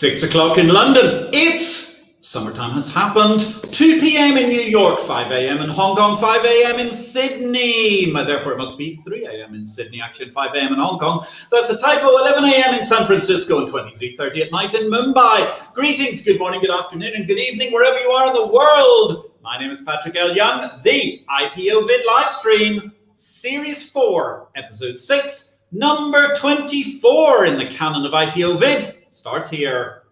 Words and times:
Six 0.00 0.22
o'clock 0.22 0.56
in 0.56 0.68
London. 0.68 1.28
It's 1.34 2.04
summertime 2.22 2.70
has 2.70 2.90
happened. 2.90 3.40
2 3.70 4.00
p.m. 4.00 4.38
in 4.38 4.48
New 4.48 4.62
York, 4.62 4.98
5 4.98 5.30
a.m. 5.30 5.58
in 5.58 5.68
Hong 5.68 5.94
Kong, 5.94 6.18
5 6.18 6.42
a.m. 6.42 6.78
in 6.80 6.90
Sydney. 6.90 8.10
Therefore, 8.10 8.52
it 8.52 8.56
must 8.56 8.78
be 8.78 8.96
3 9.04 9.26
a.m. 9.26 9.54
in 9.54 9.66
Sydney, 9.66 10.00
actually, 10.00 10.30
5 10.30 10.54
a.m. 10.54 10.72
in 10.72 10.78
Hong 10.78 10.98
Kong. 10.98 11.26
That's 11.52 11.68
a 11.68 11.76
typo. 11.76 12.16
11 12.16 12.44
a.m. 12.44 12.76
in 12.76 12.82
San 12.82 13.04
Francisco 13.04 13.58
and 13.58 13.68
23:30 13.70 14.46
at 14.46 14.52
night 14.52 14.72
in 14.72 14.90
Mumbai. 14.90 15.74
Greetings, 15.74 16.22
good 16.22 16.38
morning, 16.38 16.62
good 16.62 16.70
afternoon, 16.70 17.12
and 17.14 17.26
good 17.26 17.38
evening, 17.38 17.70
wherever 17.70 18.00
you 18.00 18.10
are 18.10 18.28
in 18.28 18.32
the 18.32 18.46
world. 18.46 19.32
My 19.42 19.58
name 19.58 19.70
is 19.70 19.82
Patrick 19.82 20.16
L. 20.16 20.34
Young, 20.34 20.80
the 20.82 21.26
IPO 21.28 21.86
Vid 21.86 22.06
live 22.06 22.32
stream, 22.32 22.94
Series 23.16 23.90
4, 23.90 24.48
Episode 24.56 24.98
6, 24.98 25.56
number 25.72 26.34
24 26.36 27.44
in 27.44 27.58
the 27.58 27.66
canon 27.66 28.06
of 28.06 28.12
IPO 28.12 28.58
Vids 28.58 28.99
starts 29.20 29.50
here. 29.50 30.04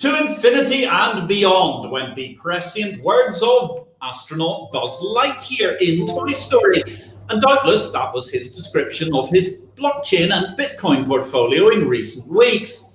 To 0.00 0.18
infinity 0.18 0.84
and 0.84 1.26
beyond 1.26 1.90
went 1.90 2.14
the 2.14 2.34
prescient 2.34 3.02
words 3.02 3.42
of 3.42 3.88
astronaut 4.02 4.70
Buzz 4.70 5.00
Lightyear 5.00 5.80
in 5.80 6.06
Toy 6.06 6.32
Story. 6.32 6.82
And 7.30 7.40
doubtless 7.40 7.88
that 7.88 8.12
was 8.12 8.28
his 8.28 8.54
description 8.54 9.14
of 9.14 9.30
his 9.30 9.62
blockchain 9.78 10.30
and 10.30 10.58
Bitcoin 10.58 11.06
portfolio 11.06 11.70
in 11.70 11.88
recent 11.88 12.30
weeks. 12.30 12.90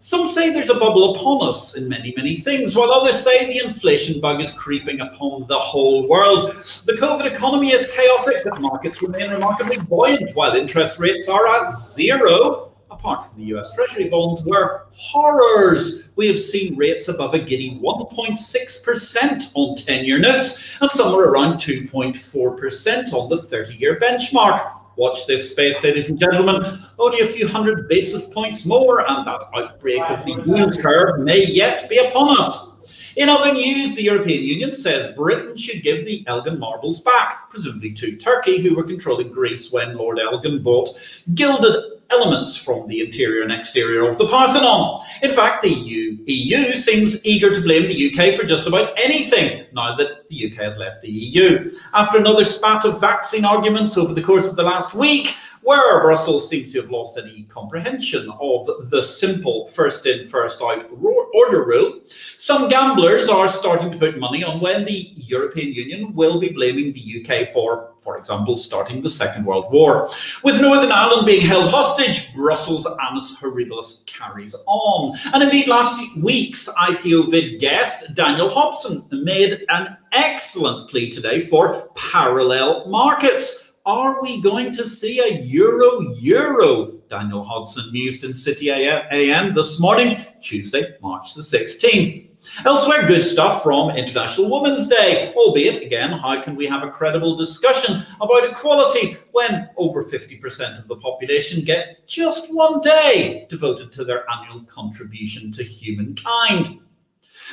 Some 0.00 0.26
say 0.26 0.50
there's 0.50 0.70
a 0.70 0.74
bubble 0.74 1.14
upon 1.14 1.46
us 1.46 1.76
in 1.76 1.86
many, 1.86 2.14
many 2.16 2.36
things, 2.36 2.74
while 2.74 2.90
others 2.90 3.22
say 3.22 3.46
the 3.46 3.62
inflation 3.62 4.22
bug 4.22 4.40
is 4.40 4.52
creeping 4.52 5.00
upon 5.00 5.46
the 5.48 5.58
whole 5.58 6.08
world. 6.08 6.56
The 6.86 6.94
COVID 6.94 7.26
economy 7.26 7.72
is 7.72 7.90
chaotic, 7.94 8.44
but 8.44 8.58
markets 8.58 9.02
remain 9.02 9.30
remarkably 9.30 9.78
buoyant, 9.78 10.34
while 10.34 10.54
interest 10.54 10.98
rates 10.98 11.28
are 11.28 11.46
at 11.46 11.76
zero 11.76 12.73
apart 12.94 13.26
from 13.26 13.38
the 13.38 13.44
US 13.56 13.74
Treasury 13.74 14.08
bonds, 14.08 14.44
were 14.44 14.86
horrors. 14.92 16.10
We 16.16 16.26
have 16.28 16.38
seen 16.38 16.76
rates 16.76 17.08
above 17.08 17.34
a 17.34 17.38
giddy 17.38 17.78
1.6% 17.82 19.52
on 19.54 19.76
10 19.76 20.04
year 20.04 20.18
notes 20.18 20.62
and 20.80 20.90
somewhere 20.90 21.26
around 21.26 21.54
2.4% 21.54 23.12
on 23.12 23.28
the 23.28 23.42
30 23.42 23.74
year 23.74 23.98
benchmark. 23.98 24.80
Watch 24.96 25.26
this 25.26 25.50
space, 25.50 25.82
ladies 25.82 26.08
and 26.08 26.18
gentlemen. 26.18 26.78
Only 27.00 27.20
a 27.20 27.26
few 27.26 27.48
hundred 27.48 27.88
basis 27.88 28.32
points 28.32 28.64
more, 28.64 29.00
and 29.00 29.26
that 29.26 29.40
outbreak 29.52 30.02
of 30.02 30.24
the 30.24 30.40
yield 30.46 30.78
curve 30.78 31.18
may 31.18 31.44
yet 31.44 31.88
be 31.88 31.98
upon 31.98 32.38
us. 32.38 32.70
In 33.16 33.28
other 33.28 33.52
news, 33.52 33.94
the 33.94 34.02
European 34.02 34.42
Union 34.42 34.74
says 34.74 35.14
Britain 35.14 35.56
should 35.56 35.82
give 35.82 36.04
the 36.04 36.24
Elgin 36.26 36.58
marbles 36.58 37.00
back, 37.00 37.48
presumably 37.48 37.92
to 37.92 38.16
Turkey, 38.16 38.60
who 38.60 38.74
were 38.74 38.82
controlling 38.82 39.30
Greece 39.30 39.72
when 39.72 39.96
Lord 39.96 40.18
Elgin 40.18 40.62
bought 40.62 40.90
gilded 41.34 41.93
elements 42.10 42.56
from 42.56 42.86
the 42.88 43.00
interior 43.00 43.42
and 43.42 43.52
exterior 43.52 44.08
of 44.08 44.18
the 44.18 44.26
Parthenon. 44.26 45.00
In 45.22 45.32
fact, 45.32 45.62
the 45.62 45.70
EU, 45.70 46.72
seems 46.74 47.24
eager 47.24 47.52
to 47.52 47.60
blame 47.60 47.86
the 47.88 48.10
UK 48.10 48.34
for 48.34 48.46
just 48.46 48.66
about 48.66 48.92
anything 48.98 49.66
now 49.72 49.94
that 49.96 50.28
the 50.28 50.50
UK 50.50 50.58
has 50.62 50.78
left 50.78 51.02
the 51.02 51.10
EU. 51.10 51.70
After 51.92 52.18
another 52.18 52.44
spat 52.44 52.84
of 52.84 53.00
vaccine 53.00 53.44
arguments 53.44 53.96
over 53.96 54.14
the 54.14 54.22
course 54.22 54.48
of 54.48 54.56
the 54.56 54.62
last 54.62 54.94
week, 54.94 55.34
where 55.64 56.02
Brussels 56.02 56.48
seems 56.48 56.72
to 56.72 56.82
have 56.82 56.90
lost 56.90 57.18
any 57.18 57.44
comprehension 57.44 58.30
of 58.38 58.90
the 58.90 59.02
simple 59.02 59.66
first 59.68 60.04
in, 60.06 60.28
first 60.28 60.60
out 60.60 60.90
order 61.34 61.64
rule, 61.64 62.00
some 62.36 62.68
gamblers 62.68 63.28
are 63.28 63.48
starting 63.48 63.90
to 63.90 63.98
put 63.98 64.18
money 64.18 64.44
on 64.44 64.60
when 64.60 64.84
the 64.84 65.12
European 65.16 65.72
Union 65.72 66.14
will 66.14 66.38
be 66.38 66.50
blaming 66.50 66.92
the 66.92 67.24
UK 67.24 67.48
for, 67.48 67.94
for 68.00 68.18
example, 68.18 68.56
starting 68.56 69.00
the 69.00 69.08
Second 69.08 69.44
World 69.44 69.72
War. 69.72 70.10
With 70.42 70.60
Northern 70.60 70.92
Ireland 70.92 71.26
being 71.26 71.46
held 71.46 71.70
hostage, 71.70 72.32
Brussels' 72.34 72.86
annus 73.08 73.36
horribilis 73.38 74.04
carries 74.06 74.54
on. 74.66 75.18
And 75.32 75.42
indeed, 75.42 75.66
last 75.66 76.00
week's 76.18 76.68
IPO 76.68 77.30
vid 77.30 77.58
guest, 77.58 78.14
Daniel 78.14 78.50
Hodson, 78.50 79.02
made 79.10 79.64
an 79.70 79.96
excellent 80.12 80.90
plea 80.90 81.10
today 81.10 81.40
for 81.40 81.88
parallel 81.94 82.86
markets 82.88 83.63
are 83.86 84.22
we 84.22 84.40
going 84.40 84.72
to 84.72 84.86
see 84.86 85.20
a 85.20 85.42
euro 85.42 86.00
euro? 86.14 86.92
Daniel 87.10 87.44
Hodson 87.44 87.92
mused 87.92 88.24
in 88.24 88.32
City 88.32 88.70
AM 88.70 89.54
this 89.54 89.78
morning, 89.78 90.24
Tuesday, 90.40 90.96
March 91.02 91.34
the 91.34 91.42
16th. 91.42 92.30
Elsewhere, 92.64 93.06
good 93.06 93.24
stuff 93.24 93.62
from 93.62 93.90
International 93.90 94.50
Women's 94.50 94.88
Day, 94.88 95.32
albeit, 95.34 95.82
again, 95.82 96.12
how 96.12 96.40
can 96.40 96.56
we 96.56 96.66
have 96.66 96.82
a 96.82 96.90
credible 96.90 97.36
discussion 97.36 98.02
about 98.20 98.50
equality 98.50 99.16
when 99.32 99.68
over 99.76 100.02
50% 100.02 100.78
of 100.78 100.88
the 100.88 100.96
population 100.96 101.64
get 101.64 102.06
just 102.06 102.54
one 102.54 102.80
day 102.80 103.46
devoted 103.48 103.92
to 103.92 104.04
their 104.04 104.24
annual 104.30 104.62
contribution 104.64 105.52
to 105.52 105.62
humankind? 105.62 106.80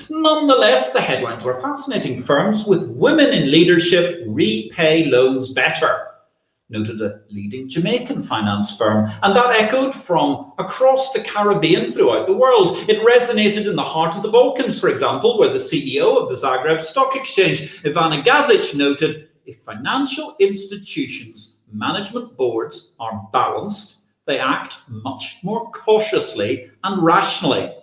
Nonetheless, 0.10 0.92
the 0.92 1.02
headlines 1.02 1.44
were 1.44 1.60
fascinating. 1.60 2.22
Firms 2.22 2.66
with 2.66 2.88
women 2.90 3.34
in 3.34 3.52
leadership 3.52 4.24
repay 4.28 5.06
loans 5.06 5.50
better 5.50 6.11
noted 6.72 7.02
a 7.02 7.22
leading 7.30 7.70
Jamaican 7.70 8.24
finance 8.24 8.76
firm, 8.76 9.12
and 9.22 9.36
that 9.36 9.60
echoed 9.60 9.94
from 9.94 10.54
across 10.58 11.12
the 11.12 11.22
Caribbean 11.22 11.92
throughout 11.92 12.26
the 12.26 12.34
world. 12.34 12.78
It 12.90 13.06
resonated 13.06 13.70
in 13.70 13.76
the 13.76 13.84
heart 13.84 14.16
of 14.16 14.24
the 14.24 14.32
Balkans, 14.32 14.80
for 14.80 14.90
example, 14.90 15.38
where 15.38 15.50
the 15.50 15.58
CEO 15.58 16.18
of 16.18 16.30
the 16.30 16.36
Zagreb 16.36 16.82
Stock 16.82 17.16
Exchange, 17.16 17.82
Ivana 17.84 18.24
Gazic, 18.24 18.76
noted 18.76 19.30
if 19.46 19.62
financial 19.64 20.36
institutions' 20.40 21.60
management 21.72 22.38
boards 22.38 22.94
are 23.00 23.28
balanced, 23.34 23.98
they 24.26 24.40
act 24.40 24.78
much 24.88 25.40
more 25.44 25.70
cautiously 25.72 26.72
and 26.84 27.04
rationally. 27.04 27.74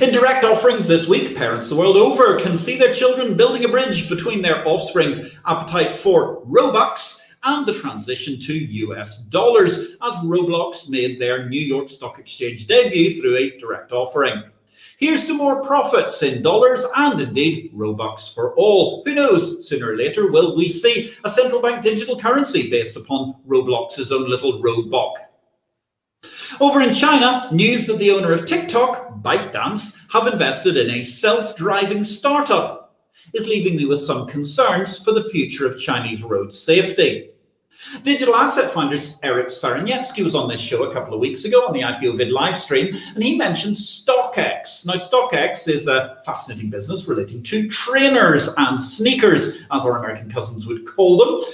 In 0.00 0.12
direct 0.12 0.44
offerings 0.44 0.86
this 0.86 1.08
week, 1.08 1.36
parents 1.36 1.68
the 1.68 1.76
world 1.76 1.96
over 1.96 2.38
can 2.38 2.56
see 2.56 2.78
their 2.78 2.94
children 2.94 3.36
building 3.36 3.64
a 3.64 3.68
bridge 3.68 4.08
between 4.08 4.40
their 4.40 4.66
offspring's 4.66 5.38
appetite 5.44 5.94
for 5.94 6.42
Robux 6.46 7.20
and 7.46 7.64
the 7.64 7.74
transition 7.74 8.38
to 8.40 8.52
US 8.52 9.18
dollars 9.18 9.96
as 10.02 10.14
Roblox 10.24 10.88
made 10.88 11.20
their 11.20 11.48
New 11.48 11.60
York 11.60 11.88
Stock 11.88 12.18
Exchange 12.18 12.66
debut 12.66 13.20
through 13.20 13.36
a 13.36 13.56
direct 13.58 13.92
offering. 13.92 14.42
Here's 14.98 15.26
to 15.26 15.34
more 15.34 15.62
profits 15.62 16.22
in 16.22 16.42
dollars 16.42 16.84
and 16.96 17.20
indeed 17.20 17.72
Robux 17.74 18.34
for 18.34 18.54
all. 18.56 19.02
Who 19.04 19.14
knows, 19.14 19.68
sooner 19.68 19.92
or 19.92 19.96
later 19.96 20.30
will 20.30 20.56
we 20.56 20.68
see 20.68 21.14
a 21.24 21.30
central 21.30 21.62
bank 21.62 21.82
digital 21.82 22.18
currency 22.18 22.68
based 22.70 22.96
upon 22.96 23.36
Roblox's 23.46 24.10
own 24.10 24.28
little 24.28 24.60
Roblox. 24.60 25.14
Over 26.60 26.80
in 26.80 26.92
China, 26.92 27.48
news 27.52 27.86
that 27.86 27.98
the 27.98 28.10
owner 28.10 28.32
of 28.32 28.46
TikTok, 28.46 29.22
ByteDance, 29.22 29.98
have 30.10 30.26
invested 30.26 30.76
in 30.76 30.90
a 30.90 31.04
self-driving 31.04 32.02
startup 32.02 32.86
is 33.34 33.46
leaving 33.46 33.76
me 33.76 33.84
with 33.84 34.00
some 34.00 34.26
concerns 34.26 34.98
for 34.98 35.12
the 35.12 35.28
future 35.30 35.66
of 35.66 35.78
Chinese 35.78 36.22
road 36.22 36.52
safety. 36.52 37.30
Digital 38.02 38.34
asset 38.34 38.72
founders 38.72 39.18
Eric 39.22 39.48
Saraniecki 39.48 40.22
was 40.22 40.34
on 40.34 40.48
this 40.48 40.60
show 40.60 40.84
a 40.84 40.92
couple 40.92 41.14
of 41.14 41.20
weeks 41.20 41.44
ago 41.44 41.66
on 41.66 41.72
the 41.72 41.80
IPO 41.80 42.16
vid 42.16 42.30
live 42.30 42.58
stream, 42.58 42.96
and 43.14 43.22
he 43.22 43.36
mentioned 43.36 43.76
StockX. 43.76 44.86
Now, 44.86 44.94
StockX 44.94 45.68
is 45.68 45.86
a 45.86 46.18
fascinating 46.24 46.70
business 46.70 47.06
relating 47.06 47.42
to 47.44 47.68
trainers 47.68 48.48
and 48.58 48.80
sneakers, 48.82 49.62
as 49.72 49.84
our 49.84 49.98
American 49.98 50.30
cousins 50.30 50.66
would 50.66 50.86
call 50.86 51.16
them. 51.16 51.52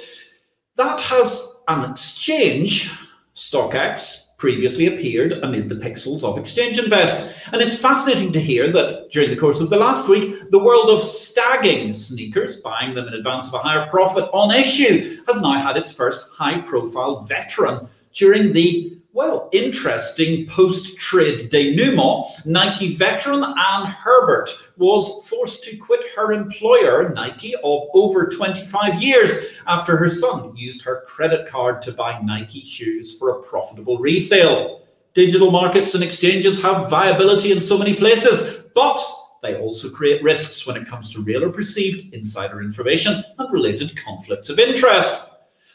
That 0.76 1.00
has 1.00 1.52
an 1.68 1.90
exchange, 1.90 2.90
StockX, 3.34 4.28
previously 4.42 4.88
appeared 4.88 5.34
amid 5.44 5.68
the 5.68 5.76
pixels 5.76 6.24
of 6.24 6.36
Exchange 6.36 6.76
Invest. 6.76 7.32
And 7.52 7.62
it's 7.62 7.76
fascinating 7.76 8.32
to 8.32 8.40
hear 8.40 8.72
that 8.72 9.08
during 9.08 9.30
the 9.30 9.36
course 9.36 9.60
of 9.60 9.70
the 9.70 9.76
last 9.76 10.08
week, 10.08 10.50
the 10.50 10.58
world 10.58 10.90
of 10.90 11.04
stagging 11.04 11.94
sneakers, 11.94 12.56
buying 12.56 12.92
them 12.92 13.06
in 13.06 13.14
advance 13.14 13.46
of 13.46 13.54
a 13.54 13.58
higher 13.58 13.88
profit 13.88 14.28
on 14.32 14.52
issue, 14.52 15.22
has 15.28 15.40
now 15.40 15.60
had 15.60 15.76
its 15.76 15.92
first 15.92 16.28
high 16.32 16.60
profile 16.62 17.22
veteran 17.22 17.86
during 18.14 18.52
the 18.52 18.98
well, 19.14 19.50
interesting 19.52 20.46
post-trade 20.46 21.50
denouement, 21.50 22.24
Nike 22.46 22.96
veteran 22.96 23.44
Anne 23.44 23.86
Herbert 23.86 24.48
was 24.78 25.28
forced 25.28 25.62
to 25.64 25.76
quit 25.76 26.02
her 26.16 26.32
employer, 26.32 27.10
Nike, 27.10 27.54
of 27.56 27.88
over 27.92 28.26
25 28.26 29.02
years 29.02 29.32
after 29.66 29.98
her 29.98 30.08
son 30.08 30.56
used 30.56 30.82
her 30.82 31.04
credit 31.06 31.46
card 31.46 31.82
to 31.82 31.92
buy 31.92 32.18
Nike 32.22 32.62
shoes 32.62 33.18
for 33.18 33.30
a 33.30 33.42
profitable 33.42 33.98
resale. 33.98 34.86
Digital 35.12 35.50
markets 35.50 35.94
and 35.94 36.02
exchanges 36.02 36.62
have 36.62 36.88
viability 36.88 37.52
in 37.52 37.60
so 37.60 37.76
many 37.76 37.94
places, 37.94 38.64
but 38.74 38.98
they 39.42 39.56
also 39.56 39.90
create 39.90 40.22
risks 40.22 40.66
when 40.66 40.76
it 40.78 40.86
comes 40.86 41.12
to 41.12 41.20
real 41.20 41.44
or 41.44 41.50
perceived 41.50 42.14
insider 42.14 42.62
information 42.62 43.22
and 43.38 43.52
related 43.52 43.94
conflicts 43.94 44.48
of 44.48 44.58
interest. 44.58 45.31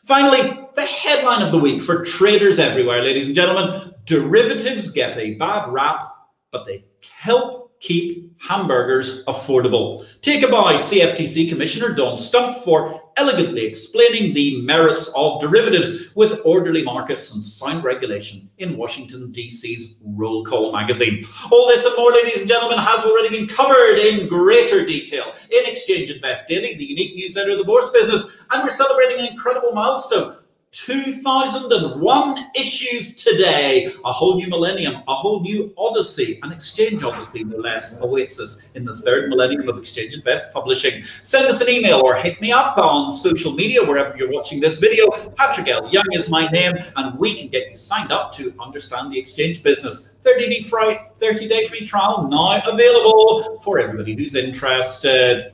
Finally, 0.07 0.57
the 0.75 0.85
headline 0.85 1.41
of 1.41 1.51
the 1.51 1.59
week 1.59 1.83
for 1.83 2.05
traders 2.05 2.59
everywhere, 2.59 3.03
ladies 3.03 3.27
and 3.27 3.35
gentlemen 3.35 3.93
derivatives 4.05 4.89
get 4.89 5.17
a 5.17 5.33
bad 5.33 5.67
rap, 5.69 6.01
but 6.49 6.65
they 6.65 6.85
help 7.11 7.77
keep 7.81 8.31
hamburgers 8.41 9.25
affordable. 9.25 10.05
Take 10.21 10.49
by 10.49 10.75
CFTC 10.75 11.49
Commissioner 11.49 11.93
Dawn 11.93 12.17
Stump 12.17 12.63
for 12.63 13.06
elegantly 13.17 13.65
explaining 13.65 14.33
the 14.33 14.61
merits 14.61 15.11
of 15.15 15.41
derivatives 15.41 16.15
with 16.15 16.39
orderly 16.45 16.83
markets 16.83 17.33
and 17.33 17.45
sound 17.45 17.83
regulation 17.83 18.49
in 18.59 18.77
Washington, 18.77 19.31
D.C.'s 19.31 19.95
Roll 20.03 20.45
Call 20.45 20.71
magazine. 20.71 21.25
All 21.51 21.67
this 21.67 21.85
and 21.85 21.95
more, 21.97 22.11
ladies 22.11 22.39
and 22.39 22.47
gentlemen, 22.47 22.77
has 22.77 23.03
already 23.05 23.29
been 23.29 23.47
covered 23.47 23.97
in 23.97 24.27
greater 24.27 24.85
detail 24.85 25.33
in 25.51 25.65
Exchange 25.65 26.09
Invest 26.11 26.47
Daily, 26.47 26.75
the 26.75 26.85
unique 26.85 27.15
newsletter 27.15 27.51
of 27.51 27.57
the 27.57 27.65
Bourse 27.65 27.89
business, 27.91 28.37
and 28.51 28.63
we're 28.63 28.69
celebrating 28.69 29.19
an 29.19 29.31
incredible 29.31 29.73
milestone 29.73 30.37
2001 30.71 32.51
issues 32.53 33.15
today. 33.15 33.91
A 34.03 34.11
whole 34.11 34.35
new 34.35 34.47
millennium, 34.47 35.01
a 35.07 35.15
whole 35.15 35.41
new 35.41 35.73
odyssey, 35.77 36.39
an 36.43 36.51
exchange 36.51 37.03
odyssey, 37.03 37.43
no 37.45 37.57
less, 37.57 37.99
awaits 38.01 38.39
us 38.39 38.69
in 38.75 38.83
the 38.83 38.95
third 38.97 39.29
millennium 39.29 39.69
of 39.69 39.77
Exchange 39.77 40.13
Invest 40.13 40.53
Publishing. 40.53 41.03
Send 41.23 41.47
us 41.47 41.61
an 41.61 41.69
email 41.69 42.01
or 42.01 42.15
hit 42.15 42.41
me 42.41 42.51
up 42.51 42.77
on 42.77 43.11
social 43.11 43.53
media, 43.53 43.83
wherever 43.83 44.15
you're 44.17 44.31
watching 44.31 44.59
this 44.59 44.77
video. 44.77 45.09
Patrick 45.37 45.69
L. 45.69 45.89
Young 45.89 46.05
is 46.11 46.29
my 46.29 46.47
name, 46.49 46.75
and 46.97 47.17
we 47.17 47.33
can 47.33 47.47
get 47.47 47.69
you 47.71 47.77
signed 47.77 48.11
up 48.11 48.33
to 48.33 48.53
understand 48.59 49.11
the 49.11 49.17
exchange 49.17 49.63
business. 49.63 50.15
30 50.21 50.49
day 50.49 50.61
free, 50.63 50.97
30 51.19 51.47
day 51.47 51.65
free 51.67 51.85
trial 51.85 52.27
now 52.27 52.61
available 52.69 53.59
for 53.63 53.79
everybody 53.79 54.15
who's 54.15 54.35
interested. 54.35 55.53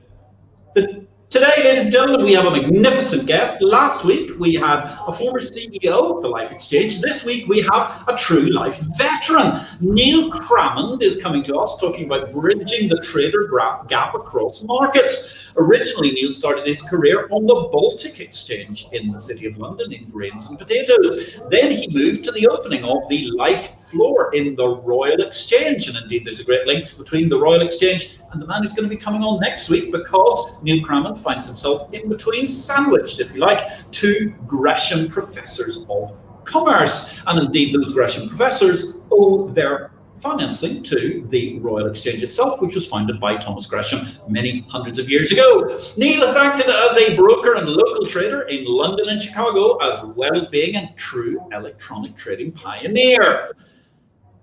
The 0.74 1.03
Today, 1.34 1.64
ladies 1.64 1.86
and 1.86 1.92
gentlemen, 1.92 2.24
we 2.24 2.32
have 2.34 2.44
a 2.44 2.50
magnificent 2.52 3.26
guest. 3.26 3.60
Last 3.60 4.04
week, 4.04 4.38
we 4.38 4.54
had 4.54 4.84
a 5.04 5.12
former 5.12 5.40
CEO 5.40 6.14
of 6.14 6.22
the 6.22 6.28
LIFFE 6.28 6.52
Exchange. 6.52 7.00
This 7.00 7.24
week, 7.24 7.48
we 7.48 7.60
have 7.72 8.04
a 8.06 8.16
true 8.16 8.46
LIFFE 8.50 8.78
veteran. 8.96 9.60
Neil 9.80 10.30
Crammond 10.30 11.02
is 11.02 11.20
coming 11.20 11.42
to 11.42 11.56
us 11.56 11.76
talking 11.80 12.04
about 12.04 12.30
bridging 12.30 12.88
the 12.88 13.00
trader 13.00 13.50
gap 13.88 14.14
across 14.14 14.62
markets. 14.62 15.52
Originally, 15.56 16.12
Neil 16.12 16.30
started 16.30 16.68
his 16.68 16.80
career 16.82 17.26
on 17.32 17.46
the 17.46 17.68
Baltic 17.72 18.20
Exchange 18.20 18.86
in 18.92 19.10
the 19.10 19.20
City 19.20 19.46
of 19.46 19.58
London 19.58 19.92
in 19.92 20.08
grains 20.10 20.48
and 20.48 20.56
potatoes. 20.56 21.40
Then 21.50 21.72
he 21.72 21.88
moved 21.92 22.22
to 22.26 22.30
the 22.30 22.46
opening 22.46 22.84
of 22.84 23.08
the 23.08 23.28
LIFFE 23.32 23.72
floor 23.90 24.34
in 24.34 24.54
the 24.56 24.68
Royal 24.68 25.20
Exchange. 25.20 25.88
And 25.88 25.96
indeed, 25.96 26.24
there's 26.24 26.40
a 26.40 26.44
great 26.44 26.66
link 26.66 26.96
between 26.96 27.28
the 27.28 27.38
Royal 27.38 27.62
Exchange 27.62 28.18
and 28.32 28.40
the 28.40 28.46
man 28.46 28.62
who's 28.62 28.72
going 28.72 28.88
to 28.88 28.94
be 28.94 29.00
coming 29.00 29.22
on 29.22 29.40
next 29.40 29.68
week 29.68 29.92
because 29.92 30.54
Neil 30.62 30.84
Crammond 30.84 31.18
finds 31.18 31.46
himself 31.46 31.92
in 31.92 32.08
between, 32.08 32.48
sandwiched, 32.48 33.20
if 33.20 33.34
you 33.34 33.40
like, 33.40 33.68
two 33.90 34.34
Gresham 34.46 35.08
professors 35.08 35.86
of 35.88 36.16
commerce. 36.44 37.20
And 37.26 37.38
indeed, 37.38 37.74
those 37.74 37.92
Gresham 37.92 38.28
professors 38.28 38.94
owe 39.10 39.48
their 39.48 39.92
financing 40.24 40.82
to 40.82 41.26
the 41.28 41.58
Royal 41.58 41.86
Exchange 41.86 42.22
itself, 42.22 42.62
which 42.62 42.74
was 42.74 42.86
founded 42.86 43.20
by 43.20 43.36
Thomas 43.36 43.66
Gresham 43.66 44.06
many 44.26 44.64
hundreds 44.70 44.98
of 44.98 45.10
years 45.10 45.30
ago. 45.30 45.78
Neil 45.98 46.26
has 46.26 46.34
acted 46.34 46.66
as 46.66 46.96
a 46.96 47.14
broker 47.14 47.56
and 47.56 47.68
local 47.68 48.06
trader 48.06 48.42
in 48.42 48.64
London 48.64 49.10
and 49.10 49.20
Chicago, 49.20 49.76
as 49.76 50.02
well 50.16 50.34
as 50.34 50.48
being 50.48 50.76
a 50.76 50.90
true 50.96 51.38
electronic 51.52 52.16
trading 52.16 52.52
pioneer. 52.52 53.50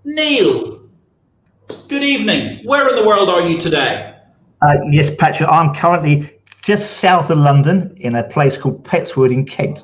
Neil, 0.03 0.81
good 1.88 2.01
evening. 2.01 2.65
Where 2.65 2.89
in 2.89 2.95
the 2.95 3.06
world 3.06 3.30
are 3.30 3.42
you 3.42 3.59
today? 3.59 4.15
Uh, 4.63 4.77
yes, 4.89 5.12
Patrick, 5.19 5.48
I'm 5.48 5.75
currently 5.75 6.39
just 6.63 6.98
south 6.98 7.30
of 7.30 7.38
London 7.38 7.95
in 7.98 8.15
a 8.15 8.24
place 8.24 8.57
called 8.57 8.83
Petts 8.83 9.15
Wood 9.15 9.31
in 9.31 9.45
Kent. 9.45 9.83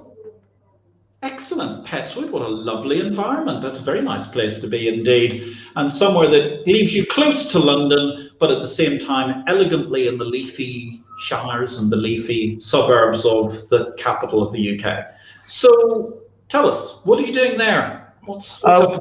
Excellent. 1.21 1.85
Petts 1.85 2.15
Wood, 2.15 2.31
what 2.31 2.41
a 2.41 2.47
lovely 2.47 2.99
environment. 2.99 3.61
That's 3.61 3.79
a 3.79 3.83
very 3.83 4.01
nice 4.01 4.27
place 4.27 4.59
to 4.59 4.67
be 4.67 4.87
indeed. 4.87 5.55
And 5.75 5.91
somewhere 5.91 6.27
that 6.29 6.65
leaves 6.65 6.95
you 6.95 7.05
close 7.05 7.51
to 7.51 7.59
London, 7.59 8.31
but 8.39 8.49
at 8.49 8.61
the 8.61 8.67
same 8.67 8.97
time 8.97 9.43
elegantly 9.47 10.07
in 10.07 10.17
the 10.17 10.25
leafy 10.25 10.99
shires 11.19 11.77
and 11.77 11.91
the 11.91 11.95
leafy 11.95 12.59
suburbs 12.59 13.23
of 13.23 13.69
the 13.69 13.93
capital 13.99 14.41
of 14.41 14.51
the 14.51 14.79
UK. 14.79 15.11
So 15.45 16.21
tell 16.49 16.69
us, 16.69 17.01
what 17.03 17.19
are 17.19 17.25
you 17.25 17.33
doing 17.33 17.57
there? 17.57 18.13
What's, 18.25 18.63
what's 18.63 18.97
uh, 18.97 18.99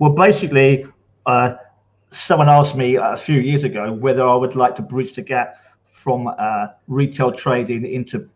well, 0.00 0.10
basically, 0.10 0.86
uh, 1.26 1.56
someone 2.10 2.48
asked 2.48 2.74
me 2.74 2.96
a 2.96 3.18
few 3.18 3.38
years 3.38 3.64
ago 3.64 3.92
whether 3.92 4.24
I 4.24 4.34
would 4.34 4.56
like 4.56 4.74
to 4.76 4.82
bridge 4.82 5.12
the 5.12 5.20
gap 5.20 5.56
from 5.92 6.26
uh, 6.38 6.68
retail 6.88 7.30
trading 7.30 7.84
into 7.84 8.26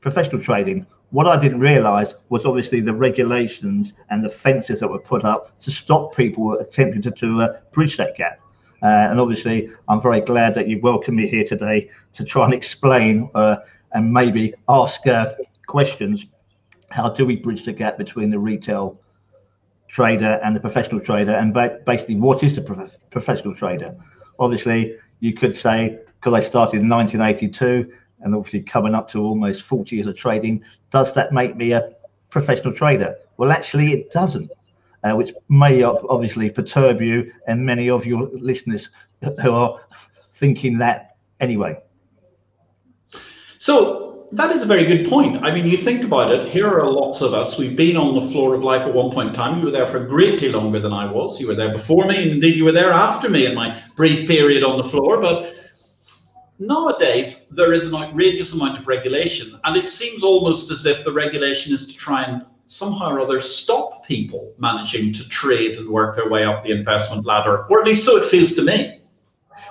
professional 0.00 0.40
trading. 0.40 0.86
What 1.10 1.26
I 1.26 1.36
didn't 1.36 1.58
realize 1.58 2.14
was 2.28 2.46
obviously 2.46 2.80
the 2.80 2.94
regulations 2.94 3.94
and 4.10 4.24
the 4.24 4.28
fences 4.28 4.78
that 4.78 4.88
were 4.88 5.00
put 5.00 5.24
up 5.24 5.58
to 5.58 5.72
stop 5.72 6.14
people 6.14 6.52
attempting 6.52 7.02
to, 7.02 7.10
to 7.10 7.42
uh, 7.42 7.56
bridge 7.72 7.96
that 7.96 8.16
gap. 8.16 8.38
Uh, 8.80 9.08
and 9.10 9.18
obviously, 9.18 9.70
I'm 9.88 10.00
very 10.00 10.20
glad 10.20 10.54
that 10.54 10.68
you 10.68 10.78
welcomed 10.80 11.16
me 11.16 11.26
here 11.26 11.44
today 11.44 11.90
to 12.12 12.22
try 12.22 12.44
and 12.44 12.54
explain 12.54 13.28
uh, 13.34 13.56
and 13.92 14.12
maybe 14.12 14.54
ask 14.68 15.04
uh, 15.08 15.34
questions. 15.66 16.26
How 16.90 17.08
do 17.08 17.26
we 17.26 17.34
bridge 17.34 17.64
the 17.64 17.72
gap 17.72 17.98
between 17.98 18.30
the 18.30 18.38
retail 18.38 19.00
trader 19.88 20.40
and 20.42 20.54
the 20.54 20.60
professional 20.60 21.00
trader, 21.00 21.32
and 21.32 21.52
ba- 21.52 21.78
basically 21.84 22.16
what 22.16 22.42
is 22.42 22.54
the 22.54 22.62
prof- 22.62 23.10
professional 23.10 23.54
trader? 23.54 23.96
Obviously, 24.38 24.96
you 25.20 25.34
could 25.34 25.54
say 25.54 25.98
because 26.20 26.34
I 26.34 26.40
started 26.40 26.82
in 26.82 26.88
1982 26.88 27.92
and 28.20 28.34
obviously 28.34 28.60
coming 28.62 28.94
up 28.94 29.08
to 29.10 29.20
almost 29.20 29.62
40 29.62 29.96
years 29.96 30.06
of 30.08 30.16
trading, 30.16 30.62
does 30.90 31.12
that 31.14 31.32
make 31.32 31.56
me 31.56 31.72
a 31.72 31.92
professional 32.30 32.72
trader? 32.72 33.16
Well, 33.36 33.52
actually, 33.52 33.92
it 33.92 34.10
doesn't, 34.10 34.50
uh, 35.04 35.14
which 35.14 35.32
may 35.48 35.82
obviously 35.82 36.50
perturb 36.50 37.00
you 37.00 37.32
and 37.46 37.64
many 37.64 37.88
of 37.88 38.04
your 38.04 38.28
listeners 38.32 38.90
who 39.42 39.52
are 39.52 39.80
thinking 40.32 40.78
that 40.78 41.16
anyway. 41.40 41.78
So, 43.58 44.07
that 44.32 44.54
is 44.54 44.62
a 44.62 44.66
very 44.66 44.84
good 44.84 45.08
point. 45.08 45.42
I 45.42 45.52
mean, 45.54 45.66
you 45.66 45.76
think 45.76 46.04
about 46.04 46.30
it, 46.30 46.48
here 46.48 46.68
are 46.68 46.90
lots 46.90 47.22
of 47.22 47.32
us. 47.32 47.58
We've 47.58 47.76
been 47.76 47.96
on 47.96 48.14
the 48.14 48.30
floor 48.30 48.54
of 48.54 48.62
LIFFE 48.62 48.88
at 48.88 48.94
one 48.94 49.10
point 49.10 49.28
in 49.28 49.34
time. 49.34 49.58
You 49.58 49.64
were 49.66 49.70
there 49.70 49.86
for 49.86 50.04
a 50.04 50.06
great 50.06 50.38
deal 50.38 50.52
longer 50.52 50.80
than 50.80 50.92
I 50.92 51.10
was. 51.10 51.40
You 51.40 51.48
were 51.48 51.54
there 51.54 51.72
before 51.72 52.04
me, 52.06 52.22
and 52.22 52.32
indeed, 52.32 52.56
you 52.56 52.64
were 52.64 52.72
there 52.72 52.92
after 52.92 53.30
me 53.30 53.46
in 53.46 53.54
my 53.54 53.80
brief 53.96 54.28
period 54.28 54.62
on 54.62 54.76
the 54.76 54.84
floor. 54.84 55.20
But 55.20 55.54
nowadays, 56.58 57.46
there 57.50 57.72
is 57.72 57.86
an 57.88 57.94
outrageous 57.94 58.52
amount 58.52 58.78
of 58.78 58.86
regulation, 58.86 59.58
and 59.64 59.76
it 59.76 59.88
seems 59.88 60.22
almost 60.22 60.70
as 60.70 60.84
if 60.84 61.04
the 61.04 61.12
regulation 61.12 61.72
is 61.72 61.86
to 61.86 61.96
try 61.96 62.24
and 62.24 62.42
somehow 62.66 63.10
or 63.10 63.20
other 63.20 63.40
stop 63.40 64.04
people 64.04 64.52
managing 64.58 65.10
to 65.14 65.26
trade 65.30 65.78
and 65.78 65.88
work 65.88 66.14
their 66.14 66.28
way 66.28 66.44
up 66.44 66.62
the 66.62 66.70
investment 66.70 67.24
ladder, 67.24 67.64
or 67.70 67.80
at 67.80 67.86
least 67.86 68.04
so 68.04 68.18
it 68.18 68.26
feels 68.26 68.52
to 68.54 68.62
me. 68.62 69.00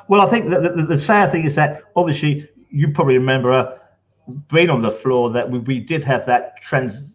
Well, 0.08 0.22
I 0.22 0.26
think 0.26 0.50
the, 0.50 0.60
the, 0.60 0.84
the 0.84 1.00
sad 1.00 1.32
thing 1.32 1.46
is 1.46 1.54
that 1.56 1.84
obviously 1.96 2.50
you 2.72 2.92
probably 2.92 3.20
remember. 3.20 3.52
Uh, 3.52 3.77
being 4.50 4.70
on 4.70 4.82
the 4.82 4.92
floor 4.92 5.30
that 5.32 5.50
we, 5.50 5.60
we 5.60 5.80
did 5.80 6.04
have 6.04 6.26
that 6.26 6.58
transition 6.62 7.12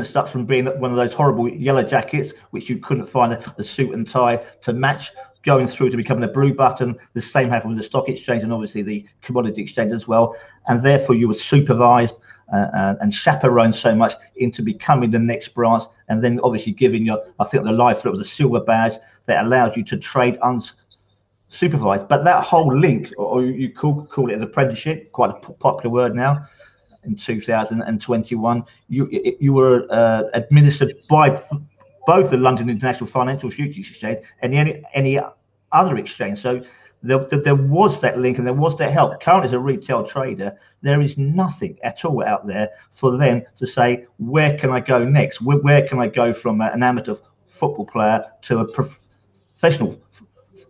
as 0.00 0.10
such 0.10 0.30
from 0.30 0.46
being 0.46 0.66
one 0.78 0.90
of 0.90 0.96
those 0.96 1.14
horrible 1.14 1.48
yellow 1.48 1.82
jackets, 1.82 2.32
which 2.50 2.68
you 2.68 2.78
couldn't 2.78 3.06
find 3.06 3.32
a, 3.32 3.64
suit 3.64 3.92
and 3.92 4.08
tie 4.08 4.36
to 4.62 4.72
match, 4.72 5.10
going 5.42 5.66
through 5.66 5.90
to 5.90 5.96
becoming 5.96 6.24
a 6.24 6.28
blue 6.28 6.52
button. 6.52 6.96
The 7.14 7.22
same 7.22 7.48
happened 7.48 7.74
with 7.74 7.78
the 7.78 7.84
stock 7.84 8.08
exchange 8.08 8.42
and 8.42 8.52
obviously 8.52 8.82
the 8.82 9.06
commodity 9.22 9.62
exchange 9.62 9.92
as 9.92 10.08
well. 10.08 10.36
And 10.66 10.82
therefore, 10.82 11.14
you 11.14 11.28
were 11.28 11.34
supervised 11.34 12.16
uh, 12.52 12.68
uh, 12.74 12.94
and 13.00 13.12
chaperoned 13.12 13.74
so 13.74 13.94
much 13.94 14.14
into 14.36 14.62
becoming 14.62 15.10
the 15.10 15.18
next 15.18 15.48
branch, 15.48 15.82
and 16.08 16.22
then 16.22 16.38
obviously 16.44 16.72
giving 16.72 17.04
your, 17.04 17.24
I 17.40 17.44
think 17.44 17.64
the 17.64 17.72
LIFFE 17.72 18.04
was 18.04 18.20
a 18.20 18.24
silver 18.24 18.60
badge 18.60 18.94
that 19.26 19.44
allowed 19.44 19.76
you 19.76 19.84
to 19.84 19.96
trade 19.96 20.38
uns 20.42 20.74
supervised. 21.48 22.08
But 22.08 22.24
that 22.24 22.42
whole 22.42 22.76
link, 22.76 23.12
or 23.16 23.44
you 23.44 23.72
call, 23.72 24.04
call 24.06 24.30
it 24.30 24.34
an 24.34 24.42
apprenticeship, 24.42 25.12
quite 25.12 25.30
a 25.30 25.34
popular 25.34 25.90
word 25.90 26.14
now, 26.14 26.46
in 27.04 27.16
2021, 27.16 28.64
you 28.88 29.36
you 29.40 29.52
were 29.52 29.86
uh, 29.90 30.24
administered 30.34 30.94
by 31.08 31.40
both 32.06 32.30
the 32.30 32.36
London 32.36 32.68
International 32.68 33.06
Financial 33.06 33.50
Futures 33.50 33.90
Exchange 33.90 34.18
and 34.42 34.54
any 34.54 34.82
any 34.94 35.20
other 35.72 35.96
exchange. 35.96 36.42
So 36.42 36.62
there, 37.02 37.18
there 37.18 37.54
was 37.54 38.00
that 38.00 38.18
link 38.18 38.38
and 38.38 38.46
there 38.46 38.54
was 38.54 38.76
that 38.78 38.92
help. 38.92 39.20
Currently, 39.20 39.48
as 39.48 39.52
a 39.52 39.58
retail 39.58 40.04
trader, 40.04 40.56
there 40.82 41.00
is 41.00 41.16
nothing 41.16 41.78
at 41.82 42.04
all 42.04 42.24
out 42.24 42.46
there 42.46 42.70
for 42.90 43.16
them 43.16 43.42
to 43.56 43.66
say, 43.66 44.06
where 44.18 44.56
can 44.58 44.70
I 44.70 44.80
go 44.80 45.04
next? 45.04 45.40
Where, 45.40 45.58
where 45.58 45.86
can 45.86 45.98
I 46.00 46.08
go 46.08 46.32
from 46.32 46.60
an 46.60 46.82
amateur 46.82 47.16
football 47.46 47.86
player 47.86 48.24
to 48.42 48.60
a 48.60 48.72
professional 48.72 50.00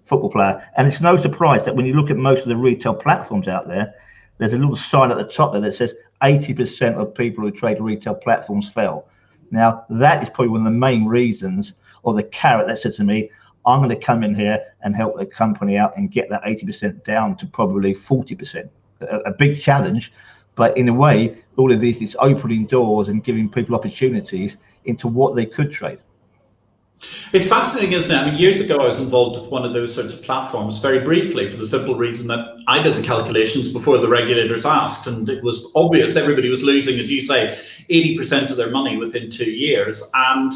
football 0.07 0.31
player. 0.31 0.67
And 0.77 0.89
it's 0.89 1.01
no 1.01 1.17
surprise 1.17 1.65
that 1.65 1.77
when 1.77 1.85
you 1.85 1.95
look 1.95 2.11
at 2.11 2.17
most 2.17 2.43
of 2.43 2.49
the 2.49 2.57
retail 2.57 2.95
platforms 2.95 3.49
out 3.49 3.69
there, 3.69 3.95
there's 4.39 4.53
a 4.53 4.59
little 4.59 4.77
sign 4.77 5.11
at 5.11 5.19
the 5.19 5.25
top 5.25 5.53
there 5.53 5.61
that 5.61 5.75
says 5.75 5.95
80% 6.23 6.95
of 6.95 7.15
people 7.15 7.45
who 7.45 7.51
trade 7.51 7.81
retail 7.81 8.15
platforms 8.15 8.69
fail. 8.69 9.09
Now, 9.51 9.85
that 9.91 10.23
is 10.23 10.31
probably 10.31 10.49
one 10.49 10.61
of 10.61 10.73
the 10.73 10.79
main 10.79 11.07
reasons 11.07 11.75
or 12.03 12.15
the 12.15 12.23
carrot 12.23 12.67
that 12.69 12.79
said 12.79 12.95
to 12.95 13.05
me, 13.05 13.31
I'm 13.65 13.81
going 13.81 13.91
to 13.91 13.97
come 13.97 14.23
in 14.23 14.35
here 14.35 14.61
and 14.83 14.95
help 14.95 15.19
the 15.19 15.27
company 15.27 15.77
out 15.77 15.97
and 15.97 16.11
get 16.11 16.31
that 16.31 16.45
80% 16.45 17.03
down 17.05 17.37
to 17.39 17.47
probably 17.47 17.95
40%. 17.95 18.69
A, 19.01 19.17
a 19.19 19.33
big 19.33 19.61
challenge, 19.61 20.13
but 20.55 20.77
in 20.77 20.89
a 20.89 20.95
way, 20.95 21.43
all 21.57 21.73
of 21.73 21.81
this 21.81 22.01
is 22.01 22.17
opening 22.21 22.67
doors 22.67 23.09
and 23.09 23.25
giving 23.25 23.49
people 23.49 23.75
opportunities 23.75 24.57
into 24.85 25.09
what 25.09 25.35
they 25.35 25.45
could 25.45 25.73
trade. 25.73 25.99
It's 27.33 27.47
fascinating, 27.47 27.93
isn't 27.93 28.15
it? 28.15 28.19
I 28.19 28.31
mean, 28.31 28.39
years 28.39 28.61
ago, 28.61 28.77
I 28.77 28.87
was 28.87 28.99
involved 28.99 29.41
with 29.41 29.51
one 29.51 29.65
of 29.65 29.73
those 29.73 29.95
sorts 29.95 30.15
of 30.15 30.23
platforms 30.23 30.79
very 30.79 31.01
briefly 31.01 31.51
for 31.51 31.59
the 31.59 31.67
simple 31.67 31.95
reason 31.95 32.27
that 32.29 32.57
I 32.69 32.83
did 32.83 32.97
the 32.97 33.03
calculations 33.03 33.71
before 33.71 33.99
the 33.99 34.09
regulators 34.09 34.65
asked. 34.65 35.07
And 35.07 35.29
it 35.29 35.43
was 35.43 35.67
obvious 35.75 36.17
everybody 36.17 36.49
was 36.49 36.63
losing, 36.63 36.99
as 36.99 37.11
you 37.11 37.21
say, 37.21 37.59
80% 37.91 38.51
of 38.51 38.57
their 38.57 38.71
money 38.71 38.97
within 38.97 39.31
two 39.31 39.51
years. 39.51 40.03
And 40.15 40.53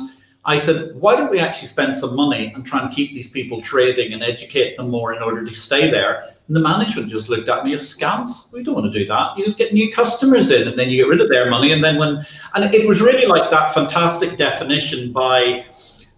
I 0.46 0.58
said, 0.58 0.96
why 0.96 1.16
don't 1.16 1.30
we 1.30 1.38
actually 1.38 1.68
spend 1.68 1.94
some 1.94 2.16
money 2.16 2.50
and 2.54 2.64
try 2.64 2.80
and 2.80 2.90
keep 2.90 3.12
these 3.12 3.28
people 3.28 3.60
trading 3.60 4.14
and 4.14 4.22
educate 4.22 4.78
them 4.78 4.88
more 4.88 5.12
in 5.12 5.22
order 5.22 5.44
to 5.44 5.54
stay 5.54 5.90
there? 5.90 6.22
And 6.46 6.56
the 6.56 6.60
management 6.60 7.10
just 7.10 7.28
looked 7.28 7.50
at 7.50 7.62
me 7.62 7.74
askance. 7.74 8.50
We 8.50 8.62
don't 8.62 8.74
want 8.74 8.90
to 8.90 8.98
do 8.98 9.06
that. 9.06 9.36
You 9.36 9.44
just 9.44 9.58
get 9.58 9.74
new 9.74 9.92
customers 9.92 10.50
in 10.50 10.66
and 10.66 10.78
then 10.78 10.88
you 10.88 10.96
get 10.96 11.10
rid 11.10 11.20
of 11.20 11.28
their 11.28 11.50
money. 11.50 11.72
And 11.72 11.84
then 11.84 11.98
when, 11.98 12.24
and 12.54 12.74
it 12.74 12.88
was 12.88 13.02
really 13.02 13.26
like 13.26 13.50
that 13.50 13.74
fantastic 13.74 14.38
definition 14.38 15.12
by 15.12 15.66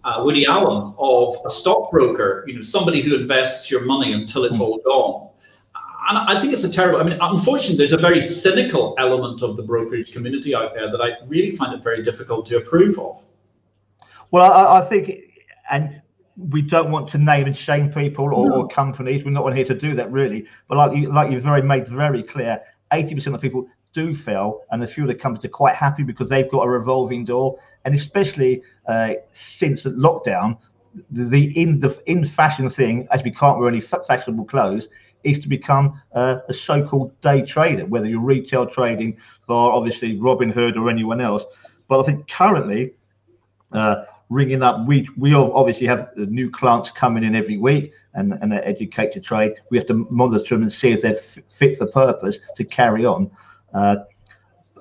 uh, 0.03 0.21
Woody 0.23 0.45
Allen 0.45 0.93
of 0.97 1.37
a 1.45 1.49
stockbroker, 1.49 2.43
you 2.47 2.55
know, 2.55 2.61
somebody 2.61 3.01
who 3.01 3.15
invests 3.15 3.71
your 3.71 3.85
money 3.85 4.13
until 4.13 4.43
it's 4.43 4.59
all 4.59 4.79
gone. 4.79 5.29
And 6.09 6.17
I 6.17 6.41
think 6.41 6.53
it's 6.53 6.65
a 6.65 6.69
terrible, 6.69 6.99
I 6.99 7.03
mean, 7.03 7.17
unfortunately, 7.21 7.77
there's 7.77 7.93
a 7.93 7.97
very 7.97 8.21
cynical 8.21 8.93
element 8.97 9.41
of 9.41 9.55
the 9.55 9.63
brokerage 9.63 10.11
community 10.11 10.53
out 10.53 10.73
there 10.73 10.91
that 10.91 11.01
I 11.01 11.13
really 11.27 11.51
find 11.51 11.73
it 11.73 11.81
very 11.81 12.03
difficult 12.03 12.45
to 12.47 12.57
approve 12.57 12.99
of. 12.99 13.23
Well, 14.31 14.51
I, 14.51 14.79
I 14.79 14.81
think, 14.81 15.11
and 15.71 16.01
we 16.35 16.61
don't 16.61 16.91
want 16.91 17.07
to 17.09 17.17
name 17.17 17.47
and 17.47 17.55
shame 17.55 17.89
people 17.93 18.25
or, 18.25 18.49
no. 18.49 18.55
or, 18.55 18.67
companies. 18.67 19.23
We're 19.23 19.31
not 19.31 19.55
here 19.55 19.63
to 19.65 19.73
do 19.73 19.95
that, 19.95 20.11
really. 20.11 20.45
But 20.67 20.77
like 20.77 20.97
you, 20.97 21.13
like 21.13 21.31
you've 21.31 21.43
very 21.43 21.61
made 21.61 21.87
very 21.87 22.21
clear, 22.21 22.59
80% 22.91 23.35
of 23.35 23.41
people 23.41 23.69
do 23.93 24.13
fail, 24.13 24.61
and 24.71 24.81
the 24.81 25.15
companies 25.15 25.45
are 25.45 25.49
quite 25.49 25.75
happy 25.75 26.03
because 26.03 26.29
they've 26.29 26.49
got 26.49 26.63
a 26.63 26.69
revolving 26.69 27.25
door. 27.25 27.59
And 27.85 27.95
especially 27.95 28.63
uh, 28.87 29.13
since 29.31 29.83
the 29.83 29.91
lockdown, 29.91 30.57
the, 31.11 31.59
in 31.59 31.79
the 31.79 32.01
in 32.05 32.25
fashion 32.25 32.69
thing, 32.69 33.07
as 33.11 33.23
we 33.23 33.31
can't 33.31 33.59
wear 33.59 33.69
any 33.69 33.81
fashionable 33.81 34.45
clothes, 34.45 34.89
is 35.23 35.39
to 35.39 35.47
become 35.47 36.01
uh, 36.13 36.39
a 36.49 36.53
so-called 36.53 37.19
day 37.21 37.41
trader, 37.41 37.85
whether 37.85 38.07
you're 38.07 38.21
retail 38.21 38.65
trading 38.65 39.17
for 39.47 39.71
obviously 39.71 40.17
Robinhood 40.17 40.75
or 40.75 40.89
anyone 40.89 41.21
else. 41.21 41.43
But 41.87 41.99
I 41.99 42.03
think 42.03 42.27
currently, 42.27 42.93
uh, 43.71 44.05
ringing 44.29 44.63
up, 44.63 44.85
we 44.87 45.07
we 45.17 45.33
obviously 45.33 45.87
have 45.87 46.09
new 46.15 46.49
clients 46.49 46.91
coming 46.91 47.23
in 47.23 47.35
every 47.35 47.57
week 47.57 47.93
and, 48.13 48.33
and 48.41 48.51
Educate2trade. 48.51 49.57
We 49.69 49.77
have 49.77 49.87
to 49.87 50.07
monitor 50.09 50.55
them 50.55 50.63
and 50.63 50.73
see 50.73 50.91
if 50.91 51.01
they're 51.01 51.13
fit 51.13 51.77
for 51.77 51.87
purpose 51.87 52.37
to 52.55 52.63
carry 52.63 53.05
on. 53.05 53.31
Uh, 53.73 53.97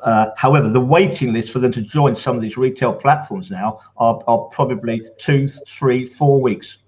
uh, 0.03 0.31
however, 0.37 0.69
the 0.69 0.81
waiting 0.81 1.33
list 1.33 1.53
for 1.53 1.61
them 1.61 1.73
to 1.73 1.81
join 1.81 2.17
some 2.17 2.35
of 2.35 2.43
these 2.43 2.57
retail 2.57 2.93
platforms 2.93 3.51
now 3.51 3.81
are, 3.97 4.23
are 4.27 4.39
probably 4.51 5.03
two, 5.19 5.47
three, 5.47 6.05
four 6.05 6.41
weeks. 6.41 6.79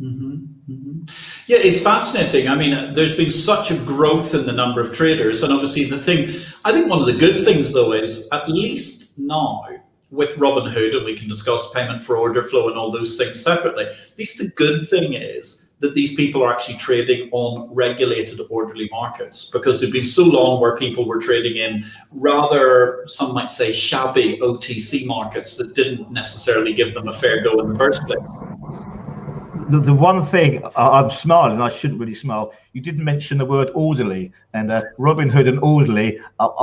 Mm-hmm, 0.00 0.72
mm-hmm. 0.72 1.00
Yeah, 1.46 1.58
it's 1.58 1.80
fascinating. 1.80 2.48
I 2.48 2.54
mean, 2.54 2.94
there's 2.94 3.16
been 3.16 3.30
such 3.30 3.70
a 3.70 3.76
growth 3.78 4.34
in 4.34 4.46
the 4.46 4.52
number 4.52 4.80
of 4.80 4.92
traders. 4.92 5.42
And 5.42 5.52
obviously, 5.52 5.84
the 5.84 5.98
thing, 5.98 6.40
I 6.64 6.72
think 6.72 6.88
one 6.88 7.00
of 7.00 7.06
the 7.06 7.18
good 7.18 7.44
things, 7.44 7.72
though, 7.72 7.92
is 7.92 8.28
at 8.32 8.48
least 8.48 9.18
now 9.18 9.66
with 10.10 10.30
Robinhood, 10.36 10.96
and 10.96 11.04
we 11.04 11.16
can 11.16 11.28
discuss 11.28 11.70
payment 11.70 12.04
for 12.04 12.16
order 12.16 12.42
flow 12.44 12.68
and 12.68 12.78
all 12.78 12.90
those 12.90 13.16
things 13.16 13.42
separately, 13.42 13.84
at 13.84 14.18
least 14.18 14.38
the 14.38 14.48
good 14.48 14.88
thing 14.88 15.14
is 15.14 15.69
that 15.80 15.94
these 15.94 16.14
people 16.14 16.42
are 16.44 16.52
actually 16.52 16.76
trading 16.76 17.28
on 17.32 17.68
regulated 17.74 18.38
orderly 18.50 18.88
markets 18.92 19.50
because 19.50 19.80
they've 19.80 19.92
been 19.92 20.04
so 20.04 20.22
long 20.22 20.60
where 20.60 20.76
people 20.76 21.06
were 21.06 21.18
trading 21.18 21.56
in 21.56 21.84
rather 22.12 23.02
some 23.06 23.34
might 23.34 23.50
say 23.50 23.72
shabby 23.72 24.38
OTC 24.42 25.06
markets 25.06 25.56
that 25.56 25.74
didn't 25.74 26.10
necessarily 26.10 26.74
give 26.74 26.92
them 26.92 27.08
a 27.08 27.12
fair 27.12 27.42
go 27.42 27.58
in 27.60 27.72
the 27.72 27.78
first 27.78 28.02
place. 28.02 28.38
The, 29.70 29.78
the 29.78 29.94
one 29.94 30.24
thing 30.24 30.62
I'm 30.76 31.10
smiling, 31.10 31.60
I 31.60 31.70
shouldn't 31.70 31.98
really 31.98 32.14
smile. 32.14 32.52
You 32.72 32.80
didn't 32.80 33.04
mention 33.04 33.38
the 33.38 33.46
word 33.46 33.70
orderly, 33.74 34.32
and 34.52 34.70
uh, 34.70 34.82
Robinhood 34.98 35.48
and 35.48 35.58
orderly 35.60 36.18
are 36.40 36.54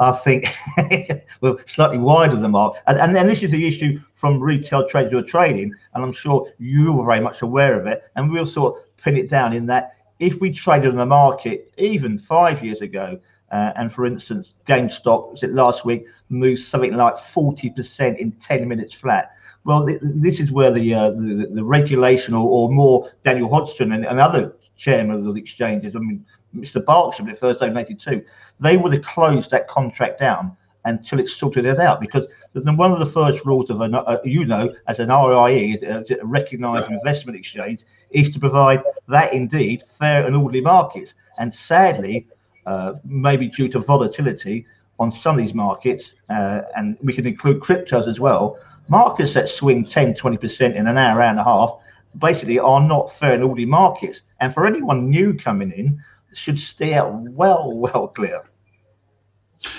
I 0.00 0.12
think 0.12 0.46
we're 1.42 1.58
slightly 1.66 1.98
wider 1.98 2.34
than 2.34 2.52
mark. 2.52 2.76
And, 2.86 2.98
and 2.98 3.14
then 3.14 3.26
this 3.26 3.42
is 3.42 3.50
the 3.50 3.68
issue 3.68 4.00
from 4.14 4.40
retail 4.40 4.88
trade 4.88 5.10
to 5.10 5.22
trading, 5.22 5.74
and 5.94 6.02
I'm 6.02 6.12
sure 6.12 6.50
you 6.58 6.94
were 6.94 7.04
very 7.04 7.20
much 7.20 7.42
aware 7.42 7.78
of 7.78 7.86
it. 7.86 8.02
And 8.16 8.32
we'll 8.32 8.46
sort 8.46 8.76
of 8.76 8.96
pin 8.96 9.18
it 9.18 9.28
down 9.28 9.52
in 9.52 9.66
that 9.66 9.92
if 10.18 10.40
we 10.40 10.50
traded 10.50 10.90
on 10.90 10.96
the 10.96 11.06
market 11.06 11.72
even 11.76 12.16
five 12.16 12.64
years 12.64 12.80
ago, 12.80 13.20
uh, 13.52 13.72
and 13.76 13.92
for 13.92 14.06
instance, 14.06 14.54
GameStop 14.66 15.32
was 15.32 15.42
it 15.42 15.52
last 15.52 15.84
week 15.84 16.06
moved 16.30 16.62
something 16.62 16.94
like 16.94 17.16
40% 17.16 18.16
in 18.18 18.32
10 18.32 18.68
minutes 18.68 18.94
flat. 18.94 19.32
Well, 19.64 19.86
th- 19.86 20.00
this 20.02 20.40
is 20.40 20.50
where 20.50 20.70
the, 20.70 20.94
uh, 20.94 21.10
the, 21.10 21.48
the 21.52 21.64
regulation, 21.64 22.32
or, 22.32 22.48
or 22.48 22.70
more 22.70 23.10
Daniel 23.22 23.50
Hodson 23.50 23.92
and, 23.92 24.06
and 24.06 24.18
other 24.18 24.56
chairman 24.76 25.16
of 25.16 25.24
the 25.24 25.34
exchanges. 25.34 25.94
I 25.94 25.98
mean, 25.98 26.24
Mr. 26.54 26.84
Berkshire 26.84 27.28
in 27.28 27.36
Thursday 27.36 27.68
in 27.68 27.76
82, 27.76 28.22
they 28.58 28.76
would 28.76 28.92
have 28.92 29.02
closed 29.02 29.50
that 29.50 29.68
contract 29.68 30.18
down 30.18 30.56
until 30.84 31.20
it 31.20 31.28
sorted 31.28 31.64
it 31.64 31.78
out 31.78 32.00
because 32.00 32.26
one 32.54 32.92
of 32.92 32.98
the 32.98 33.06
first 33.06 33.44
rules 33.44 33.70
of 33.70 33.80
an, 33.80 33.94
uh, 33.94 34.18
you 34.24 34.44
know, 34.44 34.72
as 34.88 34.98
an 34.98 35.08
RIE, 35.08 35.78
a 35.82 36.04
recognised 36.24 36.90
investment 36.90 37.36
exchange, 37.36 37.82
is 38.10 38.30
to 38.30 38.40
provide 38.40 38.82
that 39.08 39.32
indeed 39.32 39.84
fair 39.88 40.26
and 40.26 40.34
orderly 40.34 40.60
markets. 40.60 41.14
And 41.38 41.52
sadly, 41.52 42.26
uh, 42.66 42.94
maybe 43.04 43.48
due 43.48 43.68
to 43.68 43.78
volatility 43.78 44.66
on 44.98 45.12
some 45.12 45.38
of 45.38 45.44
these 45.44 45.54
markets, 45.54 46.12
uh, 46.28 46.62
and 46.76 46.96
we 47.02 47.12
can 47.12 47.26
include 47.26 47.60
cryptos 47.60 48.06
as 48.06 48.20
well, 48.20 48.58
markets 48.88 49.34
that 49.34 49.48
swing 49.48 49.84
10, 49.84 50.14
20% 50.14 50.74
in 50.74 50.86
an 50.86 50.98
hour, 50.98 51.20
hour 51.20 51.30
and 51.30 51.38
a 51.38 51.44
half, 51.44 51.82
basically 52.18 52.58
are 52.58 52.82
not 52.82 53.12
fair 53.12 53.32
and 53.34 53.44
orderly 53.44 53.66
markets. 53.66 54.22
And 54.40 54.52
for 54.52 54.66
anyone 54.66 55.08
new 55.08 55.34
coming 55.34 55.70
in, 55.72 56.02
should 56.32 56.58
steer 56.58 57.06
well, 57.08 57.76
well 57.76 58.08
clear. 58.08 58.42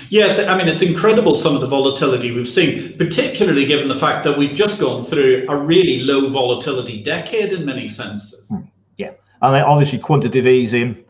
Yes, 0.09 0.39
I 0.39 0.55
mean, 0.57 0.67
it's 0.67 0.83
incredible 0.83 1.35
some 1.35 1.55
of 1.55 1.61
the 1.61 1.67
volatility 1.67 2.31
we've 2.31 2.47
seen, 2.47 2.95
particularly 2.97 3.65
given 3.65 3.87
the 3.87 3.95
fact 3.95 4.23
that 4.25 4.37
we've 4.37 4.53
just 4.53 4.79
gone 4.79 5.03
through 5.03 5.45
a 5.49 5.57
really 5.57 6.01
low 6.01 6.29
volatility 6.29 7.01
decade 7.01 7.51
in 7.51 7.65
many 7.65 7.87
senses. 7.87 8.49
Hmm. 8.49 8.67
Yeah. 8.97 9.13
And 9.41 9.55
then 9.55 9.63
obviously 9.63 9.97
quantitative 9.97 10.45
easing, 10.45 11.03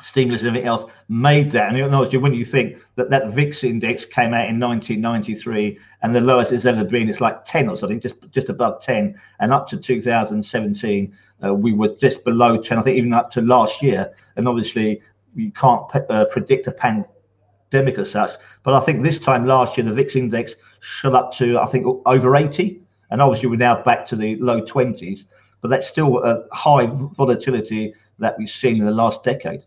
stimulus 0.00 0.42
and 0.42 0.48
everything 0.48 0.68
else 0.68 0.90
made 1.08 1.50
that. 1.52 1.68
And 1.68 1.78
you 1.78 1.88
know, 1.88 2.08
when 2.20 2.34
you 2.34 2.44
think 2.44 2.78
that 2.96 3.10
that 3.10 3.28
VIX 3.28 3.64
index 3.64 4.04
came 4.04 4.34
out 4.34 4.48
in 4.48 4.60
1993 4.60 5.78
and 6.02 6.14
the 6.14 6.20
lowest 6.20 6.52
it's 6.52 6.64
ever 6.64 6.84
been, 6.84 7.08
it's 7.08 7.20
like 7.20 7.44
10 7.44 7.68
or 7.68 7.76
something, 7.76 8.00
just 8.00 8.14
just 8.30 8.48
above 8.48 8.80
10, 8.80 9.18
and 9.40 9.52
up 9.52 9.68
to 9.68 9.76
2017 9.76 11.16
uh, 11.44 11.54
we 11.54 11.72
were 11.72 11.94
just 11.96 12.24
below 12.24 12.60
10, 12.60 12.78
I 12.78 12.82
think 12.82 12.96
even 12.96 13.12
up 13.12 13.30
to 13.32 13.40
last 13.40 13.82
year. 13.82 14.12
And 14.36 14.48
obviously, 14.48 15.00
you 15.34 15.52
can't 15.52 15.82
uh, 16.10 16.24
predict 16.26 16.66
a 16.66 16.72
pandemic 16.72 17.98
as 17.98 18.10
such. 18.10 18.32
But 18.62 18.74
I 18.74 18.80
think 18.80 19.02
this 19.02 19.18
time 19.18 19.46
last 19.46 19.76
year, 19.76 19.86
the 19.86 19.92
VIX 19.92 20.16
index 20.16 20.54
shot 20.80 21.14
up 21.14 21.32
to, 21.34 21.58
I 21.58 21.66
think, 21.66 21.86
over 22.06 22.34
80. 22.34 22.80
And 23.10 23.22
obviously, 23.22 23.48
we're 23.48 23.56
now 23.56 23.82
back 23.82 24.06
to 24.08 24.16
the 24.16 24.36
low 24.36 24.62
20s. 24.62 25.24
But 25.60 25.68
that's 25.68 25.86
still 25.86 26.22
a 26.24 26.44
high 26.52 26.86
volatility 26.86 27.94
that 28.18 28.36
we've 28.38 28.50
seen 28.50 28.78
in 28.78 28.84
the 28.84 28.90
last 28.90 29.22
decade. 29.22 29.64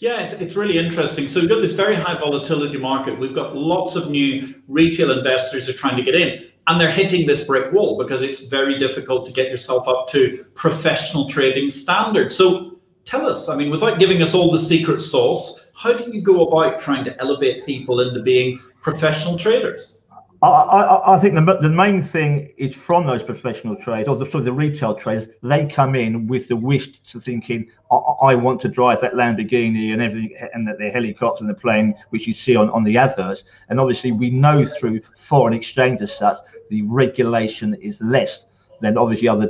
Yeah, 0.00 0.22
it's, 0.22 0.34
it's 0.34 0.56
really 0.56 0.78
interesting. 0.78 1.28
So 1.28 1.40
we've 1.40 1.48
got 1.48 1.60
this 1.60 1.72
very 1.72 1.94
high 1.94 2.18
volatility 2.18 2.76
market. 2.76 3.18
We've 3.18 3.34
got 3.34 3.54
lots 3.54 3.94
of 3.94 4.10
new 4.10 4.52
retail 4.66 5.16
investors 5.16 5.68
are 5.68 5.72
trying 5.74 5.96
to 5.96 6.02
get 6.02 6.14
in 6.14 6.51
and 6.66 6.80
they're 6.80 6.90
hitting 6.90 7.26
this 7.26 7.44
brick 7.44 7.72
wall 7.72 7.98
because 7.98 8.22
it's 8.22 8.40
very 8.40 8.78
difficult 8.78 9.26
to 9.26 9.32
get 9.32 9.50
yourself 9.50 9.88
up 9.88 10.08
to 10.08 10.44
professional 10.54 11.28
trading 11.28 11.70
standards. 11.70 12.36
So 12.36 12.78
tell 13.04 13.26
us, 13.26 13.48
I 13.48 13.56
mean, 13.56 13.70
without 13.70 13.98
giving 13.98 14.22
us 14.22 14.34
all 14.34 14.50
the 14.50 14.58
secret 14.58 14.98
sauce, 14.98 15.68
how 15.74 15.92
do 15.92 16.10
you 16.12 16.20
go 16.20 16.46
about 16.46 16.80
trying 16.80 17.04
to 17.04 17.20
elevate 17.20 17.66
people 17.66 18.00
into 18.00 18.22
being 18.22 18.60
professional 18.80 19.36
traders? 19.36 19.98
I, 20.42 20.48
I, 20.48 21.14
I, 21.14 21.18
think 21.20 21.36
the, 21.36 21.58
the 21.60 21.70
main 21.70 22.02
thing 22.02 22.52
is 22.56 22.74
from 22.74 23.06
those 23.06 23.22
professional 23.22 23.76
trades 23.76 24.08
or 24.08 24.16
the, 24.16 24.24
sort 24.24 24.40
of 24.40 24.44
the 24.46 24.52
retail 24.52 24.92
traders, 24.92 25.28
they 25.40 25.66
come 25.66 25.94
in 25.94 26.26
with 26.26 26.48
the 26.48 26.56
wish 26.56 27.00
to 27.04 27.20
thinking, 27.20 27.70
I, 27.92 27.96
I, 27.96 28.34
want 28.34 28.60
to 28.62 28.68
drive 28.68 29.00
that 29.02 29.14
Lamborghini 29.14 29.92
and 29.92 30.02
everything, 30.02 30.36
and 30.52 30.66
that 30.66 30.78
the 30.78 30.90
helicopter 30.90 31.44
and 31.44 31.50
the 31.50 31.58
plane, 31.58 31.94
which 32.10 32.26
you 32.26 32.34
see 32.34 32.56
on, 32.56 32.70
on 32.70 32.82
the 32.82 32.96
adverts. 32.96 33.44
And 33.68 33.78
obviously, 33.78 34.10
we 34.10 34.30
know 34.30 34.64
through 34.64 35.02
foreign 35.16 35.54
exchange 35.54 36.00
as 36.00 36.16
such, 36.16 36.38
the 36.70 36.82
regulation 36.82 37.74
is 37.74 38.00
less 38.00 38.46
than 38.80 38.98
obviously 38.98 39.28
other 39.28 39.48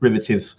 derivative 0.00 0.52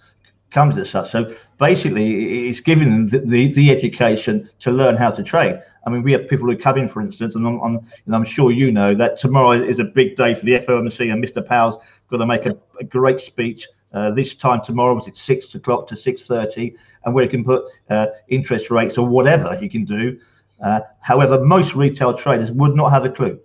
companies 0.50 0.86
as 0.86 0.90
such. 0.90 1.10
So 1.10 1.34
basically, 1.58 2.48
it's 2.48 2.60
giving 2.60 2.90
them 2.90 3.08
the, 3.08 3.18
the, 3.18 3.52
the 3.52 3.70
education 3.70 4.48
to 4.60 4.70
learn 4.70 4.96
how 4.96 5.10
to 5.10 5.22
trade. 5.22 5.60
I 5.86 5.90
mean, 5.90 6.02
we 6.02 6.12
have 6.12 6.28
people 6.28 6.46
who 6.46 6.56
come 6.56 6.78
in, 6.78 6.88
for 6.88 7.00
instance, 7.00 7.34
and 7.34 7.46
I'm, 7.46 7.58
I'm, 7.60 7.80
and 8.06 8.14
I'm 8.14 8.24
sure 8.24 8.50
you 8.50 8.70
know 8.70 8.94
that 8.94 9.18
tomorrow 9.18 9.52
is 9.52 9.78
a 9.78 9.84
big 9.84 10.16
day 10.16 10.34
for 10.34 10.44
the 10.44 10.58
FOMC, 10.58 11.12
and 11.12 11.24
Mr. 11.24 11.44
Powell's 11.44 11.82
going 12.08 12.20
to 12.20 12.26
make 12.26 12.46
a, 12.46 12.56
a 12.78 12.84
great 12.84 13.20
speech 13.20 13.66
uh, 13.92 14.10
this 14.10 14.34
time 14.34 14.62
tomorrow. 14.64 14.94
Was 14.94 15.08
it 15.08 15.16
six 15.16 15.54
o'clock 15.54 15.86
to 15.88 15.96
six 15.96 16.26
thirty, 16.26 16.76
and 17.04 17.14
where 17.14 17.24
he 17.24 17.30
can 17.30 17.44
put 17.44 17.64
uh, 17.88 18.06
interest 18.28 18.70
rates 18.70 18.98
or 18.98 19.06
whatever 19.06 19.56
he 19.56 19.68
can 19.68 19.84
do. 19.84 20.18
Uh, 20.62 20.80
however, 21.00 21.42
most 21.42 21.74
retail 21.74 22.12
traders 22.12 22.52
would 22.52 22.74
not 22.76 22.90
have 22.90 23.04
a 23.04 23.10
clue. 23.10 23.40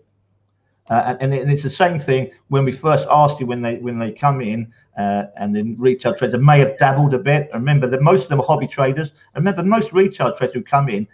Uh, 0.90 1.16
and, 1.20 1.34
and, 1.34 1.50
it's 1.50 1.64
the 1.64 1.70
same 1.70 1.98
thing 1.98 2.30
when 2.50 2.64
we 2.64 2.72
first 2.72 3.08
asked 3.10 3.40
you 3.40 3.48
when 3.48 3.60
they 3.60 3.78
when 3.78 3.98
they 3.98 4.12
come 4.12 4.40
in 4.40 4.72
uh, 5.00 5.24
and 5.38 5.56
then 5.56 5.76
retail 5.80 6.14
traders 6.14 6.40
may 6.40 6.60
have 6.60 6.78
dabbled 6.78 7.16
a 7.16 7.18
bit. 7.18 7.50
Remember 7.56 7.88
that 7.88 8.04
most 8.04 8.24
of 8.24 8.30
them 8.30 8.40
are 8.40 8.46
hobby 8.46 8.68
traders. 8.68 9.12
Remember 9.34 9.64
most 9.64 9.94
retail 9.94 10.36
traders 10.36 10.54
who 10.54 10.62
come 10.62 10.88
in, 10.90 11.08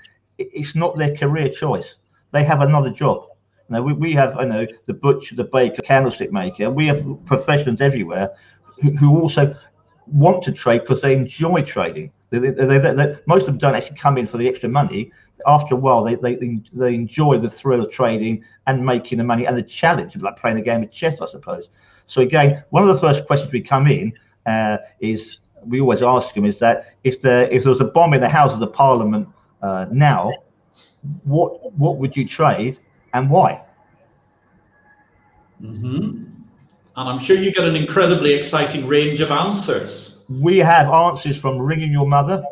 it's 0.53 0.75
not 0.75 0.98
their 0.98 1.15
career 1.15 1.50
choice. 1.50 1.95
They 2.31 2.43
have 2.43 2.62
another 2.62 2.89
job. 2.89 3.27
Now 3.69 3.81
we, 3.81 3.93
we 3.93 4.13
have, 4.13 4.38
I 4.38 4.43
know, 4.43 4.67
the 4.86 4.93
butcher, 4.93 5.36
the 5.36 5.45
baker, 5.45 5.81
candlestick 5.83 6.31
maker. 6.31 6.69
We 6.69 6.88
have 6.88 7.05
professions 7.25 7.81
everywhere 7.81 8.31
who, 8.81 8.91
who 8.91 9.21
also 9.21 9.55
want 10.07 10.43
to 10.43 10.51
trade 10.51 10.81
because 10.81 11.01
they 11.01 11.13
enjoy 11.13 11.62
trading. 11.62 12.12
They, 12.31 12.39
they, 12.39 12.51
they, 12.51 13.15
most 13.27 13.41
of 13.41 13.48
them 13.48 13.57
don't 13.57 13.75
actually 13.75 13.98
come 13.98 14.17
in 14.17 14.27
for 14.27 14.38
the 14.38 14.48
extra 14.48 14.69
money. 14.69 15.12
After 15.48 15.75
a 15.75 15.77
while, 15.77 16.03
they, 16.03 16.15
they 16.15 16.60
they 16.71 16.93
enjoy 16.93 17.38
the 17.38 17.50
thrill 17.50 17.83
of 17.83 17.91
trading 17.91 18.43
and 18.67 18.86
making 18.86 19.17
the 19.17 19.24
money 19.24 19.45
and 19.45 19.57
the 19.57 19.63
challenge 19.63 20.15
of 20.15 20.21
like 20.21 20.38
playing 20.38 20.57
a 20.57 20.62
game 20.62 20.83
of 20.83 20.91
chess, 20.91 21.15
I 21.21 21.27
suppose. 21.27 21.69
So 22.05 22.21
again, 22.21 22.63
one 22.69 22.88
of 22.88 22.93
the 22.93 23.00
first 23.00 23.25
questions 23.25 23.51
we 23.51 23.62
come 23.62 23.88
in 23.88 24.13
uh, 24.45 24.77
is 25.00 25.39
we 25.65 25.81
always 25.81 26.01
ask 26.01 26.33
them 26.36 26.45
is 26.45 26.60
that 26.60 26.86
if 27.03 27.21
the 27.21 27.53
if 27.53 27.63
there 27.63 27.71
was 27.71 27.81
a 27.81 27.86
bomb 27.86 28.13
in 28.13 28.21
the 28.21 28.29
House 28.29 28.53
of 28.53 28.60
the 28.60 28.67
Parliament 28.67 29.27
uh, 29.61 29.85
now, 29.91 30.31
what 31.23 31.73
what 31.73 31.97
would 31.97 32.15
you 32.15 32.27
trade 32.27 32.79
and 33.13 33.29
why? 33.29 33.63
Mm-hmm. 35.61 36.31
And 36.97 37.09
I'm 37.09 37.19
sure 37.19 37.37
you 37.37 37.53
get 37.53 37.63
an 37.63 37.75
incredibly 37.75 38.33
exciting 38.33 38.87
range 38.87 39.21
of 39.21 39.31
answers. 39.31 40.23
We 40.29 40.57
have 40.57 40.87
answers 40.87 41.37
from 41.39 41.57
ringing 41.57 41.91
your 41.91 42.07
mother 42.07 42.43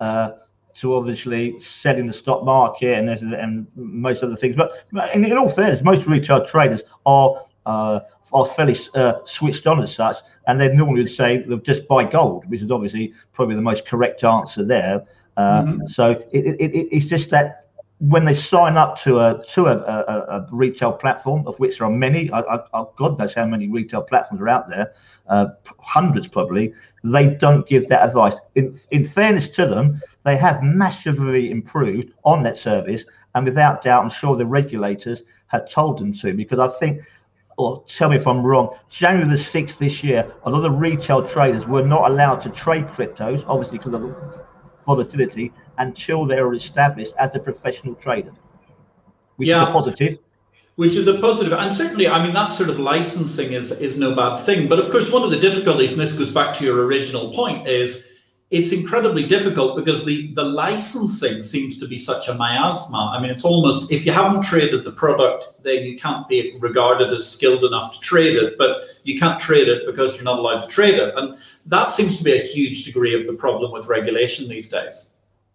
uh, 0.00 0.32
to 0.76 0.94
obviously 0.94 1.58
selling 1.60 2.06
the 2.06 2.12
stock 2.12 2.44
market 2.44 2.98
and, 2.98 3.08
and 3.34 3.66
most 3.74 4.22
other 4.22 4.36
things. 4.36 4.56
But 4.56 4.72
in, 5.14 5.24
in 5.24 5.36
all 5.36 5.48
fairness, 5.48 5.82
most 5.82 6.06
retail 6.06 6.46
traders 6.46 6.82
are 7.04 7.44
uh, 7.66 8.00
are 8.32 8.46
fairly 8.46 8.76
uh, 8.94 9.14
switched 9.24 9.66
on 9.66 9.82
as 9.82 9.94
such, 9.94 10.16
and 10.46 10.60
they 10.60 10.72
normally 10.74 11.02
would 11.02 11.12
say 11.12 11.44
they'll 11.46 11.58
just 11.58 11.86
buy 11.86 12.02
gold, 12.02 12.48
which 12.48 12.62
is 12.62 12.70
obviously 12.70 13.12
probably 13.32 13.54
the 13.54 13.62
most 13.62 13.84
correct 13.84 14.24
answer 14.24 14.64
there. 14.64 15.04
Uh, 15.36 15.62
mm-hmm. 15.62 15.86
So 15.86 16.10
it, 16.32 16.46
it, 16.46 16.60
it, 16.60 16.88
it's 16.90 17.06
just 17.06 17.30
that 17.30 17.62
when 18.02 18.24
they 18.24 18.34
sign 18.34 18.76
up 18.76 19.00
to 19.00 19.20
a 19.20 19.40
to 19.50 19.66
a, 19.66 19.76
a, 19.76 20.40
a, 20.40 20.48
retail 20.50 20.92
platform, 20.92 21.46
of 21.46 21.56
which 21.60 21.78
there 21.78 21.86
are 21.86 21.90
many, 21.90 22.32
I, 22.32 22.40
I, 22.40 22.84
God 22.96 23.16
knows 23.16 23.32
how 23.32 23.46
many 23.46 23.68
retail 23.68 24.02
platforms 24.02 24.42
are 24.42 24.48
out 24.48 24.68
there, 24.68 24.92
uh, 25.28 25.46
hundreds 25.78 26.26
probably. 26.26 26.74
They 27.04 27.28
don't 27.28 27.66
give 27.68 27.86
that 27.88 28.02
advice. 28.04 28.34
In 28.56 28.74
in 28.90 29.04
fairness 29.04 29.48
to 29.50 29.66
them, 29.66 30.02
they 30.24 30.36
have 30.36 30.64
massively 30.64 31.52
improved 31.52 32.12
on 32.24 32.42
that 32.42 32.56
service, 32.56 33.04
and 33.36 33.44
without 33.44 33.84
doubt, 33.84 34.02
I'm 34.02 34.10
sure 34.10 34.36
the 34.36 34.46
regulators 34.46 35.22
had 35.46 35.70
told 35.70 36.00
them 36.00 36.12
to. 36.14 36.34
Because 36.34 36.58
I 36.58 36.68
think, 36.80 37.02
or 37.56 37.84
tell 37.86 38.08
me 38.08 38.16
if 38.16 38.26
I'm 38.26 38.44
wrong, 38.44 38.76
January 38.90 39.28
the 39.30 39.38
sixth 39.38 39.78
this 39.78 40.02
year, 40.02 40.28
a 40.42 40.50
lot 40.50 40.64
of 40.64 40.80
retail 40.80 41.24
traders 41.24 41.68
were 41.68 41.86
not 41.86 42.10
allowed 42.10 42.40
to 42.40 42.50
trade 42.50 42.88
cryptos, 42.88 43.44
obviously 43.46 43.78
because 43.78 43.94
of 43.94 44.02
volatility 44.86 45.52
until 45.78 46.26
they 46.26 46.38
are 46.38 46.54
established 46.54 47.12
as 47.18 47.34
a 47.34 47.38
professional 47.38 47.94
trader, 47.94 48.32
which 49.36 49.48
yeah. 49.48 49.62
is 49.62 49.68
a 49.68 49.72
positive. 49.72 50.18
Which 50.76 50.94
is 50.94 51.04
the 51.04 51.20
positive, 51.20 51.52
and 51.52 51.72
certainly, 51.72 52.08
I 52.08 52.24
mean, 52.24 52.32
that 52.32 52.50
sort 52.50 52.70
of 52.70 52.78
licensing 52.78 53.52
is 53.52 53.70
is 53.72 53.98
no 53.98 54.14
bad 54.14 54.38
thing. 54.38 54.68
But 54.68 54.78
of 54.78 54.90
course, 54.90 55.12
one 55.12 55.22
of 55.22 55.30
the 55.30 55.38
difficulties, 55.38 55.92
and 55.92 56.00
this 56.00 56.14
goes 56.14 56.30
back 56.30 56.54
to 56.56 56.64
your 56.64 56.86
original 56.86 57.30
point, 57.32 57.68
is 57.68 58.06
it's 58.52 58.70
incredibly 58.70 59.26
difficult 59.26 59.76
because 59.76 60.04
the 60.04 60.30
the 60.34 60.42
licensing 60.44 61.42
seems 61.42 61.78
to 61.78 61.88
be 61.88 61.96
such 61.96 62.28
a 62.28 62.34
miasma. 62.34 63.10
I 63.16 63.20
mean, 63.20 63.30
it's 63.30 63.46
almost 63.46 63.90
if 63.90 64.04
you 64.04 64.12
haven't 64.12 64.42
traded 64.42 64.84
the 64.84 64.92
product, 64.92 65.48
then 65.62 65.84
you 65.84 65.96
can't 65.96 66.28
be 66.28 66.56
regarded 66.60 67.12
as 67.14 67.28
skilled 67.28 67.64
enough 67.64 67.94
to 67.94 68.00
trade 68.00 68.36
it. 68.36 68.58
But 68.58 68.82
you 69.04 69.18
can't 69.18 69.40
trade 69.40 69.68
it 69.68 69.86
because 69.86 70.14
you're 70.14 70.24
not 70.24 70.38
allowed 70.38 70.60
to 70.60 70.68
trade 70.68 70.94
it, 70.94 71.14
and 71.16 71.38
that 71.64 71.90
seems 71.90 72.18
to 72.18 72.24
be 72.24 72.32
a 72.32 72.38
huge 72.38 72.84
degree 72.84 73.18
of 73.18 73.26
the 73.26 73.32
problem 73.32 73.72
with 73.72 73.86
regulation 73.86 74.48
these 74.48 74.68
days. 74.68 75.10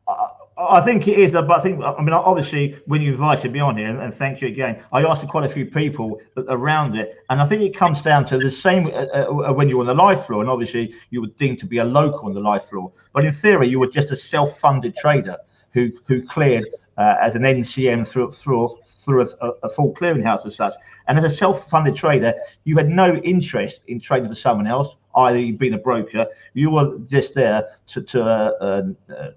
Uh, 0.08 0.30
I 0.58 0.82
think 0.82 1.08
it 1.08 1.20
is, 1.20 1.32
but 1.32 1.52
I 1.52 1.60
think 1.60 1.84
I 1.84 2.02
mean 2.02 2.14
obviously 2.14 2.80
when 2.88 3.02
you 3.02 3.12
invited 3.12 3.52
me 3.52 3.60
on 3.60 3.78
here, 3.78 4.00
and 4.00 4.14
thank 4.14 4.42
you 4.42 4.48
again, 4.48 4.84
I 4.92 5.04
asked 5.04 5.28
quite 5.28 5.46
a 5.46 5.50
few 5.50 5.68
people 5.68 6.20
around 6.48 6.96
it, 6.96 7.16
and 7.30 7.40
I 7.40 7.46
think 7.46 7.62
it 7.62 7.76
comes 7.76 8.02
down 8.02 8.26
to 8.28 8.40
the 8.40 8.50
same 8.50 8.88
uh, 8.88 9.06
uh, 9.06 9.54
when 9.54 9.70
you're 9.70 9.82
on 9.82 9.86
the 9.86 9.94
LIFFE 9.94 10.26
floor, 10.26 10.42
and 10.42 10.50
obviously 10.50 10.96
you 11.12 11.22
would 11.22 11.36
deem 11.36 11.58
to 11.58 11.68
be 11.68 11.78
a 11.78 11.84
local 11.84 12.26
on 12.26 12.34
the 12.34 12.40
LIFFE 12.40 12.70
floor, 12.70 12.92
but 13.14 13.24
in 13.24 13.32
theory 13.32 13.68
you 13.68 13.80
were 13.80 13.88
just 13.88 14.10
a 14.10 14.16
self-funded 14.16 14.96
trader 14.96 15.38
who 15.74 15.92
who 16.06 16.26
cleared 16.26 16.68
uh, 16.98 17.18
as 17.22 17.36
an 17.36 17.44
NCM 17.44 18.08
through 18.08 18.32
through 18.32 18.70
through 18.84 19.30
a, 19.42 19.52
a, 19.62 19.70
full 19.70 19.94
clearinghouse 19.94 20.44
as 20.48 20.56
such, 20.56 20.74
and 21.08 21.20
as 21.20 21.24
a 21.24 21.30
self-funded 21.30 21.96
trader, 21.96 22.34
you 22.64 22.76
had 22.78 22.90
no 22.90 23.16
interest 23.18 23.82
in 23.88 24.00
trading 24.00 24.30
for 24.30 24.36
someone 24.36 24.66
else, 24.66 24.96
either 25.18 25.40
you 25.40 25.54
being 25.56 25.74
a 25.74 25.78
broker, 25.78 26.26
you 26.56 26.72
were 26.72 26.98
just 27.08 27.36
there 27.36 27.70
to 27.86 28.02
to. 28.02 28.22
Uh, 28.22 28.92
uh, 29.10 29.32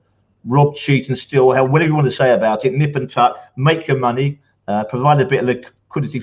rob, 0.44 0.74
cheat, 0.74 1.09
and 1.09 1.18
steal, 1.18 1.48
whatever 1.48 1.85
you 1.85 1.94
want 1.94 2.07
to 2.07 2.12
say 2.12 2.33
about 2.33 2.64
it, 2.64 2.72
nip 2.74 2.96
and 2.96 3.11
tuck, 3.11 3.38
make 3.57 3.87
your 3.87 3.98
money, 3.98 4.40
uh, 4.68 4.85
provide 4.85 5.20
a 5.20 5.24
bit 5.24 5.40
of 5.40 5.46
liquidity 5.46 6.22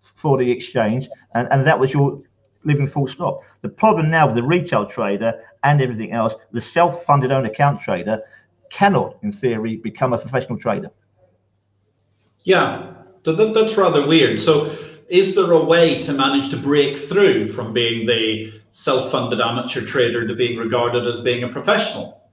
for 0.00 0.38
the 0.38 0.50
exchange, 0.50 1.08
and, 1.34 1.48
and 1.50 1.66
that 1.66 1.78
was 1.78 1.92
your 1.92 2.20
living 2.64 2.86
full 2.86 3.06
stop. 3.06 3.40
The 3.62 3.68
problem 3.68 4.10
now 4.10 4.26
with 4.26 4.36
the 4.36 4.42
retail 4.42 4.86
trader 4.86 5.42
and 5.62 5.80
everything 5.80 6.12
else, 6.12 6.34
the 6.52 6.60
self-funded 6.60 7.30
own 7.30 7.44
account 7.44 7.80
trader 7.80 8.22
cannot, 8.70 9.18
in 9.22 9.32
theory, 9.32 9.76
become 9.76 10.12
a 10.12 10.18
professional 10.18 10.58
trader. 10.58 10.90
Yeah, 12.44 12.92
that, 13.24 13.54
that's 13.54 13.76
rather 13.76 14.06
weird. 14.06 14.40
So, 14.40 14.74
is 15.08 15.34
there 15.34 15.52
a 15.52 15.62
way 15.62 16.00
to 16.02 16.12
manage 16.12 16.48
to 16.50 16.56
break 16.56 16.96
through 16.96 17.48
from 17.48 17.72
being 17.72 18.06
the 18.06 18.52
self-funded 18.72 19.40
amateur 19.40 19.82
trader 19.82 20.26
to 20.26 20.34
being 20.34 20.58
regarded 20.58 21.06
as 21.06 21.20
being 21.20 21.44
a 21.44 21.48
professional? 21.48 22.23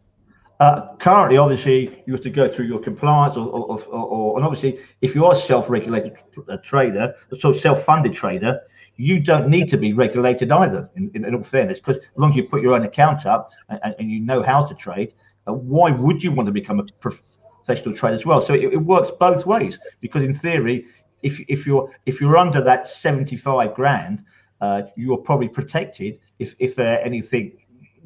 Uh, 0.61 0.95
currently, 0.97 1.37
obviously, 1.37 2.03
you 2.05 2.13
have 2.13 2.21
to 2.21 2.29
go 2.29 2.47
through 2.47 2.67
your 2.67 2.77
compliance, 2.77 3.35
or, 3.35 3.47
or, 3.47 3.81
or, 3.85 4.05
or 4.05 4.37
and 4.37 4.45
obviously, 4.45 4.79
if 5.01 5.15
you 5.15 5.25
are 5.25 5.33
a 5.33 5.35
self-regulated 5.35 6.13
uh, 6.47 6.57
trader, 6.57 7.15
so 7.39 7.51
self-funded 7.51 8.13
trader, 8.13 8.61
you 8.95 9.19
don't 9.19 9.49
need 9.49 9.67
to 9.67 9.75
be 9.75 9.91
regulated 9.93 10.51
either. 10.51 10.87
In, 10.95 11.09
in, 11.15 11.25
in 11.25 11.33
all 11.33 11.41
fairness, 11.41 11.79
because 11.79 11.97
as 11.97 12.03
long 12.15 12.29
as 12.29 12.35
you 12.35 12.43
put 12.43 12.61
your 12.61 12.75
own 12.75 12.83
account 12.83 13.25
up 13.25 13.51
and, 13.69 13.95
and 13.97 14.11
you 14.11 14.19
know 14.19 14.43
how 14.43 14.63
to 14.63 14.75
trade, 14.75 15.15
uh, 15.47 15.53
why 15.53 15.89
would 15.89 16.23
you 16.23 16.31
want 16.31 16.45
to 16.45 16.53
become 16.53 16.79
a 16.79 16.85
professional 16.99 17.95
trader 17.95 18.15
as 18.15 18.23
well? 18.27 18.39
So 18.39 18.53
it, 18.53 18.71
it 18.71 18.77
works 18.77 19.09
both 19.19 19.47
ways. 19.47 19.79
Because 19.99 20.21
in 20.21 20.31
theory, 20.31 20.85
if 21.23 21.39
if 21.47 21.65
you're 21.65 21.89
if 22.05 22.21
you're 22.21 22.37
under 22.37 22.61
that 22.61 22.87
75 22.87 23.73
grand, 23.73 24.23
uh, 24.61 24.83
you're 24.95 25.17
probably 25.17 25.49
protected 25.49 26.19
if 26.37 26.55
if 26.59 26.77
uh, 26.77 26.99
anything 27.03 27.57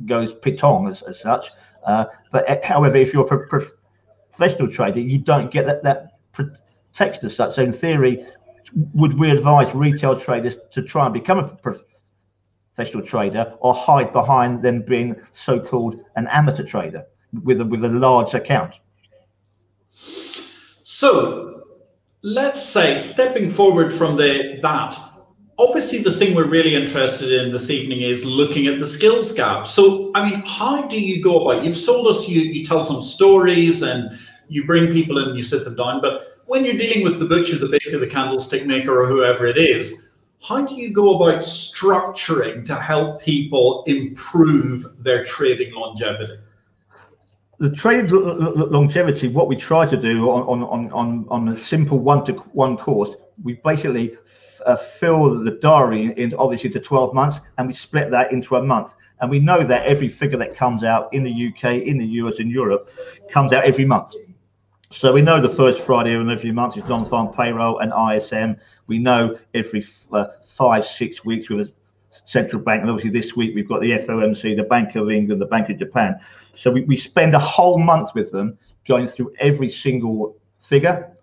goes 0.06 0.34
Pete 0.34 0.60
Tong 0.60 0.88
as, 0.88 1.02
as 1.02 1.20
such. 1.20 1.48
Uh, 1.86 2.06
but 2.32 2.50
uh, 2.50 2.58
however, 2.64 2.98
if 2.98 3.14
you're 3.14 3.26
a 3.26 3.48
professional 3.48 4.70
trader, 4.70 5.00
you 5.00 5.18
don't 5.18 5.52
get 5.52 5.66
that, 5.66 5.84
that 5.84 6.20
protection 6.32 7.26
as 7.26 7.36
such. 7.36 7.56
So 7.56 7.64
in 7.64 7.72
theory, 7.72 8.26
would 8.94 9.18
we 9.18 9.32
advise 9.32 9.74
retail 9.76 10.20
traders 10.20 10.58
to 10.72 10.82
try 10.82 11.06
and 11.06 11.14
become 11.14 11.40
a 11.40 11.76
professional 12.76 13.04
trader 13.04 13.54
or 13.60 13.74
hide 13.74 14.12
behind 14.12 14.64
them 14.64 14.82
being 14.82 15.16
so-called 15.32 16.02
an 16.16 16.28
amateur 16.28 16.64
trader 16.64 17.04
with 17.44 17.62
a, 17.62 17.66
with 17.66 17.86
a 17.86 17.90
large 17.90 18.34
account? 18.34 18.76
So 20.84 21.64
let's 22.24 22.62
say 22.62 22.98
stepping 22.98 23.52
forward 23.52 23.94
from 23.94 24.18
the 24.18 24.60
that 24.62 25.00
obviously 25.58 26.00
the 26.00 26.12
thing 26.12 26.36
we're 26.36 26.48
really 26.48 26.76
interested 26.76 27.32
in 27.32 27.52
this 27.52 27.70
evening 27.70 28.02
is 28.02 28.26
looking 28.26 28.68
at 28.68 28.80
the 28.80 28.88
skills 28.88 29.32
gap 29.32 29.66
so 29.66 30.12
i 30.14 30.30
mean 30.30 30.42
how 30.46 30.86
do 30.88 31.00
you 31.00 31.24
go 31.24 31.42
about 31.42 31.64
it? 31.64 31.66
you've 31.66 31.86
told 31.86 32.08
us 32.08 32.28
you 32.28 32.42
you 32.42 32.66
tell 32.66 32.84
some 32.84 33.02
stories 33.02 33.82
and 33.82 34.18
you 34.48 34.66
bring 34.66 34.92
people 34.92 35.18
in 35.18 35.30
and 35.30 35.38
you 35.38 35.44
sit 35.44 35.64
them 35.64 35.76
down 35.76 36.02
but 36.02 36.24
when 36.46 36.66
you're 36.66 36.78
dealing 36.78 37.04
with 37.04 37.20
the 37.20 37.26
butcher 37.26 37.58
the 37.58 37.68
baker 37.68 37.98
the 37.98 38.08
candlestick 38.08 38.66
maker 38.66 39.02
or 39.02 39.08
whoever 39.08 39.46
it 39.46 39.58
is 39.58 40.10
how 40.42 40.64
do 40.66 40.76
you 40.76 40.94
go 40.94 41.16
about 41.16 41.42
structuring 41.42 42.64
to 42.66 42.76
help 42.76 43.22
people 43.22 43.84
improve 43.88 44.86
their 45.00 45.24
trading 45.24 45.74
longevity 45.74 46.38
the 47.60 47.72
trade 47.72 48.12
longevity 48.12 49.30
what 49.30 49.48
we 49.48 49.56
try 49.56 49.86
to 49.86 49.96
do 49.96 50.30
on 50.30 50.64
on 50.64 50.92
on 50.92 51.26
on 51.30 51.48
a 51.50 51.58
simple 51.58 52.00
one 52.00 52.26
to 52.26 52.34
one 52.52 52.76
course 52.76 53.12
we 53.42 53.54
basically 53.64 54.18
uh, 54.66 54.76
fill 54.76 55.40
the 55.40 55.52
diary 55.52 56.14
in 56.18 56.34
obviously 56.36 56.70
to 56.72 56.80
12 56.80 57.14
months 57.14 57.40
and 57.58 57.68
we 57.68 57.74
split 57.74 58.12
that 58.12 58.32
into 58.32 58.56
a 58.56 58.64
month. 58.64 58.96
And 59.22 59.30
we 59.30 59.40
know 59.40 59.64
that 59.64 59.86
every 59.86 60.10
figure 60.10 60.38
that 60.40 60.56
comes 60.56 60.84
out 60.84 61.14
in 61.14 61.24
the 61.24 61.48
uk 61.48 61.64
in 61.64 61.98
the 61.98 62.06
us 62.06 62.40
in 62.40 62.50
europe 62.50 62.90
comes 63.32 63.54
out 63.54 63.64
every 63.64 63.86
month. 63.86 64.14
So 64.92 65.14
we 65.14 65.22
know 65.22 65.40
the 65.40 65.50
first 65.50 65.82
friday 65.82 66.14
of 66.14 66.28
every 66.28 66.52
month 66.52 66.78
is 66.78 66.84
non-farm 66.86 67.34
payroll 67.34 67.80
and 67.80 67.94
ism 68.16 68.58
we 68.88 68.98
know 68.98 69.38
every 69.54 69.84
uh, 70.12 70.26
five 70.48 70.86
six 70.86 71.24
weeks 71.24 71.50
with 71.50 71.68
a 71.68 71.72
central 72.26 72.62
bank 72.62 72.82
and 72.82 72.90
obviously 72.90 73.12
this 73.12 73.36
week 73.36 73.54
we've 73.54 73.68
got 73.68 73.82
the 73.82 73.92
fomc 73.92 74.56
the 74.56 74.64
bank 74.64 74.96
of 74.96 75.12
england 75.12 75.42
the 75.42 75.46
bank 75.46 75.70
of 75.70 75.78
japan. 75.78 76.20
So 76.56 76.72
we, 76.72 76.82
we 76.86 76.98
spend 76.98 77.34
a 77.36 77.40
whole 77.40 77.78
month 77.78 78.16
with 78.16 78.32
them 78.32 78.58
going 78.88 79.08
through 79.08 79.34
every 79.40 79.70
single 79.70 80.38
figure 80.58 81.15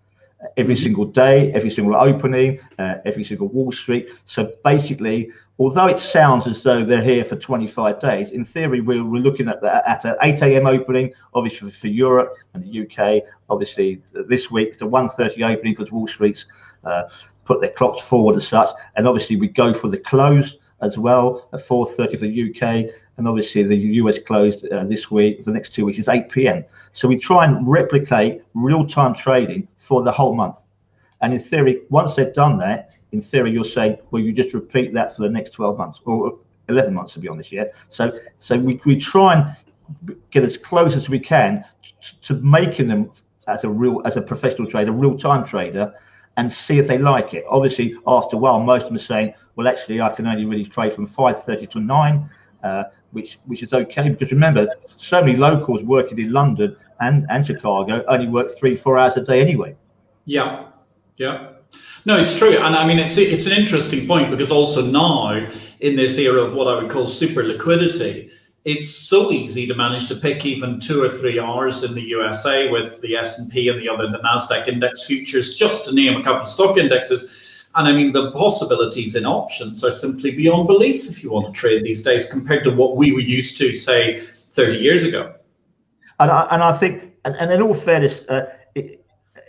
every 0.57 0.76
single 0.76 1.05
day, 1.05 1.52
every 1.52 1.70
single 1.70 1.94
opening, 1.96 2.59
uh, 2.78 2.96
every 3.05 3.24
single 3.24 3.48
Wall 3.48 3.72
Street. 3.72 4.11
So 4.26 4.52
basically, 4.64 5.31
although 5.59 5.87
it 5.87 5.98
sounds 5.98 6.46
as 6.46 6.62
though 6.62 6.85
they're 6.85 7.02
here 7.02 7.24
for 7.24 7.37
25 7.37 8.00
days, 8.00 8.31
in 8.31 8.44
theory, 8.44 8.81
we're, 8.81 9.05
we're 9.05 9.22
looking 9.22 9.48
at 9.48 9.61
the, 9.61 9.88
at 9.88 10.05
an 10.05 10.16
8 10.20 10.42
a.m. 10.42 10.66
opening, 10.66 11.12
obviously 11.35 11.70
for 11.70 11.88
Europe 11.88 12.37
and 12.55 12.64
the 12.64 12.83
UK. 12.83 13.22
Obviously, 13.48 14.02
this 14.12 14.50
week 14.50 14.70
it's 14.72 14.83
a 14.83 14.87
1:30 14.87 15.42
opening 15.50 15.74
because 15.74 15.92
Wall 15.92 16.07
Street's 16.07 16.46
uh, 16.85 17.05
put 17.44 17.61
their 17.61 17.70
clocks 17.70 18.02
forward 18.02 18.37
as 18.37 18.46
such, 18.46 18.70
and 18.96 19.07
obviously 19.07 19.37
we 19.37 19.48
go 19.48 19.72
for 19.72 19.88
the 19.88 19.98
close 19.98 20.57
as 20.82 20.98
well 20.98 21.48
at 21.52 21.60
4:30 21.60 22.18
for 22.18 22.26
the 22.26 22.50
UK, 22.50 22.92
and 23.16 23.28
obviously 23.28 23.62
the 23.62 23.76
US 23.76 24.18
closed 24.18 24.66
uh, 24.68 24.84
this 24.84 25.10
week. 25.10 25.44
The 25.44 25.52
next 25.52 25.74
two 25.74 25.86
weeks 25.86 25.98
is 25.98 26.08
8 26.08 26.28
p.m. 26.28 26.64
So 26.92 27.08
we 27.08 27.16
try 27.16 27.44
and 27.44 27.66
replicate 27.66 28.42
real-time 28.54 29.14
trading 29.14 29.68
for 29.76 30.02
the 30.02 30.12
whole 30.12 30.34
month. 30.34 30.64
And 31.20 31.32
in 31.32 31.38
theory, 31.38 31.82
once 31.88 32.14
they've 32.14 32.34
done 32.34 32.58
that, 32.58 32.90
in 33.12 33.20
theory, 33.20 33.52
you're 33.52 33.64
saying, 33.64 33.98
well, 34.10 34.22
you 34.22 34.32
just 34.32 34.54
repeat 34.54 34.92
that 34.94 35.14
for 35.14 35.22
the 35.22 35.28
next 35.28 35.50
12 35.50 35.78
months 35.78 36.00
or 36.04 36.38
11 36.68 36.92
months, 36.92 37.12
to 37.14 37.20
be 37.20 37.28
honest. 37.28 37.52
Yeah. 37.52 37.64
So, 37.90 38.12
so 38.38 38.58
we, 38.58 38.80
we 38.84 38.96
try 38.96 39.34
and 39.34 40.16
get 40.30 40.42
as 40.42 40.56
close 40.56 40.94
as 40.96 41.08
we 41.08 41.20
can 41.20 41.64
to, 42.02 42.20
to 42.22 42.34
making 42.42 42.88
them 42.88 43.10
as 43.46 43.64
a 43.64 43.68
real, 43.68 44.00
as 44.04 44.16
a 44.16 44.22
professional 44.22 44.68
trader, 44.68 44.92
real 44.92 45.16
time 45.18 45.44
trader, 45.44 45.94
and 46.36 46.52
see 46.52 46.78
if 46.78 46.86
they 46.86 46.98
like 46.98 47.34
it. 47.34 47.44
Obviously, 47.48 47.94
after 48.06 48.36
a 48.36 48.38
while, 48.38 48.60
most 48.60 48.82
of 48.82 48.88
them 48.88 48.96
are 48.96 49.00
saying, 49.00 49.34
well, 49.56 49.68
actually, 49.68 50.00
I 50.00 50.08
can 50.10 50.26
only 50.26 50.44
really 50.44 50.64
trade 50.64 50.92
from 50.92 51.06
5:30 51.06 51.70
to 51.70 51.80
9. 51.80 52.30
Uh, 52.62 52.84
which 53.12 53.38
which 53.46 53.62
is 53.62 53.72
okay 53.72 54.08
because 54.08 54.32
remember 54.32 54.66
so 54.96 55.20
many 55.20 55.36
locals 55.36 55.82
working 55.82 56.18
in 56.18 56.32
London 56.32 56.76
and 57.00 57.26
and 57.30 57.46
Chicago 57.46 58.04
only 58.08 58.28
work 58.28 58.48
three 58.58 58.74
four 58.74 58.98
hours 58.98 59.16
a 59.16 59.20
day 59.20 59.40
anyway. 59.40 59.76
Yeah, 60.24 60.66
yeah. 61.16 61.50
No, 62.04 62.18
it's 62.18 62.36
true, 62.36 62.56
and 62.56 62.74
I 62.74 62.86
mean 62.86 62.98
it's 62.98 63.16
it's 63.18 63.46
an 63.46 63.52
interesting 63.52 64.06
point 64.06 64.30
because 64.30 64.50
also 64.50 64.84
now 64.84 65.46
in 65.80 65.96
this 65.96 66.18
era 66.18 66.40
of 66.42 66.54
what 66.54 66.68
I 66.68 66.80
would 66.80 66.90
call 66.90 67.06
super 67.06 67.42
liquidity, 67.42 68.30
it's 68.64 68.88
so 68.88 69.33
easy 69.33 69.66
to 69.66 69.75
manage 69.75 70.09
to 70.09 70.14
pick 70.14 70.46
even 70.46 70.79
two 70.79 71.03
or 71.03 71.09
three 71.09 71.38
hours 71.38 71.83
in 71.83 71.94
the 71.94 72.03
USA 72.03 72.68
with 72.70 73.01
the 73.01 73.16
S 73.16 73.38
and 73.38 73.51
the 73.51 73.88
other 73.88 74.09
the 74.09 74.18
Nasdaq 74.18 74.68
index 74.68 75.05
futures, 75.05 75.55
just 75.55 75.85
to 75.87 75.94
name 75.94 76.20
a 76.20 76.22
couple 76.22 76.42
of 76.42 76.48
stock 76.48 76.79
indexes. 76.79 77.38
And 77.75 77.88
I 77.88 77.92
mean, 77.92 78.12
the 78.12 78.31
possibilities 78.33 79.16
in 79.16 79.27
options 79.27 79.83
are 79.83 79.90
simply 79.90 80.31
beyond 80.31 80.68
belief 80.68 81.09
if 81.09 81.25
you 81.25 81.33
want 81.33 81.53
to 81.53 81.59
trade 81.59 81.85
these 81.85 82.03
days 82.03 82.27
compared 82.27 82.64
to 82.64 82.70
what 82.70 82.96
we 82.96 83.12
were 83.12 83.20
used 83.20 83.57
to, 83.59 83.72
say, 83.72 84.20
30 84.51 84.79
years 84.79 85.05
ago. 85.05 85.35
And 86.20 86.31
I, 86.31 86.46
and 86.51 86.62
I 86.62 86.77
think, 86.77 87.12
and, 87.25 87.35
and 87.37 87.51
in 87.51 87.62
all 87.62 87.75
fairness, 87.75 88.20
uh, 88.29 88.46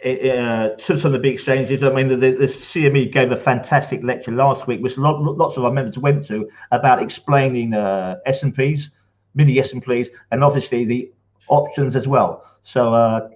uh, 0.05 0.75
to 0.75 0.99
some 0.99 1.05
of 1.05 1.11
the 1.13 1.19
big 1.19 1.35
exchanges. 1.35 1.81
I 1.81 1.89
mean, 1.89 2.09
the, 2.09 2.17
the, 2.17 2.45
CME 2.45 3.13
gave 3.13 3.31
a 3.31 3.37
fantastic 3.37 4.03
lecture 4.03 4.31
last 4.31 4.67
week, 4.67 4.81
which 4.81 4.97
lots 4.97 5.55
of 5.55 5.63
our 5.63 5.71
members 5.71 5.97
went 5.97 6.27
to, 6.27 6.49
about 6.71 7.01
explaining 7.01 7.73
uh, 7.73 8.17
S&Ps, 8.25 8.89
mini 9.35 9.53
yes 9.53 9.73
and 9.73 9.83
please, 9.83 10.09
and 10.31 10.43
obviously 10.43 10.85
the 10.85 11.11
options 11.47 11.95
as 11.95 12.07
well. 12.07 12.45
So 12.63 12.93
uh, 12.93 13.29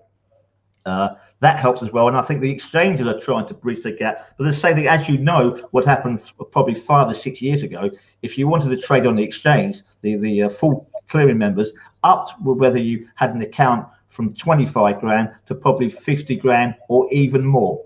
uh, 0.85 1.15
that 1.41 1.59
helps 1.59 1.83
as 1.83 1.91
well. 1.91 2.07
And 2.07 2.17
I 2.17 2.21
think 2.21 2.41
the 2.41 2.49
exchanges 2.49 3.07
are 3.07 3.19
trying 3.19 3.45
to 3.47 3.53
bridge 3.53 3.83
the 3.83 3.91
gap. 3.91 4.19
But 4.37 4.45
the 4.45 4.53
same 4.53 4.75
thing, 4.75 4.87
as 4.87 5.07
you 5.07 5.17
know, 5.17 5.55
what 5.71 5.85
happened 5.85 6.19
probably 6.51 6.75
five 6.75 7.09
or 7.09 7.13
six 7.13 7.41
years 7.41 7.61
ago, 7.61 7.91
if 8.21 8.37
you 8.37 8.47
wanted 8.47 8.69
to 8.69 8.77
trade 8.77 9.05
on 9.05 9.15
the 9.15 9.23
exchange, 9.23 9.81
the, 10.01 10.15
the 10.15 10.43
uh, 10.43 10.49
full 10.49 10.89
clearing 11.09 11.37
members 11.37 11.73
upped 12.03 12.33
whether 12.41 12.79
you 12.79 13.07
had 13.15 13.31
an 13.35 13.41
account 13.41 13.87
from 14.07 14.33
25 14.33 14.99
grand 14.99 15.29
to 15.45 15.53
probably 15.53 15.89
50 15.89 16.35
grand 16.37 16.75
or 16.87 17.07
even 17.11 17.45
more. 17.45 17.83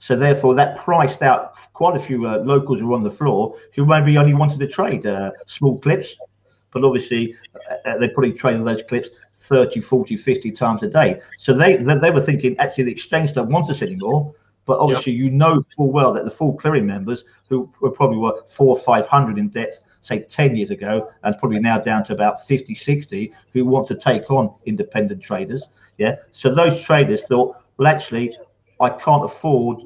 So 0.00 0.16
therefore, 0.16 0.54
that 0.54 0.76
priced 0.76 1.22
out 1.22 1.56
quite 1.72 1.94
a 1.94 1.98
few 1.98 2.26
uh, 2.26 2.38
locals 2.38 2.80
who 2.80 2.88
were 2.88 2.94
on 2.94 3.02
the 3.02 3.10
floor 3.10 3.54
who 3.76 3.86
maybe 3.86 4.16
only 4.18 4.34
wanted 4.34 4.58
to 4.60 4.66
trade 4.66 5.06
uh, 5.06 5.30
small 5.46 5.78
clips, 5.78 6.16
but 6.72 6.84
obviously 6.84 7.36
uh, 7.86 7.98
they're 7.98 8.10
probably 8.10 8.32
trading 8.32 8.64
those 8.64 8.82
clips 8.88 9.08
30, 9.36 9.80
40, 9.80 10.16
50 10.16 10.52
times 10.52 10.82
a 10.82 10.88
day. 10.88 11.20
So 11.38 11.54
they 11.54 11.76
they, 11.76 11.96
they 11.96 12.10
were 12.10 12.20
thinking 12.20 12.56
actually 12.58 12.84
the 12.84 12.92
exchange 12.92 13.32
don't 13.32 13.50
want 13.50 13.70
us 13.70 13.82
anymore. 13.82 14.34
But 14.66 14.78
obviously, 14.78 15.12
yep. 15.14 15.24
you 15.24 15.30
know 15.30 15.60
full 15.76 15.90
well 15.90 16.12
that 16.12 16.24
the 16.24 16.30
full 16.30 16.54
clearing 16.54 16.86
members, 16.86 17.24
who 17.48 17.72
were 17.80 17.90
probably 17.90 18.18
were 18.18 18.44
four 18.46 18.68
or 18.68 18.78
five 18.78 19.06
hundred 19.06 19.38
in 19.38 19.48
depth, 19.48 19.82
say 20.02 20.20
10 20.20 20.54
years 20.54 20.70
ago, 20.70 21.10
and 21.24 21.36
probably 21.38 21.58
now 21.58 21.78
down 21.78 22.04
to 22.04 22.12
about 22.12 22.46
50, 22.46 22.74
60, 22.74 23.32
who 23.52 23.64
want 23.64 23.88
to 23.88 23.94
take 23.94 24.30
on 24.30 24.54
independent 24.66 25.22
traders. 25.22 25.64
Yeah. 25.98 26.16
So 26.30 26.54
those 26.54 26.80
traders 26.82 27.26
thought, 27.26 27.56
well, 27.76 27.88
actually, 27.88 28.32
I 28.80 28.90
can't 28.90 29.24
afford 29.24 29.82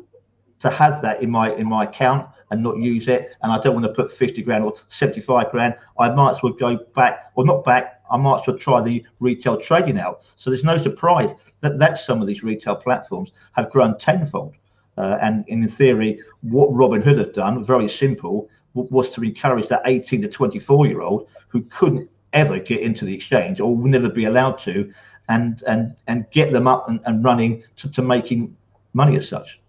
to 0.61 0.71
have 0.71 1.03
that 1.03 1.23
in 1.23 1.31
my 1.31 1.55
in 1.55 1.69
my 1.69 1.85
account 1.85 2.29
and 2.55 2.63
not 2.63 2.79
use 2.79 3.09
it. 3.09 3.37
And 3.43 3.53
I 3.53 3.59
don't 3.59 3.75
want 3.75 3.85
to 3.85 3.93
put 3.93 4.13
50 4.13 4.43
grand 4.43 4.65
or 4.65 4.75
75 4.89 5.51
grand. 5.51 5.75
I 5.99 6.09
might 6.11 6.37
as 6.37 6.43
well 6.43 6.53
go 6.53 6.77
back 6.95 7.33
or 7.35 7.45
not 7.45 7.65
back. 7.65 8.01
I 8.11 8.17
might 8.17 8.41
as 8.41 8.47
well 8.47 8.57
try 8.57 8.81
the 8.81 9.05
retail 9.19 9.59
trading 9.59 9.99
out. 9.99 10.23
So 10.37 10.51
there's 10.51 10.63
no 10.63 10.79
surprise 10.79 11.35
that 11.61 11.79
that 11.81 11.99
some 11.99 12.23
of 12.23 12.29
these 12.29 12.45
retail 12.45 12.77
platforms 12.77 13.33
have 13.53 13.71
grown 13.71 13.99
tenfold. 13.99 14.55
Uh, 14.97 15.19
and 15.21 15.45
in 15.49 15.67
theory, 15.67 16.21
what 16.43 16.71
Robinhood 16.71 17.19
have 17.19 17.33
done, 17.33 17.65
very 17.65 17.89
simple, 17.89 18.49
was 18.75 19.11
to 19.11 19.23
encourage 19.25 19.67
that 19.69 19.83
18 19.85 20.23
to 20.23 20.29
24 20.29 20.87
year 20.87 21.01
old 21.01 21.29
who 21.49 21.63
couldn't 21.63 22.09
ever 22.33 22.61
get 22.61 22.81
into 22.83 23.05
the 23.05 23.15
exchange 23.15 23.61
or 23.61 23.77
will 23.77 23.91
never 23.91 24.09
be 24.09 24.27
allowed 24.27 24.59
to, 24.61 24.93
and 25.29 25.63
and 25.67 25.97
and 26.07 26.27
get 26.31 26.53
them 26.53 26.69
up 26.69 26.89
and, 26.89 27.01
and 27.07 27.25
running 27.25 27.65
to, 27.77 27.91
to 27.91 28.03
making 28.03 28.57
money 28.93 29.17
as 29.17 29.29
such. 29.29 29.61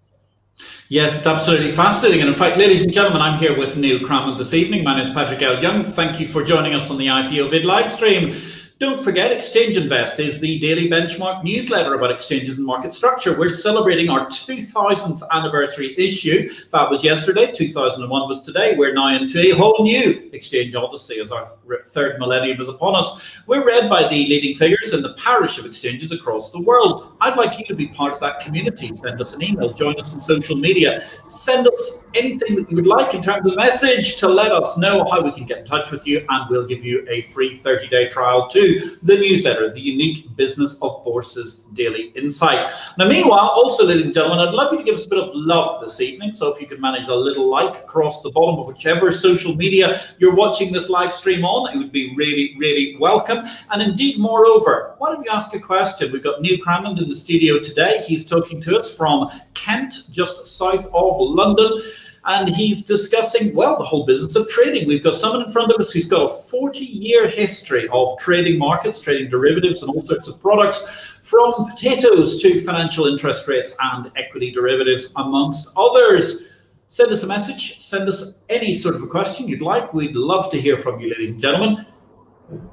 Yes, 0.88 1.18
it's 1.18 1.28
absolutely 1.28 1.72
fascinating. 1.74 2.22
And 2.22 2.30
in 2.30 2.36
fact, 2.36 2.58
ladies 2.58 2.84
and 2.84 2.94
gentlemen, 2.94 3.22
I'm 3.22 3.40
here 3.40 3.58
with 3.58 3.76
Neil 3.76 4.06
Crammond 4.06 4.40
this 4.40 4.54
evening. 4.54 4.84
My 4.84 4.96
name 4.96 5.06
is 5.06 5.14
Patrick 5.14 5.42
L. 5.42 5.62
Young. 5.62 5.84
Thank 5.84 6.20
you 6.20 6.28
for 6.28 6.44
joining 6.44 6.74
us 6.74 6.90
on 6.90 6.98
the 6.98 7.08
IPO 7.08 7.50
vid 7.50 7.66
live 7.66 7.92
stream. 7.92 8.36
Don't 8.78 9.02
forget, 9.02 9.32
Exchange 9.32 9.78
Invest 9.78 10.20
is 10.20 10.42
the 10.42 10.60
daily 10.60 10.90
benchmark 10.90 11.46
newsletter 11.46 11.94
about 11.94 12.12
exchanges 12.12 12.58
and 12.58 12.68
market 12.68 12.94
structure. 12.94 13.34
We're 13.34 13.48
celebrating 13.48 14.10
our 14.10 14.26
2000th 14.26 15.26
anniversary 15.32 15.96
issue. 15.98 16.52
That 16.74 16.90
was 16.90 17.02
yesterday. 17.02 17.54
2001 17.54 18.28
was 18.28 18.42
today. 18.42 18.76
We're 18.76 18.94
now 18.94 19.16
into 19.16 19.40
a 19.40 19.52
whole 19.52 19.82
new 19.82 20.30
exchange 20.34 20.76
odyssey 20.76 21.22
as 21.22 21.32
our 21.32 21.46
third 21.88 22.20
millennium 22.20 22.60
is 22.60 22.68
upon 22.68 22.96
us. 22.96 23.40
We're 23.48 23.66
read 23.66 23.90
by 23.90 24.10
the 24.10 24.10
leading 24.10 24.58
figures 24.58 24.92
in 24.92 25.02
the 25.02 25.14
parish 25.14 25.58
of 25.58 25.66
exchanges 25.66 26.12
across 26.12 26.52
the 26.52 26.60
world. 26.60 27.16
I'd 27.22 27.38
like 27.38 27.58
you 27.58 27.66
to 27.68 27.76
be 27.76 27.88
part 27.88 28.12
of 28.12 28.20
that 28.20 28.42
community. 28.42 28.94
Send 28.94 29.22
us 29.22 29.34
an 29.34 29.42
email, 29.42 29.72
join 29.72 29.98
us 30.02 30.14
on 30.14 30.20
social 30.20 30.58
media, 30.58 31.02
send 31.30 31.66
us 31.66 32.04
anything 32.14 32.58
that 32.58 32.70
you 32.70 32.76
would 32.76 32.88
like 32.88 33.14
in 33.14 33.22
terms 33.22 33.46
of 33.46 33.54
a 33.54 33.56
message 33.56 34.18
to 34.18 34.28
let 34.28 34.52
us 34.52 34.78
know 34.78 35.06
how 35.10 35.22
we 35.22 35.32
can 35.32 35.46
get 35.46 35.60
in 35.60 35.66
touch 35.66 35.92
with 35.92 36.06
you, 36.06 36.26
and 36.28 36.50
we'll 36.50 36.68
give 36.68 36.84
you 36.84 37.06
a 37.08 37.22
free 37.34 37.56
30 37.56 37.88
day 37.88 38.10
trial 38.10 38.50
too 38.50 38.65
the 39.04 39.18
newsletter, 39.18 39.72
the 39.74 39.80
unique 39.80 40.36
Business 40.36 40.82
of 40.82 41.04
Bourses 41.04 41.66
Daily 41.74 42.12
Insight. 42.16 42.72
Now, 42.98 43.08
meanwhile, 43.08 43.50
also, 43.50 43.86
ladies 43.86 44.06
and 44.06 44.14
gentlemen, 44.14 44.40
I'd 44.40 44.54
love 44.54 44.72
you 44.72 44.80
to 44.80 44.84
give 44.84 44.96
us 44.96 45.06
a 45.06 45.10
bit 45.10 45.20
of 45.20 45.30
love 45.34 45.82
this 45.82 46.02
evening. 46.02 46.34
So 46.34 46.54
if 46.54 46.60
you 46.60 46.68
could 46.68 46.82
manage 46.82 47.08
a 47.08 47.16
little 47.16 47.50
like 47.50 47.76
across 47.76 48.22
the 48.22 48.32
bottom 48.32 48.60
of 48.60 48.68
whichever 48.68 49.12
social 49.12 49.56
media 49.56 50.02
you're 50.18 50.36
watching 50.36 50.72
this 50.72 50.90
live 50.90 51.14
stream 51.14 51.46
on, 51.46 51.74
it 51.74 51.78
would 51.78 51.92
be 51.92 52.14
really, 52.16 52.56
really 52.58 52.98
welcome. 53.00 53.46
And 53.72 53.82
indeed, 53.82 54.18
moreover, 54.20 54.96
why 54.98 55.12
don't 55.12 55.22
we 55.22 55.30
ask 55.30 55.54
a 55.54 55.60
question? 55.60 56.12
We've 56.12 56.24
got 56.24 56.42
Neil 56.42 56.58
Crammond 56.60 57.00
in 57.00 57.10
the 57.10 57.16
studio 57.16 57.60
today. 57.60 58.04
He's 58.06 58.26
talking 58.26 58.62
to 58.62 58.78
us 58.78 58.96
from 58.96 59.30
Kent, 59.54 59.94
just 60.12 60.48
south 60.48 60.86
of 60.94 61.16
London 61.20 61.82
and 62.26 62.50
he's 62.50 62.86
discussing, 62.86 63.54
well, 63.54 63.78
the 63.78 63.84
whole 63.84 64.06
business 64.06 64.36
of 64.36 64.48
trading. 64.48 64.88
We've 64.88 65.04
got 65.04 65.16
someone 65.16 65.44
in 65.44 65.52
front 65.52 65.72
of 65.72 65.80
us 65.80 65.92
who's 65.92 66.08
got 66.08 66.24
a 66.24 66.30
40 66.30 66.80
year 66.80 67.28
history 67.28 67.88
of 67.90 68.18
trading 68.18 68.58
markets, 68.58 69.00
trading 69.00 69.30
derivatives, 69.30 69.84
and 69.84 69.92
all 69.92 70.02
sorts 70.02 70.28
of 70.28 70.42
products 70.42 71.20
from 71.24 71.70
potatoes 71.70 72.42
to 72.42 72.62
financial 72.62 73.06
interest 73.06 73.48
rates 73.48 73.76
and 73.80 74.12
equity 74.16 74.52
derivatives, 74.52 75.12
amongst 75.18 75.72
others. 75.76 76.50
Send 76.90 77.12
us 77.12 77.24
a 77.24 77.28
message, 77.28 77.80
send 77.80 78.08
us 78.10 78.40
any 78.50 78.74
sort 78.74 78.96
of 78.96 79.04
a 79.04 79.08
question 79.08 79.48
you'd 79.48 79.62
like. 79.62 79.94
We'd 79.94 80.16
love 80.16 80.52
to 80.52 80.60
hear 80.60 80.78
from 80.78 81.00
you, 81.00 81.10
ladies 81.10 81.32
and 81.32 81.40
gentlemen. 81.40 81.86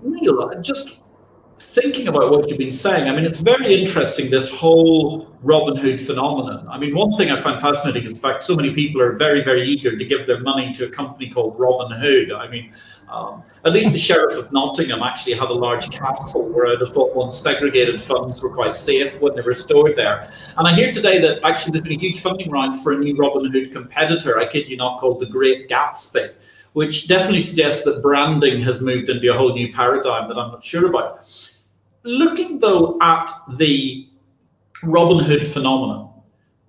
Neil, 0.03 0.61
just 0.61 1.02
thinking 1.63 2.09
about 2.09 2.31
what 2.31 2.49
you've 2.49 2.59
been 2.59 2.73
saying, 2.73 3.09
I 3.09 3.15
mean, 3.15 3.25
it's 3.25 3.41
very 3.41 3.81
interesting, 3.81 4.31
this 4.31 4.51
whole 4.51 5.27
Robinhood 5.43 6.05
phenomenon. 6.07 6.67
I 6.69 6.79
mean, 6.79 6.95
one 6.95 7.13
thing 7.15 7.31
I 7.31 7.41
find 7.41 7.61
fascinating 7.61 8.05
is 8.05 8.15
the 8.15 8.21
fact 8.21 8.45
so 8.45 8.55
many 8.55 8.75
people 8.75 9.01
are 9.01 9.13
very, 9.13 9.43
very 9.43 9.63
eager 9.63 9.97
to 9.97 10.05
give 10.05 10.27
their 10.27 10.41
money 10.41 10.73
to 10.75 10.87
a 10.87 10.89
company 10.91 11.31
called 11.31 11.59
Robin 11.59 11.97
Hood. 11.97 12.33
I 12.33 12.49
mean, 12.49 12.73
um, 13.09 13.43
at 13.65 13.73
least 13.73 13.93
the 13.93 13.99
Sheriff 13.99 14.37
of 14.37 14.53
Nottingham 14.53 15.03
actually 15.03 15.35
had 15.35 15.49
a 15.49 15.55
large 15.55 15.91
castle 15.91 16.49
where 16.49 16.67
I'd 16.67 16.81
have 16.81 16.93
thought 16.93 17.15
once 17.15 17.41
segregated 17.41 18.01
funds 18.01 18.43
were 18.43 18.51
quite 18.51 18.77
safe 18.77 19.21
when 19.21 19.35
they 19.35 19.43
were 19.43 19.55
stored 19.55 19.97
there. 19.97 20.31
And 20.59 20.69
I 20.69 20.75
hear 20.75 20.93
today 20.93 21.21
that 21.21 21.45
actually 21.45 21.73
there's 21.73 21.85
been 21.85 21.99
a 21.99 22.01
huge 22.01 22.21
funding 22.21 22.51
round 22.51 22.83
for 22.83 22.93
a 22.93 22.99
new 22.99 23.15
Robinhood 23.17 23.73
competitor, 23.73 24.39
I 24.39 24.47
kid 24.47 24.69
you 24.69 24.77
not, 24.77 25.01
called 25.01 25.21
the 25.21 25.27
Great 25.27 25.69
Gatsby 25.69 26.33
which 26.73 27.07
definitely 27.07 27.41
suggests 27.41 27.85
that 27.85 28.01
branding 28.03 28.61
has 28.61 28.81
moved 28.81 29.11
into 29.11 29.33
a 29.33 29.37
whole 29.37 29.53
new 29.53 29.73
paradigm 29.73 30.29
that 30.29 30.39
I'm 30.39 30.53
not 30.53 30.65
sure 30.65 30.87
about. 30.87 31.27
Looking 32.05 32.59
though 32.59 32.99
at 33.01 33.31
the 33.57 34.09
Robinhood 34.83 35.45
phenomenon, 35.53 36.11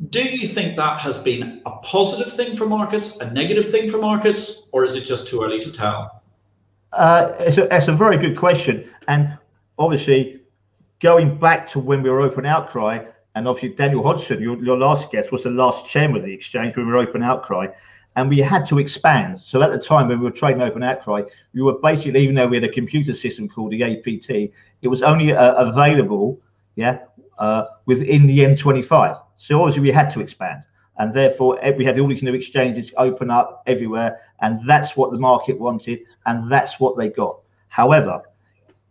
Do 0.09 0.21
you 0.21 0.47
think 0.47 0.75
that 0.75 0.99
has 0.99 1.17
been 1.17 1.61
a 1.65 1.71
positive 1.77 2.33
thing 2.33 2.57
for 2.57 2.65
markets, 2.65 3.17
a 3.17 3.31
negative 3.31 3.71
thing 3.71 3.89
for 3.89 3.99
markets, 3.99 4.67
or 4.71 4.83
is 4.83 4.95
it 4.95 5.01
just 5.01 5.27
too 5.27 5.43
early 5.43 5.59
to 5.61 5.71
tell? 5.71 6.23
Uh, 6.91 7.33
it's, 7.39 7.57
a, 7.57 7.73
it's 7.73 7.87
a 7.87 7.93
very 7.93 8.17
good 8.17 8.35
question. 8.35 8.89
And 9.07 9.37
obviously, 9.77 10.41
going 10.99 11.37
back 11.39 11.69
to 11.69 11.79
when 11.79 12.01
we 12.03 12.09
were 12.09 12.21
open 12.21 12.45
outcry, 12.45 13.05
and 13.35 13.47
obviously 13.47 13.69
Daniel 13.75 14.03
Hodson, 14.03 14.41
your, 14.41 14.61
your 14.63 14.77
last 14.77 15.11
guest, 15.11 15.31
was 15.31 15.43
the 15.43 15.51
last 15.51 15.85
chairman 15.85 16.17
of 16.17 16.25
the 16.25 16.33
exchange 16.33 16.75
when 16.75 16.85
we 16.85 16.91
were 16.91 16.99
open 16.99 17.23
outcry. 17.23 17.67
And 18.15 18.29
we 18.29 18.39
had 18.39 18.67
to 18.67 18.77
expand. 18.77 19.39
So 19.39 19.61
at 19.61 19.71
the 19.71 19.79
time 19.79 20.07
when 20.07 20.19
we 20.19 20.25
were 20.25 20.31
trading 20.31 20.61
open 20.61 20.83
outcry, 20.83 21.23
we 21.53 21.61
were 21.61 21.79
basically, 21.79 22.21
even 22.21 22.35
though 22.35 22.47
we 22.47 22.57
had 22.57 22.63
a 22.63 22.71
computer 22.71 23.13
system 23.13 23.49
called 23.49 23.71
the 23.71 23.83
APT, 23.83 24.53
it 24.81 24.87
was 24.87 25.01
only 25.01 25.33
uh, 25.33 25.55
available, 25.55 26.39
yeah, 26.75 26.99
uh, 27.39 27.65
within 27.85 28.27
the 28.27 28.39
M25. 28.39 29.19
So 29.35 29.61
obviously 29.61 29.81
we 29.81 29.91
had 29.91 30.11
to 30.11 30.21
expand. 30.21 30.67
And 30.97 31.11
therefore, 31.11 31.59
we 31.75 31.83
had 31.83 31.99
all 31.99 32.07
these 32.07 32.21
new 32.21 32.35
exchanges 32.35 32.91
open 32.97 33.31
up 33.31 33.63
everywhere. 33.65 34.19
And 34.41 34.59
that's 34.67 34.95
what 34.95 35.11
the 35.11 35.17
market 35.17 35.59
wanted. 35.59 36.01
And 36.27 36.51
that's 36.51 36.79
what 36.79 36.97
they 36.97 37.09
got. 37.09 37.39
However, 37.69 38.21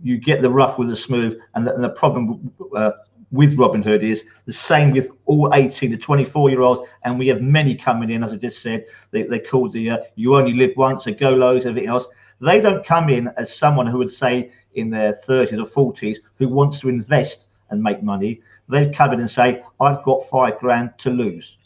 you 0.02 0.18
get 0.18 0.42
the 0.42 0.50
rough 0.50 0.78
with 0.78 0.88
the 0.88 0.96
smooth. 0.96 1.38
And 1.54 1.64
the, 1.64 1.74
and 1.74 1.84
the 1.84 1.90
problem 1.90 2.52
uh, 2.74 2.90
with 3.32 3.56
Robinhood 3.56 4.02
is 4.02 4.24
the 4.46 4.52
same 4.52 4.92
with 4.92 5.10
all 5.24 5.52
18 5.52 5.90
to 5.90 5.96
24 5.96 6.50
year 6.50 6.60
olds. 6.60 6.88
And 7.02 7.18
we 7.18 7.26
have 7.28 7.40
many 7.40 7.74
coming 7.74 8.10
in, 8.10 8.22
as 8.22 8.32
I 8.32 8.36
just 8.36 8.62
said, 8.62 8.84
they, 9.10 9.24
they 9.24 9.40
call 9.40 9.68
the 9.68 9.90
uh, 9.90 9.98
you 10.14 10.36
only 10.36 10.52
live 10.52 10.72
once, 10.76 11.04
the 11.04 11.12
go 11.12 11.30
lows, 11.30 11.66
everything 11.66 11.88
else. 11.88 12.04
They 12.40 12.60
don't 12.60 12.84
come 12.84 13.08
in 13.08 13.28
as 13.36 13.54
someone 13.54 13.86
who 13.86 13.98
would 13.98 14.12
say 14.12 14.52
in 14.74 14.90
their 14.90 15.12
30s 15.12 15.74
or 15.74 15.92
40s 15.92 16.18
who 16.36 16.48
wants 16.48 16.78
to 16.80 16.88
invest 16.88 17.48
and 17.70 17.82
make 17.82 18.02
money. 18.02 18.40
They've 18.68 18.92
come 18.92 19.12
in 19.12 19.20
and 19.20 19.30
say, 19.30 19.62
I've 19.80 20.02
got 20.04 20.28
five 20.28 20.58
grand 20.58 20.92
to 20.98 21.10
lose. 21.10 21.56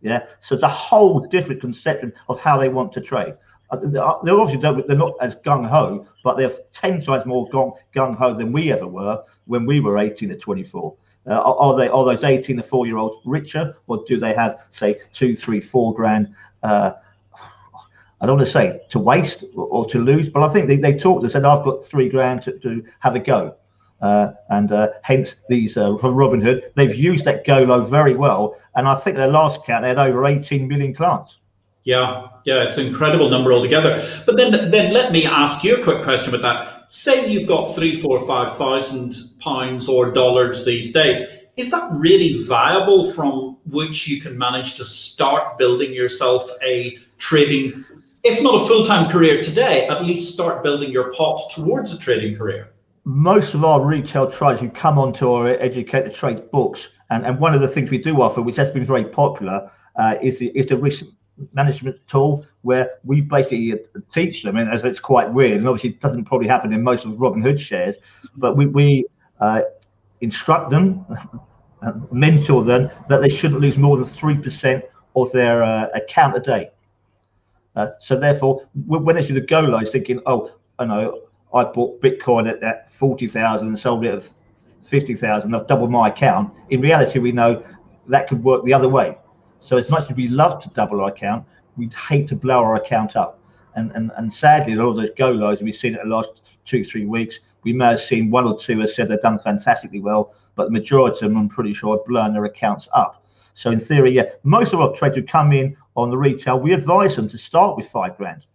Yeah. 0.00 0.24
So 0.40 0.54
it's 0.54 0.64
a 0.64 0.68
whole 0.68 1.20
different 1.20 1.60
conception 1.60 2.12
of 2.28 2.40
how 2.40 2.56
they 2.56 2.68
want 2.68 2.92
to 2.94 3.00
trade. 3.00 3.34
Uh, 3.70 3.76
they're 4.22 4.38
obviously 4.38 4.60
they're 4.60 4.96
not 4.96 5.14
as 5.20 5.36
gung 5.36 5.66
ho, 5.66 6.06
but 6.24 6.36
they're 6.36 6.52
ten 6.72 7.00
times 7.02 7.24
more 7.24 7.48
gung 7.48 8.16
ho 8.16 8.34
than 8.34 8.50
we 8.50 8.72
ever 8.72 8.86
were 8.86 9.22
when 9.46 9.64
we 9.64 9.80
were 9.80 9.98
18 9.98 10.30
to 10.30 10.36
24. 10.36 10.96
Uh, 11.26 11.40
are 11.40 11.76
they 11.76 11.88
are 11.88 12.04
those 12.04 12.24
18 12.24 12.56
to 12.56 12.62
4 12.62 12.86
year 12.86 12.96
olds 12.96 13.16
richer, 13.24 13.74
or 13.86 14.02
do 14.06 14.18
they 14.18 14.32
have 14.34 14.56
say 14.70 14.98
two, 15.12 15.36
three, 15.36 15.60
four 15.60 15.94
grand? 15.94 16.34
Uh, 16.62 16.92
I 18.20 18.26
don't 18.26 18.36
want 18.36 18.46
to 18.46 18.52
say 18.52 18.80
to 18.90 18.98
waste 18.98 19.44
or, 19.54 19.86
to 19.86 19.98
lose, 19.98 20.28
but 20.28 20.42
I 20.42 20.52
think 20.52 20.66
they, 20.68 20.76
they 20.76 20.94
talked 20.94 21.22
and 21.22 21.32
said 21.32 21.44
I've 21.44 21.64
got 21.64 21.82
three 21.82 22.08
grand 22.08 22.42
to, 22.42 22.58
to 22.58 22.84
have 22.98 23.14
a 23.14 23.18
go. 23.18 23.56
Uh, 24.02 24.32
and 24.48 24.72
uh, 24.72 24.88
hence 25.02 25.36
these 25.48 25.76
uh, 25.76 25.96
from 25.96 26.14
Robinhood, 26.14 26.72
they've 26.74 26.94
used 26.94 27.24
that 27.24 27.46
go 27.46 27.62
low 27.62 27.82
very 27.82 28.14
well. 28.14 28.56
And 28.74 28.88
I 28.88 28.94
think 28.94 29.16
their 29.16 29.28
last 29.28 29.64
count 29.64 29.82
they 29.82 29.88
had 29.88 29.98
over 29.98 30.26
18 30.26 30.68
million 30.68 30.94
clients. 30.94 31.38
Yeah, 31.90 32.28
yeah, 32.44 32.62
it's 32.62 32.78
an 32.78 32.86
incredible 32.86 33.28
number 33.30 33.52
altogether. 33.52 34.06
But 34.24 34.36
then, 34.36 34.70
then 34.70 34.92
let 34.92 35.10
me 35.10 35.26
ask 35.26 35.64
you 35.64 35.74
a 35.74 35.82
quick 35.82 36.04
question 36.04 36.30
with 36.30 36.42
that. 36.42 36.84
Say 36.88 37.28
you've 37.28 37.48
got 37.48 37.74
three, 37.74 38.00
four, 38.00 38.24
five 38.28 38.56
thousand 38.56 39.16
pounds 39.40 39.88
or 39.88 40.12
dollars 40.12 40.64
these 40.64 40.92
days. 40.92 41.20
Is 41.56 41.72
that 41.72 41.90
really 41.92 42.44
viable 42.44 43.12
from 43.12 43.56
which 43.66 44.06
you 44.06 44.20
can 44.20 44.38
manage 44.38 44.76
to 44.76 44.84
start 44.84 45.58
building 45.58 45.92
yourself 45.92 46.48
a 46.62 46.96
trading, 47.18 47.84
if 48.22 48.40
not 48.40 48.62
a 48.62 48.66
full 48.68 48.84
time 48.84 49.10
career 49.10 49.42
today, 49.42 49.88
at 49.88 50.04
least 50.04 50.32
start 50.32 50.62
building 50.62 50.92
your 50.92 51.12
pot 51.12 51.50
towards 51.50 51.92
a 51.92 51.98
trading 51.98 52.36
career? 52.36 52.72
most 53.04 53.54
of 53.54 53.64
our 53.64 53.84
retail 53.84 54.30
traders 54.30 54.60
who 54.60 54.68
come 54.68 54.98
onto 54.98 55.30
our 55.30 55.56
Educate2trade 55.56 56.50
books, 56.50 56.88
and, 57.10 57.24
and 57.24 57.40
one 57.40 57.54
of 57.54 57.60
the 57.60 57.68
things 57.68 57.90
we 57.90 57.98
do 57.98 58.20
offer, 58.20 58.42
which 58.42 58.56
has 58.56 58.70
been 58.70 58.84
very 58.84 59.04
popular, 59.04 59.70
uh, 59.96 60.16
is 60.22 60.38
the, 60.38 60.48
is 60.48 60.66
the 60.66 60.76
risk 60.76 61.04
management 61.52 61.96
tool 62.06 62.46
where 62.62 62.98
we 63.04 63.20
basically 63.20 63.78
teach 64.12 64.42
them, 64.42 64.56
and 64.56 64.70
as 64.70 64.82
it's 64.84 65.00
quite 65.00 65.32
weird, 65.32 65.58
and 65.58 65.68
obviously 65.68 65.90
it 65.90 66.00
doesn't 66.00 66.24
probably 66.24 66.48
happen 66.48 66.72
in 66.72 66.82
most 66.82 67.04
of 67.04 67.12
Robinhood 67.14 67.58
shares, 67.58 67.98
but 68.36 68.56
we, 68.56 68.66
we 68.66 69.06
uh, 69.40 69.62
instruct 70.20 70.70
them, 70.70 71.04
mentor 72.12 72.64
them 72.64 72.90
that 73.08 73.20
they 73.20 73.28
shouldn't 73.28 73.60
lose 73.60 73.76
more 73.76 73.96
than 73.96 74.06
three 74.06 74.36
percent 74.36 74.84
of 75.16 75.30
their 75.32 75.62
uh, 75.62 75.88
account 75.94 76.36
a 76.36 76.40
day. 76.40 76.70
Uh, 77.76 77.88
so 78.00 78.18
therefore, 78.18 78.66
when 78.86 79.16
they 79.16 79.24
see 79.24 79.32
the 79.32 79.40
go 79.40 79.60
lows, 79.60 79.90
thinking, 79.90 80.20
oh, 80.26 80.52
I 80.78 80.84
know 80.84 81.22
I 81.54 81.64
bought 81.64 82.00
Bitcoin 82.00 82.48
at, 82.48 82.62
at 82.62 82.90
40,000 82.92 83.68
and 83.68 83.78
sold 83.78 84.04
it 84.04 84.14
at 84.14 84.30
50,000. 84.84 85.54
I've 85.54 85.66
doubled 85.66 85.90
my 85.90 86.08
account. 86.08 86.52
In 86.70 86.80
reality, 86.80 87.18
we 87.18 87.32
know 87.32 87.62
that 88.08 88.28
could 88.28 88.42
work 88.42 88.64
the 88.64 88.72
other 88.72 88.88
way. 88.88 89.16
So 89.60 89.76
as 89.76 89.88
much 89.88 90.10
as 90.10 90.16
we 90.16 90.28
love 90.28 90.62
to 90.62 90.68
double 90.70 91.00
our 91.00 91.10
account, 91.10 91.44
we'd 91.76 91.94
hate 91.94 92.28
to 92.28 92.36
blow 92.36 92.58
our 92.58 92.76
account 92.76 93.16
up. 93.16 93.38
And 93.76 93.92
and, 93.92 94.10
and 94.16 94.32
sadly, 94.32 94.72
a 94.72 94.76
lot 94.76 94.90
of 94.90 94.96
those 94.96 95.10
go 95.16 95.30
lows 95.30 95.62
we've 95.62 95.76
seen 95.76 95.94
it 95.94 96.00
the 96.02 96.08
last 96.08 96.42
two, 96.64 96.82
three 96.84 97.06
weeks, 97.06 97.38
we 97.62 97.72
may 97.72 97.86
have 97.86 98.00
seen 98.00 98.30
one 98.30 98.46
or 98.46 98.58
two 98.58 98.80
have 98.80 98.90
said 98.90 99.08
they've 99.08 99.20
done 99.20 99.38
fantastically 99.38 100.00
well, 100.00 100.34
but 100.54 100.64
the 100.64 100.70
majority 100.70 101.26
of 101.26 101.32
them, 101.32 101.36
I'm 101.36 101.48
pretty 101.48 101.74
sure, 101.74 101.96
have 101.96 102.04
blown 102.04 102.32
their 102.32 102.44
accounts 102.44 102.88
up. 102.92 103.24
So 103.54 103.70
in 103.70 103.80
theory, 103.80 104.12
yeah, 104.12 104.30
most 104.42 104.72
of 104.72 104.80
our 104.80 104.92
traders 104.92 105.16
who 105.16 105.22
come 105.24 105.52
in 105.52 105.76
on 105.96 106.10
the 106.10 106.16
retail, 106.16 106.58
we 106.58 106.72
advise 106.72 107.16
them 107.16 107.28
to 107.28 107.38
start 107.38 107.76
with 107.76 107.88
five 107.88 108.16
grand 108.16 108.46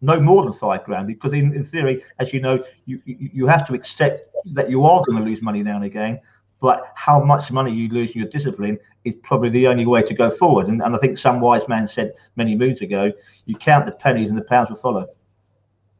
no 0.00 0.18
more 0.18 0.42
than 0.42 0.52
five 0.52 0.84
grand 0.84 1.06
because 1.06 1.32
in, 1.32 1.52
in 1.54 1.62
theory 1.62 2.02
as 2.18 2.32
you 2.32 2.40
know 2.40 2.62
you, 2.86 3.00
you, 3.04 3.30
you 3.32 3.46
have 3.46 3.66
to 3.66 3.74
accept 3.74 4.22
that 4.46 4.70
you 4.70 4.84
are 4.84 5.02
going 5.04 5.18
to 5.18 5.24
lose 5.24 5.42
money 5.42 5.62
now 5.62 5.76
and 5.76 5.84
again 5.84 6.18
but 6.60 6.92
how 6.94 7.22
much 7.22 7.50
money 7.50 7.72
you 7.72 7.88
lose 7.88 8.10
in 8.10 8.20
your 8.20 8.28
discipline 8.28 8.78
is 9.04 9.14
probably 9.22 9.48
the 9.48 9.66
only 9.66 9.86
way 9.86 10.02
to 10.02 10.14
go 10.14 10.30
forward 10.30 10.68
and, 10.68 10.82
and 10.82 10.94
i 10.94 10.98
think 10.98 11.16
some 11.18 11.40
wise 11.40 11.66
man 11.68 11.88
said 11.88 12.12
many 12.36 12.54
moons 12.54 12.80
ago 12.80 13.12
you 13.46 13.54
count 13.56 13.86
the 13.86 13.92
pennies 13.92 14.28
and 14.28 14.38
the 14.38 14.42
pounds 14.42 14.68
will 14.68 14.76
follow 14.76 15.06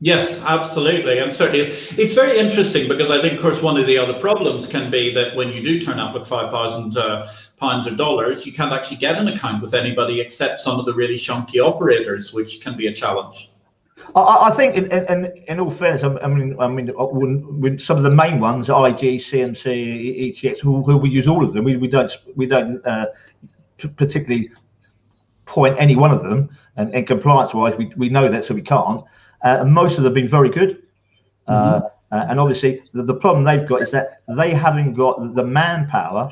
Yes, 0.03 0.43
absolutely. 0.45 1.19
And 1.19 1.33
certainly 1.33 1.61
it's, 1.61 1.93
it's 1.99 2.15
very 2.15 2.39
interesting 2.39 2.89
because 2.89 3.11
I 3.11 3.21
think, 3.21 3.35
of 3.35 3.43
course, 3.43 3.63
one 3.63 3.77
of 3.77 3.87
the 3.87 3.99
other 3.99 4.19
problems 4.19 4.67
can 4.67 4.91
be 4.91 5.13
that 5.13 5.37
when 5.37 5.51
you 5.51 5.63
do 5.63 5.79
turn 5.79 5.99
up 5.99 6.15
with 6.15 6.27
5,000 6.27 6.97
uh, 6.97 7.31
pounds 7.59 7.87
or 7.87 7.95
dollars, 7.95 8.47
you 8.47 8.53
can't 8.53 8.73
actually 8.73 8.97
get 8.97 9.19
an 9.19 9.29
account 9.29 9.63
with 9.63 9.75
anybody 9.75 10.23
except 10.23 10.61
some 10.61 10.81
of 10.81 10.87
the 10.87 10.95
really 10.95 11.17
shonky 11.17 11.63
operators, 11.63 12.33
which 12.33 12.63
can 12.63 12.79
be 12.79 12.87
a 12.87 12.95
challenge. 12.95 13.50
I, 14.15 14.49
I 14.49 14.51
think, 14.51 14.77
in, 14.77 14.91
in, 14.91 15.45
in, 15.49 15.61
all 15.61 15.71
fairness, 15.71 16.03
I 16.03 16.29
mean, 16.29 16.57
I 16.59 16.69
mean, 16.69 16.91
uh, 16.91 17.05
when, 17.05 17.61
when 17.61 17.79
some 17.79 17.97
of 17.97 18.03
the 18.03 18.11
main 18.11 18.41
ones, 18.41 18.69
IG, 18.69 19.21
CMC, 19.21 20.35
ETX, 20.35 20.59
who, 20.59 20.83
who 20.83 20.97
we 20.97 21.11
use 21.11 21.29
all 21.29 21.45
of 21.45 21.53
them. 21.53 21.65
We, 21.65 21.77
we 21.77 21.89
don't 21.89 22.11
we 22.35 22.47
don't 22.47 22.85
uh, 22.87 23.07
particularly 23.97 24.51
point 25.45 25.77
any 25.79 25.97
one 25.97 26.11
of 26.11 26.23
them, 26.23 26.49
and, 26.77 26.95
and 26.95 27.07
compliance-wise, 27.07 27.77
we, 27.77 27.93
we 27.97 28.09
know 28.09 28.29
that, 28.29 28.45
so 28.45 28.55
we 28.55 28.63
can't. 28.63 29.03
Uh, 29.43 29.59
and 29.61 29.73
most 29.73 29.99
of 29.99 30.05
them 30.05 30.11
have 30.13 30.15
been 30.15 30.29
very 30.29 30.49
good. 30.49 30.83
Uh, 31.47 31.81
mm-hmm. 31.81 31.87
Uh, 32.13 32.27
and 32.29 32.41
obviously, 32.41 32.83
the, 32.93 33.03
the 33.03 33.15
problem 33.15 33.45
they've 33.45 33.69
got 33.69 33.83
is 33.83 33.91
that 33.91 34.23
they 34.29 34.53
haven't 34.55 34.95
got 34.95 35.35
the 35.35 35.45
manpower 35.45 36.31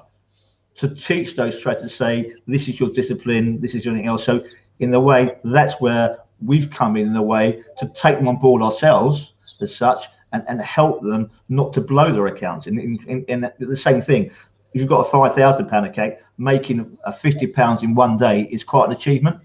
to 0.76 0.88
teach 0.94 1.34
those 1.34 1.60
traders 1.60 1.82
to 1.82 1.88
say, 1.88 2.34
this 2.46 2.68
is 2.68 2.78
your 2.78 2.90
discipline, 2.90 3.60
this 3.60 3.74
is 3.74 3.84
your 3.84 3.94
thing 3.94 4.06
else. 4.06 4.24
So, 4.24 4.44
in 4.80 4.90
the 4.90 5.00
way, 5.00 5.36
that's 5.44 5.80
where 5.80 6.18
we've 6.40 6.70
come 6.70 6.96
in 6.96 7.08
in 7.08 7.16
a 7.16 7.22
way 7.22 7.62
to 7.78 7.86
take 7.94 8.16
them 8.16 8.28
on 8.28 8.36
board 8.36 8.62
ourselves 8.62 9.34
as 9.60 9.74
such 9.74 10.06
and, 10.32 10.44
and 10.48 10.60
help 10.60 11.02
them 11.02 11.30
not 11.48 11.72
to 11.72 11.80
blow 11.80 12.12
their 12.12 12.26
accounts. 12.26 12.66
In, 12.66 12.78
in, 12.78 13.24
in, 13.28 13.44
in 13.44 13.50
the 13.58 13.76
same 13.76 14.00
thing, 14.00 14.26
if 14.26 14.80
you've 14.82 14.88
got 14.88 15.00
a 15.00 15.10
five 15.10 15.34
thousand 15.34 15.68
pound 15.68 15.86
account, 15.86 16.14
making 16.36 16.98
a 17.04 17.12
fifty 17.12 17.46
pounds 17.46 17.82
in 17.82 17.94
one 17.94 18.16
day 18.16 18.42
is 18.50 18.62
quite 18.62 18.86
an 18.86 18.92
achievement. 18.92 19.38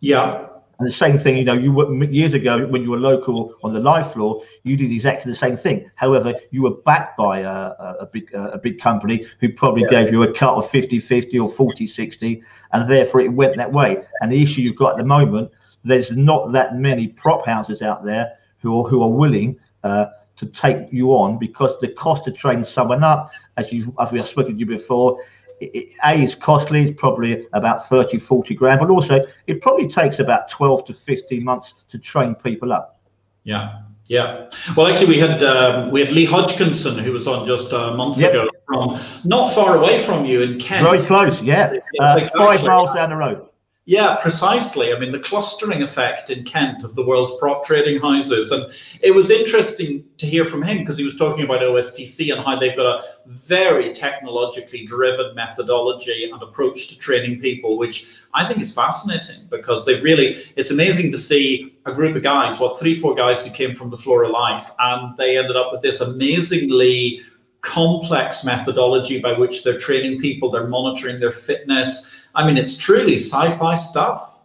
Yeah. 0.00 0.46
And 0.78 0.88
the 0.88 0.92
same 0.92 1.16
thing, 1.16 1.36
you 1.36 1.44
know, 1.44 1.52
you 1.52 2.04
years 2.06 2.34
ago 2.34 2.66
when 2.66 2.82
you 2.82 2.90
were 2.90 2.98
local 2.98 3.54
on 3.62 3.72
the 3.72 3.78
LIFFE 3.78 4.14
floor, 4.14 4.42
you 4.64 4.76
did 4.76 4.90
exactly 4.90 5.30
the 5.30 5.36
same 5.36 5.54
thing. 5.54 5.88
However, 5.94 6.34
you 6.50 6.62
were 6.62 6.72
backed 6.72 7.16
by 7.16 7.40
a, 7.40 7.48
a, 7.48 7.96
a 8.00 8.06
big 8.06 8.32
a 8.34 8.58
big 8.58 8.80
company 8.80 9.26
who 9.38 9.52
probably 9.52 9.82
yeah. 9.82 10.02
gave 10.02 10.12
you 10.12 10.22
a 10.22 10.32
cut 10.32 10.54
of 10.54 10.68
50 10.70 10.98
50 10.98 11.38
or 11.38 11.48
40 11.48 11.86
60, 11.86 12.42
and 12.72 12.90
therefore 12.90 13.20
it 13.20 13.32
went 13.32 13.56
that 13.56 13.72
way. 13.72 14.02
And 14.20 14.32
the 14.32 14.42
issue 14.42 14.62
you've 14.62 14.76
got 14.76 14.92
at 14.92 14.98
the 14.98 15.04
moment 15.04 15.52
there's 15.84 16.10
not 16.12 16.52
that 16.52 16.76
many 16.76 17.08
prop 17.08 17.44
houses 17.46 17.82
out 17.82 18.04
there 18.04 18.32
who 18.58 18.80
are, 18.80 18.88
who 18.88 19.02
are 19.02 19.10
willing 19.10 19.58
uh, 19.82 20.06
to 20.36 20.46
take 20.46 20.92
you 20.92 21.10
on 21.10 21.38
because 21.38 21.78
the 21.80 21.88
cost 21.88 22.24
to 22.24 22.32
train 22.32 22.64
someone 22.64 23.04
up, 23.04 23.30
as 23.56 23.72
you 23.72 23.94
as 24.00 24.10
we 24.10 24.18
have 24.18 24.28
spoken 24.28 24.54
to 24.54 24.58
you 24.58 24.66
before, 24.66 25.22
it, 25.60 25.90
a 26.04 26.14
is 26.14 26.34
costly. 26.34 26.88
It's 26.90 27.00
probably 27.00 27.46
about 27.52 27.88
30, 27.88 28.18
40 28.18 28.54
grand, 28.54 28.80
but 28.80 28.90
also 28.90 29.24
it 29.46 29.60
probably 29.60 29.88
takes 29.88 30.18
about 30.18 30.48
12 30.48 30.84
to 30.86 30.94
15 30.94 31.44
months 31.44 31.74
to 31.88 31.98
train 31.98 32.34
people 32.34 32.72
up. 32.72 33.00
Yeah. 33.44 33.82
Yeah. 34.06 34.50
Well, 34.76 34.88
actually, 34.88 35.08
we 35.08 35.18
had 35.18 35.42
um, 35.42 35.90
we 35.90 36.00
had 36.00 36.12
Lee 36.12 36.24
Hodgkinson 36.24 36.98
who 36.98 37.12
was 37.12 37.28
on 37.28 37.46
just 37.46 37.72
a 37.72 37.94
month 37.94 38.18
yep. 38.18 38.32
ago 38.32 38.48
from 38.66 38.98
not 39.24 39.54
far 39.54 39.76
away 39.76 40.02
from 40.02 40.24
you 40.24 40.42
in 40.42 40.58
Kent. 40.58 40.84
Very 40.84 41.00
close. 41.00 41.40
Yeah. 41.40 41.72
Uh, 42.00 42.16
exactly. 42.18 42.38
Five 42.38 42.64
miles 42.64 42.94
down 42.94 43.10
the 43.10 43.16
road. 43.16 43.48
Yeah, 43.84 44.14
precisely. 44.22 44.94
I 44.94 44.98
mean, 44.98 45.10
the 45.10 45.18
clustering 45.18 45.82
effect 45.82 46.30
in 46.30 46.44
Kent 46.44 46.84
of 46.84 46.94
the 46.94 47.04
world's 47.04 47.32
prop 47.40 47.64
trading 47.64 48.00
houses. 48.00 48.52
And 48.52 48.72
it 49.00 49.10
was 49.10 49.28
interesting 49.28 50.04
to 50.18 50.26
hear 50.26 50.44
from 50.44 50.62
him 50.62 50.78
because 50.78 50.98
he 50.98 51.04
was 51.04 51.16
talking 51.16 51.44
about 51.44 51.62
OSTC 51.62 52.32
and 52.32 52.44
how 52.44 52.56
they've 52.56 52.76
got 52.76 52.86
a 52.86 53.04
very 53.26 53.92
technologically 53.92 54.86
driven 54.86 55.34
methodology 55.34 56.30
and 56.30 56.40
approach 56.40 56.86
to 56.88 56.98
training 56.98 57.40
people, 57.40 57.76
which 57.76 58.06
I 58.34 58.46
think 58.46 58.60
is 58.60 58.72
fascinating 58.72 59.48
because 59.50 59.84
they've 59.84 60.02
really, 60.02 60.44
it's 60.54 60.70
amazing 60.70 61.10
to 61.10 61.18
see 61.18 61.76
a 61.84 61.92
group 61.92 62.14
of 62.14 62.22
guys, 62.22 62.60
what, 62.60 62.78
three, 62.78 63.00
four 63.00 63.16
guys 63.16 63.44
who 63.44 63.50
came 63.50 63.74
from 63.74 63.90
the 63.90 63.98
floor 63.98 64.22
of 64.22 64.30
LIFFE, 64.30 64.70
and 64.78 65.16
they 65.16 65.36
ended 65.36 65.56
up 65.56 65.72
with 65.72 65.82
this 65.82 66.00
amazingly 66.00 67.20
complex 67.62 68.44
methodology 68.44 69.20
by 69.20 69.32
which 69.32 69.64
they're 69.64 69.78
training 69.78 70.20
people, 70.20 70.50
they're 70.50 70.68
monitoring 70.68 71.18
their 71.18 71.32
fitness 71.32 72.11
I 72.34 72.46
mean, 72.46 72.56
it's 72.56 72.76
truly 72.76 73.16
sci-fi 73.16 73.74
stuff. 73.74 74.38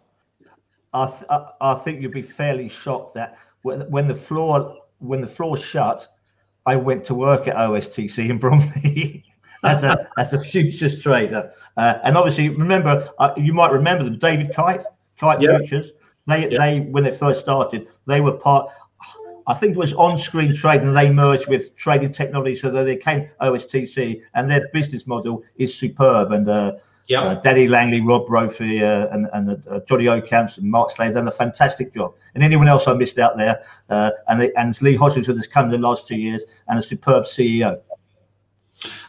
I, 0.92 1.06
th- 1.06 1.42
I 1.60 1.74
think 1.74 2.02
you'd 2.02 2.12
be 2.12 2.22
fairly 2.22 2.68
shocked 2.68 3.14
that 3.14 3.36
when 3.62 3.80
when 3.90 4.08
the 4.08 4.14
floor 4.14 4.76
when 4.98 5.20
the 5.20 5.26
floor 5.26 5.56
shut, 5.56 6.06
I 6.66 6.76
went 6.76 7.04
to 7.06 7.14
work 7.14 7.48
at 7.48 7.56
OSTC 7.56 8.30
in 8.30 8.38
Bromley 8.38 9.24
as 9.64 9.82
a 9.84 10.08
as 10.18 10.32
a 10.32 10.40
futures 10.40 11.02
trader, 11.02 11.52
uh, 11.76 11.98
and 12.04 12.16
obviously 12.16 12.48
remember 12.48 13.08
uh, 13.18 13.32
you 13.36 13.52
might 13.52 13.72
remember 13.72 14.04
them, 14.04 14.18
David 14.18 14.54
Kite, 14.54 14.84
Kite 15.18 15.40
yeah. 15.40 15.58
Futures. 15.58 15.92
They 16.26 16.50
yeah. 16.50 16.58
they 16.58 16.80
when 16.80 17.04
they 17.04 17.12
first 17.12 17.40
started, 17.40 17.88
they 18.06 18.20
were 18.20 18.32
part. 18.32 18.70
I 19.46 19.54
think 19.54 19.72
it 19.72 19.78
was 19.78 19.94
on-screen 19.94 20.54
trading. 20.54 20.92
They 20.92 21.08
merged 21.08 21.48
with 21.48 21.74
trading 21.74 22.12
technology, 22.12 22.54
so 22.54 22.70
that 22.70 22.84
they 22.84 22.96
came 22.96 23.30
OSTC, 23.40 24.20
and 24.34 24.50
their 24.50 24.68
business 24.74 25.06
model 25.06 25.42
is 25.56 25.74
superb. 25.74 26.32
And 26.32 26.46
uh, 26.46 26.72
yeah. 27.08 27.22
Uh, 27.22 27.66
Langley, 27.68 28.00
Rob 28.00 28.26
Brophy, 28.26 28.84
uh, 28.84 29.08
and, 29.08 29.28
and 29.32 29.62
uh, 29.68 29.80
Johnny 29.88 30.04
Ocamps 30.04 30.58
and 30.58 30.70
Mark 30.70 30.90
Slade 30.90 31.14
done 31.14 31.26
a 31.26 31.32
fantastic 31.32 31.94
job. 31.94 32.14
And 32.34 32.44
anyone 32.44 32.68
else 32.68 32.86
I 32.86 32.92
missed 32.92 33.18
out 33.18 33.36
there, 33.36 33.62
uh, 33.88 34.10
and, 34.28 34.40
they, 34.40 34.52
and 34.54 34.80
Lee 34.82 34.94
Hodgkinson 34.94 35.36
has 35.36 35.46
come 35.46 35.66
in 35.66 35.70
the 35.70 35.78
last 35.78 36.06
two 36.06 36.16
years 36.16 36.42
and 36.68 36.78
a 36.78 36.82
superb 36.82 37.24
CEO. 37.24 37.80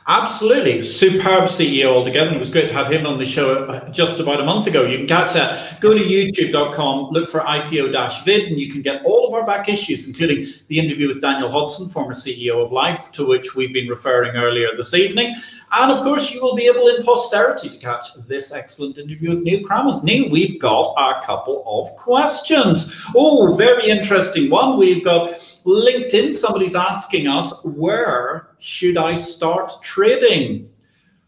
Absolutely. 0.08 0.82
Superb 0.88 1.44
CEO 1.44 1.94
altogether. 1.94 2.30
And 2.30 2.38
it 2.38 2.40
was 2.40 2.50
great 2.50 2.70
to 2.70 2.74
have 2.74 2.92
him 2.92 3.06
on 3.06 3.20
the 3.20 3.26
show 3.26 3.66
uh, 3.66 3.92
just 3.92 4.20
about 4.20 4.40
a 4.40 4.44
month 4.44 4.66
ago. 4.66 4.86
You 4.86 4.98
can 4.98 5.08
catch 5.08 5.34
that. 5.34 5.80
Go 5.82 5.94
to 5.94 6.00
youtube.com, 6.00 7.12
look 7.12 7.30
for 7.30 7.42
IPO 7.42 8.26
vid, 8.26 8.46
and 8.46 8.60
you 8.60 8.72
can 8.72 8.82
get 8.82 9.06
all 9.06 9.28
of 9.28 9.34
our 9.36 9.46
back 9.46 9.70
issues, 9.70 10.08
including 10.08 10.48
the 10.68 10.80
interview 10.80 11.08
with 11.08 11.22
Daniel 11.22 11.52
Hodson, 11.52 11.90
former 11.90 12.16
CEO 12.16 12.66
of 12.66 12.72
LIFFE, 12.72 13.12
to 13.12 13.28
which 13.28 13.54
we've 13.54 13.72
been 13.72 13.88
referring 13.88 14.36
earlier 14.36 14.76
this 14.76 14.96
evening. 14.96 15.36
And 15.72 15.92
of 15.92 16.04
course, 16.04 16.34
you 16.34 16.42
will 16.42 16.56
be 16.56 16.66
able 16.66 16.88
in 16.88 17.04
posterity 17.04 17.70
to 17.70 17.78
catch 17.78 18.08
this 18.28 18.52
excellent 18.52 18.98
interview 18.98 19.30
with 19.30 19.44
Neil 19.44 19.64
Crammond. 19.64 20.04
Neil, 20.04 20.32
we've 20.32 20.60
got 20.60 20.96
a 20.98 21.24
couple 21.24 21.64
of 21.68 21.96
questions. 21.96 23.06
Oh, 23.16 23.56
very 23.56 23.88
interesting 23.88 24.50
one. 24.50 24.80
We've 24.80 25.06
got 25.06 25.40
LinkedIn. 25.70 26.34
Somebody's 26.34 26.76
asking 26.76 27.28
us, 27.28 27.64
where 27.64 28.56
should 28.60 28.98
I 28.98 29.16
start 29.16 29.82
trading? 29.82 30.70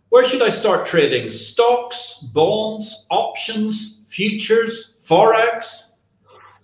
Where 0.10 0.26
should 0.26 0.42
I 0.42 0.50
start 0.50 0.86
trading? 0.86 1.30
Stocks, 1.30 2.20
bonds, 2.34 3.06
options, 3.10 4.04
futures, 4.08 4.98
forex? 5.08 5.92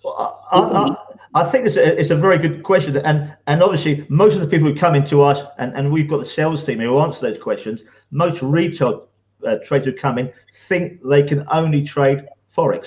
Well, 0.04 0.44
I, 0.52 0.58
I, 0.60 1.42
I 1.42 1.44
think 1.44 1.66
it's 1.66 1.76
a, 1.76 1.98
it's 1.98 2.10
a 2.10 2.16
very 2.16 2.38
good 2.38 2.62
question, 2.62 2.96
and 2.98 3.34
and 3.46 3.62
obviously 3.62 4.06
most 4.08 4.34
of 4.34 4.40
the 4.40 4.48
people 4.48 4.68
who 4.68 4.74
come 4.74 4.94
into 4.94 5.22
us, 5.22 5.42
and, 5.58 5.74
and 5.74 5.92
we've 5.92 6.08
got 6.08 6.18
the 6.18 6.24
sales 6.24 6.64
team 6.64 6.80
who 6.80 6.98
answer 6.98 7.20
those 7.20 7.38
questions. 7.38 7.82
Most 8.10 8.42
retail 8.42 9.08
uh, 9.46 9.56
traders 9.64 9.86
who 9.86 9.92
come 9.92 10.18
in 10.18 10.32
think 10.52 11.02
they 11.02 11.22
can 11.22 11.46
only 11.50 11.82
trade 11.82 12.26
forex. 12.54 12.86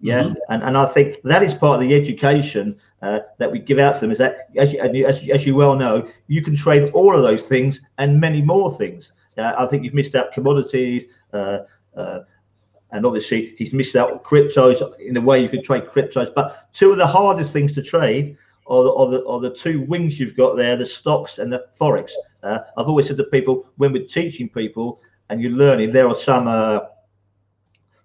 Yeah, 0.00 0.24
mm-hmm. 0.24 0.34
and, 0.50 0.62
and 0.62 0.76
I 0.76 0.86
think 0.86 1.22
that 1.22 1.42
is 1.42 1.54
part 1.54 1.80
of 1.80 1.88
the 1.88 1.94
education 1.94 2.76
uh, 3.00 3.20
that 3.38 3.50
we 3.50 3.58
give 3.58 3.78
out 3.78 3.94
to 3.94 4.00
them. 4.02 4.10
Is 4.10 4.18
that 4.18 4.48
as 4.56 4.72
you, 4.72 5.06
as, 5.06 5.22
you, 5.22 5.32
as 5.32 5.46
you 5.46 5.54
well 5.54 5.74
know, 5.76 6.08
you 6.26 6.42
can 6.42 6.54
trade 6.54 6.90
all 6.92 7.16
of 7.16 7.22
those 7.22 7.46
things 7.46 7.80
and 7.98 8.20
many 8.20 8.42
more 8.42 8.72
things. 8.76 9.12
Uh, 9.38 9.54
I 9.56 9.66
think 9.66 9.84
you've 9.84 9.94
missed 9.94 10.14
out 10.14 10.32
commodities, 10.32 11.06
uh, 11.32 11.60
uh 11.96 12.20
and 12.92 13.04
obviously 13.04 13.54
he's 13.58 13.72
missed 13.72 13.96
out 13.96 14.22
cryptos 14.22 14.98
in 15.00 15.14
the 15.14 15.20
way 15.20 15.42
you 15.42 15.48
can 15.48 15.62
trade 15.62 15.86
cryptos. 15.86 16.32
But 16.34 16.72
two 16.72 16.92
of 16.92 16.98
the 16.98 17.06
hardest 17.06 17.52
things 17.52 17.72
to 17.72 17.82
trade 17.82 18.36
are 18.66 18.84
the, 18.84 18.92
are 18.92 19.10
the, 19.10 19.26
are 19.26 19.40
the 19.40 19.50
two 19.50 19.82
wings 19.82 20.20
you've 20.20 20.36
got 20.36 20.56
there, 20.56 20.76
the 20.76 20.86
stocks 20.86 21.38
and 21.38 21.52
the 21.52 21.66
forex. 21.78 22.12
Uh, 22.42 22.60
I've 22.76 22.86
always 22.86 23.08
said 23.08 23.16
to 23.16 23.24
people 23.24 23.66
when 23.76 23.92
we're 23.92 24.06
teaching 24.06 24.48
people 24.48 25.00
and 25.28 25.40
you're 25.40 25.50
learning, 25.50 25.92
there 25.92 26.08
are 26.08 26.16
some 26.16 26.46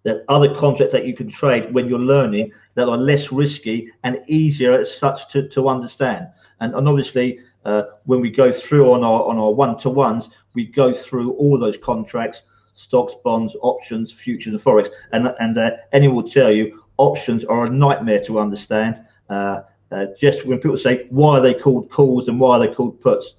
are 0.06 0.24
other 0.30 0.54
contracts 0.54 0.94
that 0.94 1.06
you 1.06 1.14
can 1.14 1.30
trade 1.30 1.74
when 1.74 1.88
you're 1.90 2.00
learning 2.00 2.52
that 2.76 2.88
are 2.88 2.98
less 2.98 3.32
risky 3.32 3.92
and 4.04 4.22
easier 4.28 4.74
as 4.74 4.96
such 4.96 5.30
to, 5.30 5.48
to 5.50 5.68
understand. 5.68 6.28
And, 6.62 6.74
and 6.74 6.88
obviously, 6.88 7.40
uh, 7.66 7.84
when 8.06 8.22
we 8.22 8.30
go 8.30 8.52
through 8.52 8.92
on 8.94 9.04
our 9.04 9.24
on 9.26 9.38
our 9.38 9.52
one 9.52 9.78
to 9.80 9.90
ones, 9.90 10.30
we 10.54 10.66
go 10.66 10.94
through 10.94 11.34
all 11.34 11.58
those 11.58 11.78
contracts 11.78 12.42
stocks, 12.80 13.14
bonds, 13.26 13.56
options, 13.62 14.14
futures, 14.14 14.54
and 14.54 14.64
forex. 14.64 14.90
And 15.12 15.34
and 15.40 15.58
uh, 15.58 15.72
anyone 15.92 16.16
will 16.16 16.30
tell 16.30 16.52
you 16.52 16.82
options 16.98 17.44
are 17.44 17.66
a 17.66 17.70
nightmare 17.70 18.22
to 18.26 18.40
understand. 18.40 19.04
Uh, 19.30 19.62
uh, 19.92 20.08
just 20.20 20.46
when 20.46 20.60
people 20.60 20.78
say 20.78 21.08
why 21.10 21.38
are 21.38 21.42
they 21.42 21.54
called 21.54 21.90
calls 21.90 22.28
and 22.28 22.40
why 22.40 22.58
are 22.58 22.60
they 22.60 22.74
called 22.74 23.00
puts, 23.02 23.34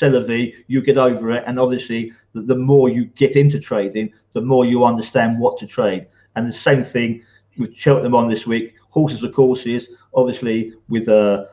V, 0.00 0.54
you 0.66 0.82
get 0.82 0.98
over 0.98 1.30
it. 1.32 1.44
And 1.46 1.58
obviously, 1.58 2.12
the, 2.32 2.42
the 2.42 2.56
more 2.56 2.88
you 2.88 3.06
get 3.06 3.36
into 3.36 3.58
trading, 3.58 4.12
the 4.32 4.40
more 4.40 4.64
you 4.64 4.84
understand 4.84 5.38
what 5.38 5.58
to 5.58 5.66
trade. 5.66 6.06
And 6.34 6.48
the 6.48 6.52
same 6.52 6.82
thing 6.82 7.22
with 7.58 7.76
Cheltenham 7.76 8.14
on 8.14 8.28
this 8.28 8.46
week. 8.46 8.74
Horses 8.90 9.20
for 9.20 9.28
courses. 9.28 9.88
Obviously, 10.14 10.72
with 10.88 11.08
uh, 11.08 11.46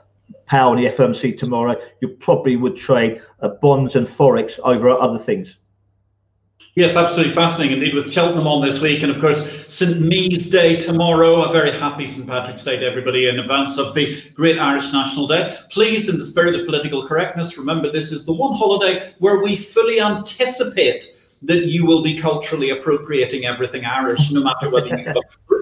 Powell 0.46 0.74
and 0.74 0.84
the 0.84 0.90
FMC 0.90 1.38
tomorrow, 1.38 1.76
you 2.02 2.10
probably 2.10 2.56
would 2.56 2.78
trade 2.78 3.22
uh, 3.42 3.50
bonds 3.62 3.96
and 3.96 4.08
forex 4.08 4.60
over 4.64 4.90
other 4.90 5.20
things. 5.20 5.58
Yes, 6.76 6.96
absolutely 6.96 7.36
fascinating 7.36 7.78
indeed. 7.78 7.94
With 7.94 8.12
Cheltenham 8.12 8.48
on 8.48 8.66
this 8.66 8.82
week, 8.82 9.04
and 9.04 9.12
of 9.12 9.22
course 9.22 9.72
St 9.72 10.02
Meath 10.02 10.50
Day 10.52 10.76
tomorrow. 10.76 11.44
A 11.44 11.52
very 11.52 11.70
happy 11.70 12.08
St 12.08 12.28
Patrick's 12.28 12.64
Day 12.64 12.78
to 12.80 12.86
everybody 12.86 13.28
in 13.28 13.38
advance 13.38 13.78
of 13.78 13.94
the 13.94 14.20
great 14.34 14.58
Irish 14.58 14.92
National 14.92 15.28
Day. 15.28 15.56
Please, 15.70 16.10
in 16.10 16.18
the 16.18 16.26
spirit 16.26 16.56
of 16.56 16.66
political 16.66 17.06
correctness, 17.06 17.60
remember 17.60 17.92
this 17.92 18.12
is 18.12 18.26
the 18.26 18.34
one 18.34 18.58
holiday 18.58 19.14
where 19.20 19.44
we 19.44 19.56
fully 19.56 20.02
anticipate 20.02 21.06
that 21.44 21.66
you 21.66 21.86
will 21.86 22.02
be 22.02 22.18
culturally 22.18 22.72
appropriating 22.72 23.46
everything 23.46 23.86
Irish, 23.86 24.32
no 24.32 24.42
matter 24.42 24.72
whether 24.72 24.88
you 24.88 25.06
have 25.06 25.18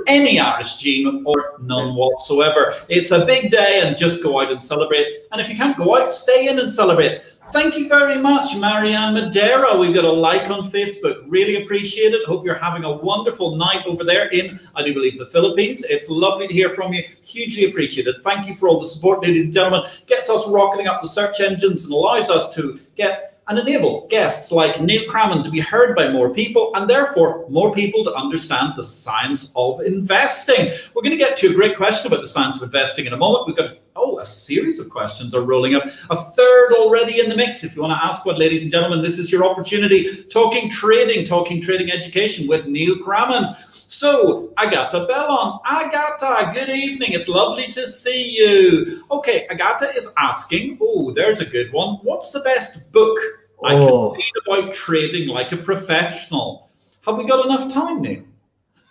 any 0.08 0.40
Irish 0.40 0.78
gene 0.78 1.24
or 1.26 1.58
none 1.62 1.96
whatsoever. 1.96 2.76
It's 2.88 3.12
a 3.12 3.26
big 3.26 3.52
day, 3.52 3.82
and 3.84 3.98
just 3.98 4.24
go 4.24 4.40
out 4.40 4.52
and 4.52 4.64
celebrate. 4.64 5.08
And 5.34 5.42
if 5.42 5.50
you 5.50 5.58
can't 5.58 5.76
go 5.76 5.98
out, 5.98 6.14
stay 6.14 6.48
in 6.48 6.60
and 6.60 6.72
celebrate. 6.72 7.22
Thank 7.52 7.78
you 7.78 7.90
very 7.90 8.18
much, 8.18 8.56
Marianne 8.56 9.14
Madeira. 9.14 9.78
We've 9.78 9.94
got 9.94 10.06
a 10.06 10.12
like 10.12 10.50
on 10.50 10.64
Facebook. 10.72 11.26
Really 11.28 11.62
appreciate 11.62 12.14
it. 12.14 12.26
Hope 12.26 12.46
you're 12.46 12.56
having 12.56 12.86
a 12.86 12.94
wonderful 12.94 13.58
night 13.58 13.86
over 13.86 14.06
there 14.06 14.30
in, 14.30 14.58
I 14.74 14.84
do 14.84 14.94
believe, 14.94 15.20
the 15.20 15.26
Philippines. 15.26 15.84
It's 15.84 16.10
lovely 16.10 16.48
to 16.48 16.54
hear 16.54 16.70
from 16.70 16.94
you. 16.94 17.04
Hugely 17.24 17.66
appreciate 17.66 18.08
it. 18.08 18.24
Thank 18.24 18.48
you 18.48 18.56
for 18.56 18.70
all 18.70 18.80
the 18.80 18.86
support, 18.86 19.22
ladies 19.22 19.44
and 19.44 19.54
gentlemen. 19.54 19.90
Gets 20.08 20.30
us 20.30 20.48
rocketing 20.48 20.88
up 20.88 21.02
the 21.02 21.10
search 21.10 21.42
engines 21.42 21.84
and 21.84 21.94
allows 21.94 22.30
us 22.30 22.56
to 22.56 22.80
get 22.96 23.31
and 23.48 23.58
enable 23.58 24.08
guests 24.08 24.52
like 24.52 24.82
Neil 24.82 25.10
Crammond 25.10 25.44
to 25.44 25.52
be 25.52 25.60
heard 25.60 25.96
by 25.96 26.12
more 26.12 26.30
people 26.30 26.72
and 26.76 26.90
therefore 26.90 27.46
more 27.50 27.74
people 27.74 28.04
to 28.04 28.14
understand 28.14 28.74
the 28.76 28.84
science 28.84 29.52
of 29.56 29.82
investing. 29.82 30.72
We're 30.94 31.02
going 31.02 31.12
to 31.12 31.18
get 31.18 31.38
to 31.38 31.50
a 31.50 31.54
great 31.54 31.76
question 31.76 32.08
about 32.08 32.22
the 32.22 32.30
science 32.30 32.58
of 32.58 32.64
investing 32.64 33.06
in 33.06 33.14
a 33.14 33.18
moment. 33.18 33.48
We've 33.48 33.58
got, 33.58 33.78
oh, 33.96 34.20
a 34.20 34.26
series 34.26 34.80
of 34.80 34.90
questions 34.90 35.34
are 35.34 35.42
rolling 35.42 35.76
up. 35.76 35.84
A 36.10 36.16
third 36.16 36.74
already 36.74 37.20
in 37.20 37.30
the 37.30 37.36
mix. 37.36 37.64
If 37.64 37.76
you 37.76 37.82
want 37.82 38.00
to 38.00 38.06
ask 38.06 38.26
what, 38.26 38.38
ladies 38.38 38.62
and 38.62 38.72
gentlemen, 38.72 39.02
this 39.02 39.18
is 39.18 39.32
your 39.32 39.44
opportunity. 39.44 40.24
Talking 40.26 40.70
trading, 40.70 41.26
talking 41.26 41.62
trading 41.62 41.92
education 41.92 42.48
with 42.48 42.68
Neil 42.68 43.00
Crammond. 43.00 43.56
So, 44.02 44.52
Agata 44.58 45.06
Bellon, 45.06 45.60
Agata, 45.64 46.50
good 46.52 46.70
evening. 46.70 47.12
It's 47.12 47.28
lovely 47.28 47.68
to 47.68 47.86
see 47.86 48.36
you. 48.36 49.06
Okay, 49.12 49.46
Agata 49.52 49.92
is 49.96 50.12
asking, 50.18 50.80
oh, 50.82 51.12
there's 51.12 51.40
a 51.40 51.46
good 51.46 51.72
one. 51.72 51.98
What's 52.02 52.32
the 52.32 52.40
best 52.40 52.92
book 52.92 53.16
I 53.64 53.74
can 53.76 53.84
oh. 53.84 54.16
read 54.16 54.34
about 54.48 54.74
trading 54.74 55.28
like 55.28 55.52
a 55.52 55.58
professional? 55.58 56.72
Have 57.06 57.20
we 57.20 57.28
got 57.28 57.46
enough 57.46 57.72
time 57.72 58.02
now? 58.02 58.16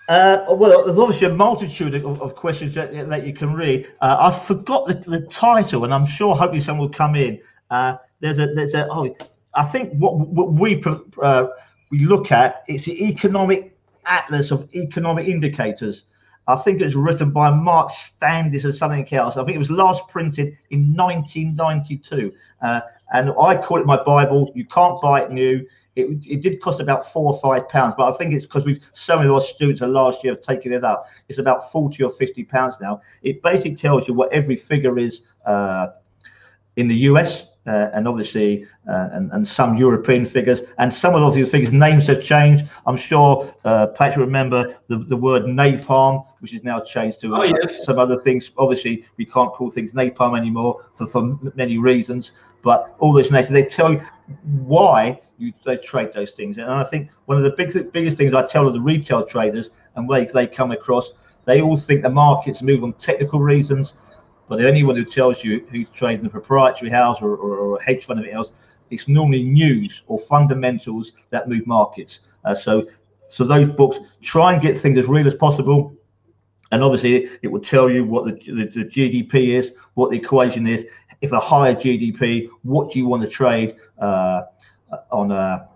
Uh, 0.08 0.54
well, 0.54 0.84
there's 0.84 0.96
obviously 0.96 1.26
a 1.26 1.34
multitude 1.34 1.96
of, 1.96 2.22
of 2.22 2.36
questions 2.36 2.72
that, 2.76 2.92
that, 3.08 3.26
you 3.26 3.32
can 3.32 3.52
read. 3.52 3.92
Uh, 4.00 4.16
I 4.20 4.38
forgot 4.38 4.86
the, 4.86 4.94
the, 4.94 5.22
title, 5.22 5.82
and 5.82 5.92
I'm 5.92 6.06
sure 6.06 6.36
hopefully 6.36 6.60
someone 6.60 6.86
will 6.86 6.94
come 6.94 7.16
in. 7.16 7.40
Uh, 7.68 7.96
there's 8.20 8.38
a, 8.38 8.46
there's 8.54 8.74
a. 8.74 8.86
Oh, 8.88 9.12
I 9.54 9.64
think 9.64 9.92
what, 9.94 10.16
what 10.20 10.52
we 10.52 10.80
uh, 11.20 11.48
we 11.90 11.98
look 12.04 12.30
at 12.30 12.62
it's 12.68 12.84
the 12.84 13.08
economic 13.08 13.76
atlas 14.06 14.50
of 14.50 14.68
economic 14.74 15.28
indicators. 15.28 16.04
I 16.46 16.56
think 16.56 16.80
it 16.80 16.84
was 16.84 16.96
written 16.96 17.30
by 17.30 17.50
Mark 17.50 17.90
Standish 17.90 18.64
or 18.64 18.72
something 18.72 19.06
else. 19.12 19.36
I 19.36 19.44
think 19.44 19.54
it 19.54 19.58
was 19.58 19.70
last 19.70 20.08
printed 20.08 20.56
in 20.70 20.94
1992. 20.96 22.32
Uh, 22.60 22.80
and 23.12 23.30
I 23.40 23.56
call 23.56 23.78
it 23.78 23.86
my 23.86 24.02
Bible. 24.02 24.50
You 24.54 24.64
can't 24.64 25.00
buy 25.00 25.22
it 25.22 25.30
new. 25.30 25.64
it, 25.96 26.24
it 26.26 26.42
did 26.42 26.60
cost 26.60 26.80
about 26.80 27.12
four 27.12 27.32
or 27.32 27.40
five 27.40 27.68
pounds, 27.68 27.94
but 27.96 28.12
I 28.12 28.16
think 28.16 28.32
it's 28.32 28.46
because 28.46 28.64
we've 28.64 28.84
so 28.92 29.16
many 29.16 29.28
of 29.28 29.34
our 29.34 29.40
students 29.40 29.80
last 29.80 30.24
year 30.24 30.34
have 30.34 30.42
taken 30.42 30.72
it 30.72 30.84
up. 30.84 31.06
It's 31.28 31.38
about 31.38 31.70
40 31.70 32.02
or 32.02 32.10
50 32.10 32.44
pounds 32.44 32.74
now. 32.80 33.00
It 33.22 33.42
basically 33.42 33.76
tells 33.76 34.08
you 34.08 34.14
what 34.14 34.32
every 34.32 34.56
figure 34.56 34.98
is 34.98 35.22
uh, 35.46 35.88
in 36.76 36.88
the 36.88 36.96
US 36.96 37.44
uh, 37.66 37.90
and 37.92 38.08
obviously 38.08 38.66
uh, 38.88 39.10
and, 39.12 39.30
and 39.32 39.46
some 39.46 39.76
European 39.76 40.24
figures. 40.24 40.62
And 40.78 40.92
some 40.92 41.14
of 41.14 41.34
those 41.34 41.50
figures 41.50 41.72
names 41.72 42.06
have 42.06 42.22
changed. 42.22 42.64
I'm 42.86 42.96
sure 42.96 43.52
uh, 43.64 43.88
Patrick 43.88 44.24
remember 44.24 44.76
the, 44.88 44.98
the 44.98 45.16
word 45.16 45.44
napalm, 45.44 46.26
which 46.40 46.54
is 46.54 46.64
now 46.64 46.80
changed 46.80 47.20
to 47.20 47.36
oh, 47.36 47.42
yes. 47.42 47.84
some 47.84 47.98
other 47.98 48.16
things. 48.16 48.50
Obviously, 48.56 49.04
we 49.16 49.24
can't 49.24 49.52
call 49.52 49.70
things 49.70 49.92
napalm 49.92 50.38
anymore 50.38 50.86
for, 50.94 51.06
for 51.06 51.38
many 51.54 51.78
reasons. 51.78 52.32
But 52.62 52.94
all 52.98 53.12
those 53.12 53.30
names, 53.30 53.48
they 53.48 53.64
tell 53.64 53.92
you 53.92 54.04
why 54.44 55.20
you 55.38 55.52
they 55.64 55.76
trade 55.78 56.10
those 56.14 56.32
things. 56.32 56.58
And 56.58 56.70
I 56.70 56.84
think 56.84 57.10
one 57.24 57.38
of 57.38 57.44
the 57.44 57.50
big, 57.50 57.92
biggest 57.92 58.16
things 58.16 58.34
I 58.34 58.46
tell 58.46 58.70
the 58.70 58.80
retail 58.80 59.24
traders 59.24 59.70
and 59.96 60.08
they, 60.08 60.26
they 60.26 60.46
come 60.46 60.70
across, 60.70 61.12
they 61.46 61.62
all 61.62 61.76
think 61.76 62.02
the 62.02 62.10
markets 62.10 62.62
move 62.62 62.84
on 62.84 62.92
technical 62.94 63.40
reasons 63.40 63.94
but 64.50 64.60
anyone 64.60 64.96
who 64.96 65.04
tells 65.04 65.44
you 65.44 65.64
who's 65.70 65.86
trading 65.94 66.26
a 66.26 66.28
proprietary 66.28 66.90
house 66.90 67.22
or, 67.22 67.36
or, 67.36 67.56
or 67.56 67.76
a 67.76 67.82
hedge 67.84 68.04
fund 68.04 68.18
or 68.18 68.24
anything 68.24 68.36
else, 68.36 68.50
it's 68.90 69.06
normally 69.06 69.44
news 69.44 70.02
or 70.08 70.18
fundamentals 70.18 71.12
that 71.30 71.48
move 71.48 71.64
markets. 71.68 72.18
Uh, 72.44 72.52
so, 72.52 72.84
so 73.28 73.44
those 73.44 73.70
books 73.70 73.98
try 74.22 74.52
and 74.52 74.60
get 74.60 74.76
things 74.76 74.98
as 74.98 75.06
real 75.06 75.28
as 75.28 75.36
possible. 75.36 75.94
And 76.72 76.82
obviously, 76.82 77.30
it 77.42 77.46
will 77.46 77.60
tell 77.60 77.88
you 77.88 78.04
what 78.04 78.24
the, 78.24 78.32
the, 78.52 78.64
the 78.64 78.84
GDP 78.86 79.50
is, 79.50 79.70
what 79.94 80.10
the 80.10 80.16
equation 80.16 80.66
is. 80.66 80.84
If 81.20 81.30
a 81.30 81.38
higher 81.38 81.72
GDP, 81.74 82.48
what 82.62 82.90
do 82.90 82.98
you 82.98 83.06
want 83.06 83.22
to 83.22 83.28
trade 83.28 83.76
uh, 84.00 84.42
on 85.12 85.30
a 85.30 85.68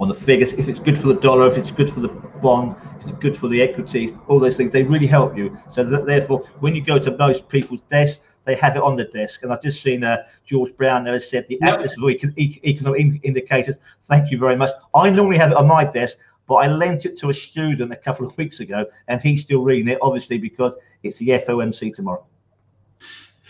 on 0.00 0.08
the 0.08 0.14
figures, 0.14 0.52
if 0.54 0.68
it's 0.68 0.78
good 0.78 0.98
for 0.98 1.08
the 1.08 1.14
dollar, 1.14 1.46
if 1.46 1.56
it's 1.56 1.70
good 1.70 1.90
for 1.90 2.00
the 2.00 2.08
bond, 2.08 2.74
if 3.00 3.08
it's 3.08 3.18
good 3.20 3.36
for 3.36 3.48
the 3.48 3.60
equities, 3.60 4.12
all 4.26 4.40
those 4.40 4.56
things, 4.56 4.70
they 4.70 4.82
really 4.82 5.06
help 5.06 5.36
you. 5.36 5.56
So 5.70 5.84
that, 5.84 6.06
therefore, 6.06 6.40
when 6.60 6.74
you 6.74 6.82
go 6.82 6.98
to 6.98 7.16
most 7.16 7.48
people's 7.48 7.82
desks, 7.90 8.20
they 8.44 8.56
have 8.56 8.76
it 8.76 8.82
on 8.82 8.96
the 8.96 9.04
desk. 9.04 9.42
And 9.42 9.52
I've 9.52 9.62
just 9.62 9.82
seen 9.82 10.02
uh, 10.02 10.24
George 10.44 10.76
Brown 10.76 11.04
there 11.04 11.14
has 11.14 11.28
said 11.28 11.46
the 11.48 11.58
yep. 11.60 11.74
Atlas 11.74 11.94
of 11.96 12.38
Economic 12.38 13.20
Indicators. 13.22 13.76
Thank 14.06 14.30
you 14.30 14.38
very 14.38 14.56
much. 14.56 14.70
I 14.94 15.10
normally 15.10 15.38
have 15.38 15.52
it 15.52 15.56
on 15.56 15.68
my 15.68 15.84
desk, 15.84 16.16
but 16.48 16.56
I 16.56 16.66
lent 16.66 17.06
it 17.06 17.16
to 17.18 17.30
a 17.30 17.34
student 17.34 17.92
a 17.92 17.96
couple 17.96 18.26
of 18.26 18.36
weeks 18.36 18.60
ago, 18.60 18.86
and 19.08 19.20
he's 19.20 19.42
still 19.42 19.62
reading 19.62 19.88
it, 19.88 19.98
obviously, 20.02 20.38
because 20.38 20.74
it's 21.02 21.18
the 21.18 21.28
FOMC 21.28 21.94
tomorrow. 21.94 22.26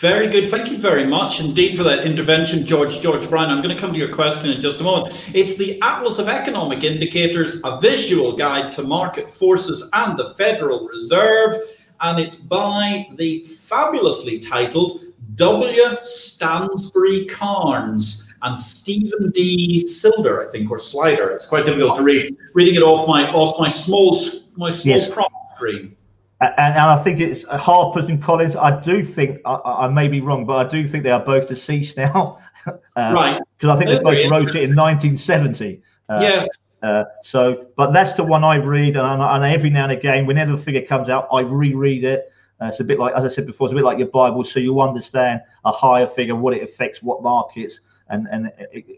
Very 0.02 0.26
good. 0.26 0.50
Thank 0.50 0.68
you 0.68 0.78
very 0.78 1.06
much 1.06 1.38
indeed 1.38 1.76
for 1.76 1.84
that 1.84 2.04
intervention, 2.04 2.66
George. 2.66 3.00
George 3.00 3.30
Brown, 3.30 3.50
I'm 3.50 3.62
going 3.62 3.72
to 3.72 3.80
come 3.80 3.92
to 3.92 3.98
your 4.00 4.12
question 4.12 4.50
in 4.50 4.60
just 4.60 4.80
a 4.80 4.82
moment. 4.82 5.14
It's 5.32 5.56
the 5.56 5.80
Atlas 5.80 6.18
of 6.18 6.26
Economic 6.26 6.82
Indicators, 6.82 7.60
a 7.62 7.80
visual 7.80 8.34
guide 8.34 8.72
to 8.72 8.82
market 8.82 9.32
forces 9.32 9.88
and 9.92 10.18
the 10.18 10.34
Federal 10.34 10.88
Reserve. 10.88 11.54
And 12.00 12.18
it's 12.18 12.34
by 12.34 13.10
the 13.14 13.44
fabulously 13.44 14.40
titled 14.40 15.02
W. 15.36 15.84
Stansbury 16.02 17.26
Carnes 17.26 18.34
and 18.42 18.58
Stephen 18.58 19.30
D. 19.30 19.86
Silder, 19.86 20.44
I 20.44 20.50
think, 20.50 20.68
or 20.68 20.80
Slider. 20.80 21.30
It's 21.30 21.46
quite 21.46 21.64
difficult 21.64 21.98
to 21.98 22.02
read. 22.02 22.36
Reading 22.54 22.74
it 22.74 22.82
off 22.82 23.06
my 23.06 23.30
off 23.30 23.56
my 23.60 23.68
small 23.68 24.18
my 24.56 24.70
small 24.70 24.96
yes. 24.96 25.08
prompt 25.08 25.36
screen 25.54 25.96
and, 26.42 26.74
and 26.74 26.90
I 26.90 27.02
think 27.02 27.20
it's 27.20 27.44
Harpers 27.44 28.08
and 28.08 28.22
Collins. 28.22 28.56
I 28.56 28.80
do 28.80 29.02
think 29.02 29.38
I, 29.44 29.60
I, 29.64 29.88
may 29.88 30.08
be 30.08 30.20
wrong, 30.20 30.44
but 30.44 30.66
I 30.66 30.68
do 30.68 30.86
think 30.86 31.04
they 31.04 31.10
are 31.10 31.24
both 31.24 31.46
deceased 31.46 31.96
now. 31.96 32.38
uh, 32.66 32.76
right. 32.96 33.40
Because 33.58 33.76
I 33.76 33.78
think 33.78 33.90
they 33.90 34.02
both 34.02 34.30
wrote 34.30 34.56
it 34.56 34.62
in 34.64 34.74
1970. 34.74 35.82
Uh, 36.08 36.18
yes. 36.20 36.48
Uh, 36.82 37.04
so, 37.22 37.68
but 37.76 37.92
that's 37.92 38.14
the 38.14 38.24
one 38.24 38.42
I 38.42 38.56
read, 38.56 38.96
and, 38.96 39.22
and, 39.22 39.44
every 39.44 39.70
now 39.70 39.84
and 39.84 39.92
again, 39.92 40.26
whenever 40.26 40.50
the 40.50 40.58
figure 40.58 40.82
comes 40.82 41.08
out, 41.08 41.28
I 41.32 41.42
reread 41.42 42.02
it. 42.02 42.32
Uh, 42.60 42.66
it's 42.66 42.80
a 42.80 42.84
bit 42.84 42.98
like, 42.98 43.14
as 43.14 43.24
I 43.24 43.28
said 43.28 43.46
before, 43.46 43.68
it's 43.68 43.72
a 43.72 43.76
bit 43.76 43.84
like 43.84 43.98
your 43.98 44.08
Bible, 44.08 44.42
so 44.42 44.58
you 44.58 44.80
understand 44.80 45.42
a 45.64 45.70
higher 45.70 46.08
figure, 46.08 46.34
what 46.34 46.54
it 46.54 46.62
affects, 46.62 47.00
what 47.00 47.22
markets, 47.22 47.78
and 48.08 48.26
and 48.32 48.50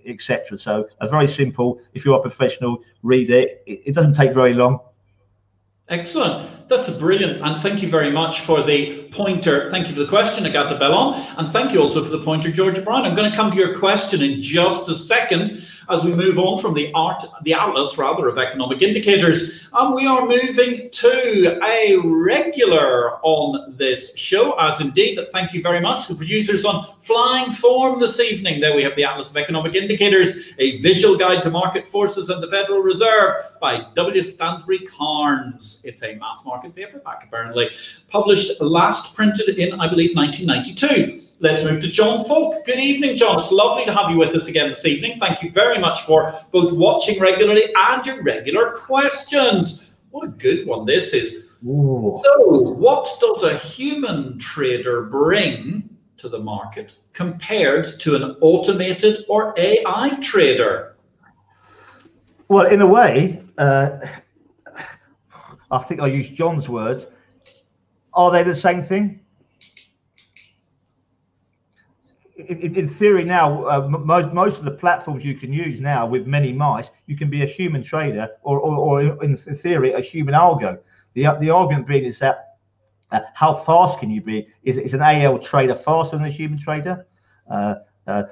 etc. 0.06 0.58
So, 0.58 0.88
a 1.02 1.08
very 1.08 1.28
simple. 1.28 1.78
If 1.92 2.06
you're 2.06 2.16
a 2.16 2.22
professional, 2.22 2.82
read 3.02 3.30
it. 3.30 3.62
It, 3.66 3.82
it 3.86 3.94
doesn't 3.94 4.14
take 4.14 4.32
very 4.32 4.54
long. 4.54 4.80
Excellent. 5.88 6.68
That's 6.68 6.88
brilliant. 6.88 7.42
And 7.42 7.60
thank 7.60 7.82
you 7.82 7.90
very 7.90 8.10
much 8.10 8.40
for 8.40 8.62
the 8.62 9.02
pointer. 9.10 9.70
Thank 9.70 9.88
you 9.88 9.94
for 9.94 10.00
the 10.00 10.08
question, 10.08 10.46
Agatha 10.46 10.78
Bellon. 10.78 11.22
And 11.36 11.52
thank 11.52 11.72
you 11.72 11.82
also 11.82 12.02
for 12.02 12.08
the 12.10 12.24
pointer, 12.24 12.50
George 12.50 12.82
Brown. 12.82 13.04
I'm 13.04 13.14
going 13.14 13.30
to 13.30 13.36
come 13.36 13.50
to 13.50 13.56
your 13.56 13.78
question 13.78 14.22
in 14.22 14.40
just 14.40 14.88
a 14.88 14.94
second 14.94 15.62
as 15.88 16.04
we 16.04 16.14
move 16.14 16.38
on 16.38 16.58
from 16.58 16.74
the 16.74 16.92
art, 16.94 17.24
the 17.42 17.54
atlas 17.54 17.98
rather 17.98 18.28
of 18.28 18.38
economic 18.38 18.82
indicators. 18.82 19.68
And 19.72 19.94
we 19.94 20.06
are 20.06 20.26
moving 20.26 20.90
to 20.90 21.60
a 21.64 21.96
regular 21.98 23.18
on 23.22 23.76
this 23.76 24.16
show, 24.16 24.52
as 24.52 24.80
indeed, 24.80 25.18
thank 25.32 25.52
you 25.52 25.62
very 25.62 25.80
much 25.80 26.06
to 26.06 26.14
producers 26.14 26.64
on 26.64 26.86
flying 27.00 27.52
form 27.52 28.00
this 28.00 28.20
evening. 28.20 28.60
There 28.60 28.74
we 28.74 28.82
have 28.82 28.96
the 28.96 29.04
Atlas 29.04 29.30
of 29.30 29.36
Economic 29.36 29.74
Indicators, 29.74 30.52
a 30.58 30.80
visual 30.80 31.16
guide 31.16 31.42
to 31.42 31.50
market 31.50 31.88
forces 31.88 32.30
and 32.30 32.42
the 32.42 32.48
Federal 32.48 32.80
Reserve 32.80 33.44
by 33.60 33.86
W. 33.94 34.22
Stansbury 34.22 34.80
Carnes. 34.80 35.82
It's 35.84 36.02
a 36.02 36.14
mass 36.14 36.44
market 36.44 36.74
paperback, 36.74 37.24
apparently, 37.26 37.70
published 38.08 38.60
last 38.60 39.14
printed 39.14 39.58
in, 39.58 39.78
I 39.80 39.88
believe, 39.88 40.16
1992. 40.16 41.20
Let's 41.44 41.62
move 41.62 41.82
to 41.82 41.88
John 41.88 42.24
Falk. 42.24 42.64
Good 42.64 42.78
evening, 42.78 43.16
John. 43.16 43.38
It's 43.38 43.52
lovely 43.52 43.84
to 43.84 43.92
have 43.92 44.10
you 44.10 44.16
with 44.16 44.34
us 44.34 44.48
again 44.48 44.70
this 44.70 44.86
evening. 44.86 45.20
Thank 45.20 45.42
you 45.42 45.50
very 45.50 45.78
much 45.78 46.00
for 46.06 46.32
both 46.50 46.72
watching 46.72 47.20
regularly 47.20 47.64
and 47.76 48.06
your 48.06 48.22
regular 48.22 48.70
questions. 48.70 49.90
What 50.08 50.26
a 50.26 50.30
good 50.30 50.66
one 50.66 50.86
this 50.86 51.12
is. 51.12 51.48
Ooh. 51.66 52.18
So, 52.24 52.60
what 52.70 53.06
does 53.20 53.42
a 53.42 53.58
human 53.58 54.38
trader 54.38 55.02
bring 55.02 55.86
to 56.16 56.30
the 56.30 56.38
market 56.38 56.96
compared 57.12 58.00
to 58.00 58.16
an 58.16 58.36
automated 58.40 59.26
or 59.28 59.52
AI 59.58 60.16
trader? 60.22 60.96
Well, 62.48 62.68
in 62.68 62.80
a 62.80 62.86
way, 62.86 63.44
uh, 63.58 63.98
I 65.70 65.78
think 65.82 66.00
I 66.00 66.06
use 66.06 66.30
John's 66.30 66.70
words. 66.70 67.06
Are 68.14 68.30
they 68.30 68.44
the 68.44 68.56
same 68.56 68.80
thing? 68.80 69.20
In, 72.36 72.88
theory 72.88 73.24
now, 73.24 73.64
uh, 73.64 73.88
most 73.88 74.32
most 74.32 74.58
of 74.58 74.64
the 74.64 74.70
platforms 74.70 75.24
you 75.24 75.36
can 75.36 75.52
use 75.52 75.80
now 75.80 76.06
with 76.06 76.26
many 76.26 76.52
mice, 76.52 76.90
you 77.06 77.16
can 77.16 77.30
be 77.30 77.42
a 77.42 77.46
human 77.46 77.82
trader 77.82 78.28
or, 78.42 78.58
or, 78.58 79.02
or 79.02 79.24
in 79.24 79.36
theory, 79.36 79.92
a 79.92 80.00
human 80.00 80.34
algo. 80.34 80.78
The 81.14 81.36
the 81.40 81.50
argument 81.50 81.86
being 81.86 82.04
is 82.04 82.18
that 82.18 82.56
uh, 83.12 83.20
how 83.34 83.54
fast 83.54 84.00
can 84.00 84.10
you 84.10 84.20
be? 84.20 84.48
Is, 84.64 84.76
is 84.76 84.94
an 84.94 85.02
AL 85.02 85.38
trader 85.38 85.74
faster 85.74 86.16
than 86.16 86.26
a 86.26 86.30
human 86.30 86.58
trader? 86.58 87.06
Uh, 87.48 87.76
uh, 88.06 88.24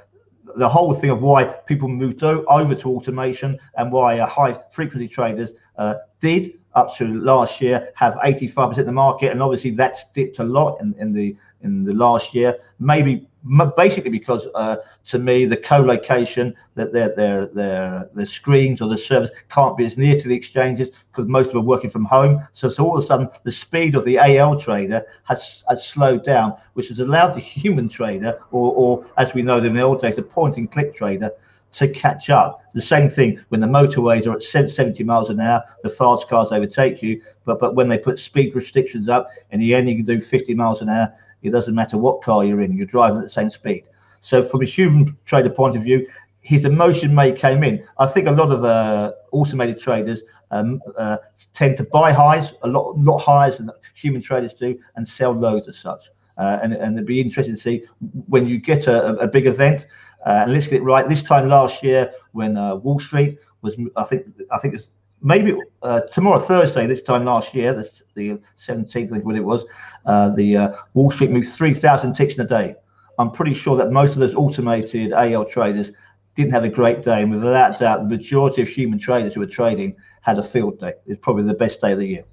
the 0.56 0.68
whole 0.68 0.92
thing 0.92 1.10
of 1.10 1.22
why 1.22 1.44
people 1.44 1.88
moved 1.88 2.22
over 2.24 2.74
to 2.74 2.88
automation 2.88 3.58
and 3.76 3.92
why 3.92 4.18
uh, 4.18 4.26
high 4.26 4.58
frequency 4.72 5.06
traders 5.06 5.50
uh, 5.76 5.94
did 6.20 6.58
up 6.74 6.96
to 6.96 7.06
last 7.20 7.60
year 7.60 7.90
have 7.94 8.14
85% 8.14 8.78
of 8.78 8.86
the 8.86 8.92
market 8.92 9.30
and 9.30 9.42
obviously 9.42 9.70
that's 9.70 10.04
dipped 10.14 10.38
a 10.38 10.44
lot 10.44 10.80
in, 10.80 10.94
in 10.98 11.12
the 11.12 11.36
in 11.60 11.84
the 11.84 11.92
last 11.92 12.34
year 12.34 12.58
maybe 12.78 13.28
basically 13.76 14.10
because 14.10 14.46
uh, 14.54 14.76
to 15.06 15.18
me 15.18 15.44
the 15.44 15.56
co-location 15.56 16.54
that 16.74 16.92
their 16.92 17.14
their 17.14 17.46
their 17.46 18.08
the 18.14 18.26
screens 18.26 18.80
or 18.80 18.88
the 18.88 18.98
servers 18.98 19.30
can't 19.50 19.76
be 19.76 19.84
as 19.84 19.96
near 19.96 20.20
to 20.20 20.28
the 20.28 20.34
exchanges 20.34 20.88
because 21.10 21.28
most 21.28 21.46
of 21.46 21.52
them 21.54 21.62
are 21.62 21.66
working 21.66 21.90
from 21.90 22.04
home. 22.04 22.46
So 22.52 22.68
so 22.68 22.84
all 22.84 22.96
of 22.96 23.04
a 23.04 23.06
sudden 23.06 23.28
the 23.42 23.52
speed 23.52 23.94
of 23.94 24.04
the 24.04 24.18
AL 24.18 24.60
trader 24.60 25.04
has 25.24 25.64
has 25.68 25.86
slowed 25.86 26.24
down, 26.24 26.54
which 26.74 26.88
has 26.88 26.98
allowed 26.98 27.34
the 27.34 27.40
human 27.40 27.88
trader 27.88 28.38
or 28.50 28.72
or 28.74 29.06
as 29.18 29.34
we 29.34 29.42
know 29.42 29.60
them 29.60 29.72
in 29.72 29.76
the 29.76 29.82
old 29.82 30.00
days, 30.00 30.16
the 30.16 30.22
point 30.22 30.56
and 30.56 30.70
click 30.70 30.94
trader 30.94 31.30
to 31.72 31.88
catch 31.88 32.30
up. 32.30 32.60
The 32.74 32.82
same 32.82 33.08
thing 33.08 33.42
when 33.48 33.60
the 33.60 33.66
motorways 33.66 34.26
are 34.26 34.32
at 34.32 34.42
70 34.42 35.02
miles 35.04 35.30
an 35.30 35.40
hour, 35.40 35.64
the 35.82 35.88
fast 35.88 36.28
cars 36.28 36.48
overtake 36.52 37.02
you. 37.02 37.20
But 37.44 37.60
but 37.60 37.74
when 37.74 37.88
they 37.88 37.98
put 37.98 38.18
speed 38.18 38.54
restrictions 38.54 39.08
up 39.08 39.28
in 39.50 39.60
the 39.60 39.74
end 39.74 39.88
you 39.88 39.96
can 39.96 40.04
do 40.04 40.20
50 40.20 40.54
miles 40.54 40.82
an 40.82 40.88
hour, 40.88 41.12
it 41.42 41.50
doesn't 41.50 41.74
matter 41.74 41.98
what 41.98 42.22
car 42.22 42.44
you're 42.44 42.60
in, 42.60 42.76
you're 42.76 42.86
driving 42.86 43.18
at 43.18 43.24
the 43.24 43.30
same 43.30 43.50
speed. 43.50 43.84
So 44.20 44.42
from 44.44 44.62
a 44.62 44.66
human 44.66 45.16
trader 45.24 45.50
point 45.50 45.76
of 45.76 45.82
view, 45.82 46.06
his 46.40 46.64
emotion 46.64 47.14
may 47.14 47.32
came 47.32 47.62
in. 47.62 47.84
I 47.98 48.06
think 48.06 48.26
a 48.26 48.32
lot 48.32 48.50
of 48.50 48.64
uh, 48.64 49.12
automated 49.30 49.78
traders 49.78 50.22
um, 50.50 50.80
uh, 50.96 51.18
tend 51.54 51.76
to 51.78 51.84
buy 51.84 52.12
highs, 52.12 52.52
a 52.62 52.68
lot, 52.68 52.98
lot 52.98 53.18
higher 53.18 53.50
than 53.50 53.70
human 53.94 54.22
traders 54.22 54.54
do, 54.54 54.78
and 54.96 55.06
sell 55.08 55.32
lows 55.32 55.68
as 55.68 55.78
such. 55.78 56.10
Uh, 56.38 56.58
and, 56.62 56.72
and 56.72 56.96
it'd 56.96 57.06
be 57.06 57.20
interesting 57.20 57.54
to 57.54 57.60
see 57.60 57.84
when 58.28 58.46
you 58.46 58.58
get 58.58 58.86
a, 58.86 59.16
a 59.18 59.28
big 59.28 59.46
event. 59.46 59.86
Uh, 60.26 60.42
and 60.42 60.52
let's 60.52 60.66
get 60.66 60.80
it 60.80 60.84
right. 60.84 61.08
This 61.08 61.22
time 61.22 61.48
last 61.48 61.82
year, 61.82 62.12
when 62.32 62.56
uh, 62.56 62.76
Wall 62.76 62.98
Street 62.98 63.38
was, 63.62 63.74
I 63.96 64.04
think, 64.04 64.26
I 64.50 64.58
think 64.58 64.74
it's 64.74 64.90
maybe 65.22 65.56
uh, 65.82 66.00
tomorrow 66.12 66.38
Thursday 66.38 66.86
this 66.86 67.02
time 67.02 67.24
last 67.24 67.54
year, 67.54 67.72
the, 67.72 67.90
the 68.14 68.40
17th, 68.58 68.94
I 68.94 69.06
think 69.06 69.24
what 69.24 69.36
it 69.36 69.44
was, 69.44 69.64
uh, 70.06 70.30
the 70.30 70.56
uh, 70.56 70.76
Wall 70.94 71.10
Street 71.10 71.30
moves 71.30 71.56
3,000 71.56 72.14
ticks 72.14 72.34
in 72.34 72.40
a 72.40 72.46
day. 72.46 72.74
I'm 73.18 73.30
pretty 73.30 73.54
sure 73.54 73.76
that 73.76 73.92
most 73.92 74.14
of 74.14 74.18
those 74.18 74.34
automated 74.34 75.12
AL 75.12 75.44
traders 75.46 75.92
didn't 76.34 76.52
have 76.52 76.64
a 76.64 76.68
great 76.68 77.02
day, 77.02 77.22
and 77.22 77.30
without 77.30 77.78
doubt, 77.78 78.02
the 78.02 78.08
majority 78.08 78.62
of 78.62 78.68
human 78.68 78.98
traders 78.98 79.34
who 79.34 79.40
were 79.40 79.46
trading 79.46 79.94
had 80.22 80.38
a 80.38 80.42
field 80.42 80.80
day. 80.80 80.94
It's 81.06 81.20
probably 81.20 81.44
the 81.44 81.54
best 81.54 81.80
day 81.80 81.92
of 81.92 81.98
the 81.98 82.06
year. 82.06 82.24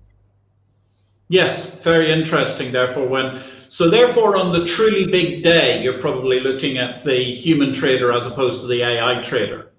Yes, 1.28 1.76
very 1.82 2.12
interesting. 2.12 2.72
Therefore, 2.72 3.08
when 3.08 3.40
so 3.68 3.88
therefore 3.88 4.36
on 4.36 4.52
the 4.52 4.66
truly 4.66 5.06
big 5.06 5.44
day, 5.44 5.84
you're 5.84 6.00
probably 6.00 6.40
looking 6.40 6.80
at 6.80 7.04
the 7.04 7.24
human 7.24 7.72
trader 7.72 8.12
as 8.12 8.26
opposed 8.26 8.62
to 8.62 8.68
the 8.68 8.82
AI 8.82 9.22
trader. 9.22 9.72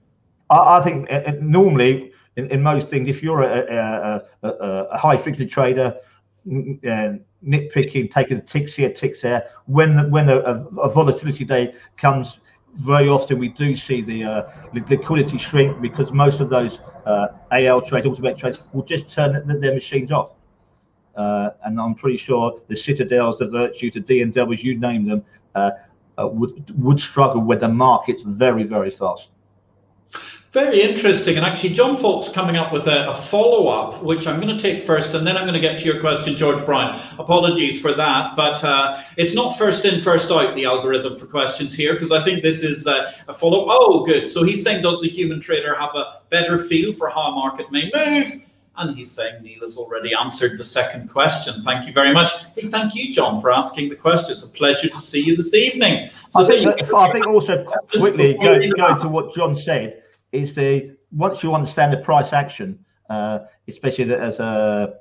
I, 0.50 0.78
I 0.78 0.82
think 0.82 1.10
uh, 1.10 1.32
normally 1.40 2.09
in, 2.36 2.50
in, 2.50 2.62
most 2.62 2.88
things, 2.88 3.08
if 3.08 3.22
you're 3.22 3.42
a, 3.42 4.22
a, 4.42 4.48
a, 4.48 4.48
a 4.92 4.98
high 4.98 5.16
frequency 5.16 5.46
trader, 5.46 5.96
uh, 6.46 7.12
nitpicking, 7.46 8.10
taking 8.10 8.42
ticks 8.42 8.74
here, 8.74 8.92
ticks 8.92 9.20
there, 9.22 9.48
when 9.66 10.10
when 10.10 10.28
a, 10.28 10.64
volatility 10.88 11.44
day 11.44 11.74
comes, 11.96 12.38
very 12.76 13.08
often 13.08 13.38
we 13.38 13.48
do 13.48 13.76
see 13.76 14.00
the 14.00 14.24
uh, 14.24 14.42
liquidity 14.72 15.38
shrink 15.38 15.80
because 15.80 16.12
most 16.12 16.40
of 16.40 16.48
those 16.48 16.78
uh, 17.06 17.28
AL 17.52 17.82
trades, 17.82 18.06
automatic 18.06 18.38
trades, 18.38 18.58
will 18.72 18.84
just 18.84 19.08
turn 19.08 19.46
their 19.60 19.74
machines 19.74 20.12
off. 20.12 20.34
Uh, 21.16 21.50
and 21.64 21.80
I'm 21.80 21.94
pretty 21.94 22.16
sure 22.16 22.60
the 22.68 22.76
Citadels, 22.76 23.38
the 23.38 23.48
Virtu, 23.48 23.90
the 23.90 24.00
D&Ws, 24.00 24.62
you 24.62 24.78
name 24.78 25.06
them, 25.06 25.24
uh, 25.54 25.72
uh, 26.18 26.28
would 26.28 26.72
would 26.78 27.00
struggle 27.00 27.40
with 27.40 27.60
the 27.60 27.68
markets 27.68 28.22
very, 28.22 28.62
very 28.62 28.90
fast. 28.90 29.29
Very 30.52 30.82
interesting. 30.82 31.36
And 31.36 31.46
actually, 31.46 31.70
John 31.74 31.96
Falk's 31.96 32.28
coming 32.28 32.56
up 32.56 32.72
with 32.72 32.88
a, 32.88 33.08
a 33.08 33.14
follow 33.14 33.68
up, 33.68 34.02
which 34.02 34.26
I'm 34.26 34.40
going 34.40 34.56
to 34.56 34.60
take 34.60 34.84
first, 34.84 35.14
and 35.14 35.24
then 35.24 35.36
I'm 35.36 35.44
going 35.44 35.54
to 35.54 35.60
get 35.60 35.78
to 35.78 35.84
your 35.84 36.00
question, 36.00 36.36
George 36.36 36.66
Bryan. 36.66 36.98
Apologies 37.20 37.80
for 37.80 37.92
that. 37.94 38.34
But 38.34 38.64
uh, 38.64 39.00
it's 39.16 39.32
not 39.32 39.56
first 39.56 39.84
in, 39.84 40.00
first 40.00 40.28
out, 40.32 40.56
the 40.56 40.64
algorithm 40.64 41.16
for 41.16 41.26
questions 41.26 41.72
here, 41.72 41.94
because 41.94 42.10
I 42.10 42.24
think 42.24 42.42
this 42.42 42.64
is 42.64 42.88
uh, 42.88 43.12
a 43.28 43.34
follow 43.34 43.66
up. 43.66 43.76
Oh, 43.80 44.04
good. 44.04 44.26
So 44.26 44.42
he's 44.42 44.64
saying, 44.64 44.82
does 44.82 45.00
the 45.00 45.08
human 45.08 45.40
trader 45.40 45.72
have 45.76 45.94
a 45.94 46.22
better 46.30 46.58
feel 46.64 46.92
for 46.94 47.08
how 47.08 47.30
a 47.30 47.30
market 47.30 47.70
may 47.70 47.88
move? 47.94 48.42
And 48.76 48.96
he's 48.96 49.12
saying 49.12 49.44
Neil 49.44 49.60
has 49.60 49.76
already 49.76 50.14
answered 50.14 50.58
the 50.58 50.64
second 50.64 51.10
question. 51.10 51.62
Thank 51.62 51.86
you 51.86 51.92
very 51.92 52.12
much. 52.12 52.30
Hey, 52.56 52.62
thank 52.62 52.96
you, 52.96 53.12
John, 53.12 53.40
for 53.40 53.52
asking 53.52 53.88
the 53.88 53.96
question. 53.96 54.34
It's 54.34 54.44
a 54.44 54.48
pleasure 54.48 54.88
to 54.88 54.98
see 54.98 55.20
you 55.20 55.36
this 55.36 55.54
evening. 55.54 56.10
So 56.30 56.44
I 56.44 56.48
think, 56.48 56.92
I 56.92 57.12
think 57.12 57.26
also 57.28 57.64
quickly 57.92 58.34
go, 58.34 58.58
go 58.76 58.98
to 58.98 59.08
what 59.08 59.32
John 59.32 59.54
said 59.54 60.02
is 60.32 60.54
the 60.54 60.96
once 61.12 61.42
you 61.42 61.54
understand 61.54 61.92
the 61.92 62.00
price 62.00 62.32
action, 62.32 62.78
uh, 63.08 63.40
especially 63.68 64.14
as 64.14 64.38
a 64.38 64.94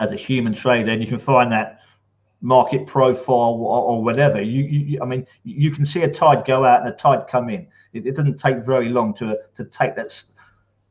as 0.00 0.12
a 0.12 0.16
human 0.16 0.52
trader, 0.52 0.90
and 0.90 1.02
you 1.02 1.08
can 1.08 1.18
find 1.18 1.50
that 1.52 1.80
market 2.40 2.86
profile 2.86 3.54
or, 3.60 3.82
or 3.82 4.02
whatever. 4.02 4.40
You, 4.40 4.64
you, 4.64 5.02
I 5.02 5.06
mean, 5.06 5.26
you 5.42 5.70
can 5.70 5.84
see 5.84 6.02
a 6.02 6.10
tide 6.10 6.44
go 6.44 6.64
out 6.64 6.80
and 6.80 6.88
a 6.88 6.92
tide 6.92 7.26
come 7.28 7.50
in. 7.50 7.66
It, 7.92 8.06
it 8.06 8.14
doesn't 8.14 8.38
take 8.38 8.64
very 8.64 8.88
long 8.88 9.14
to 9.14 9.38
to 9.54 9.64
take 9.64 9.96
that 9.96 10.22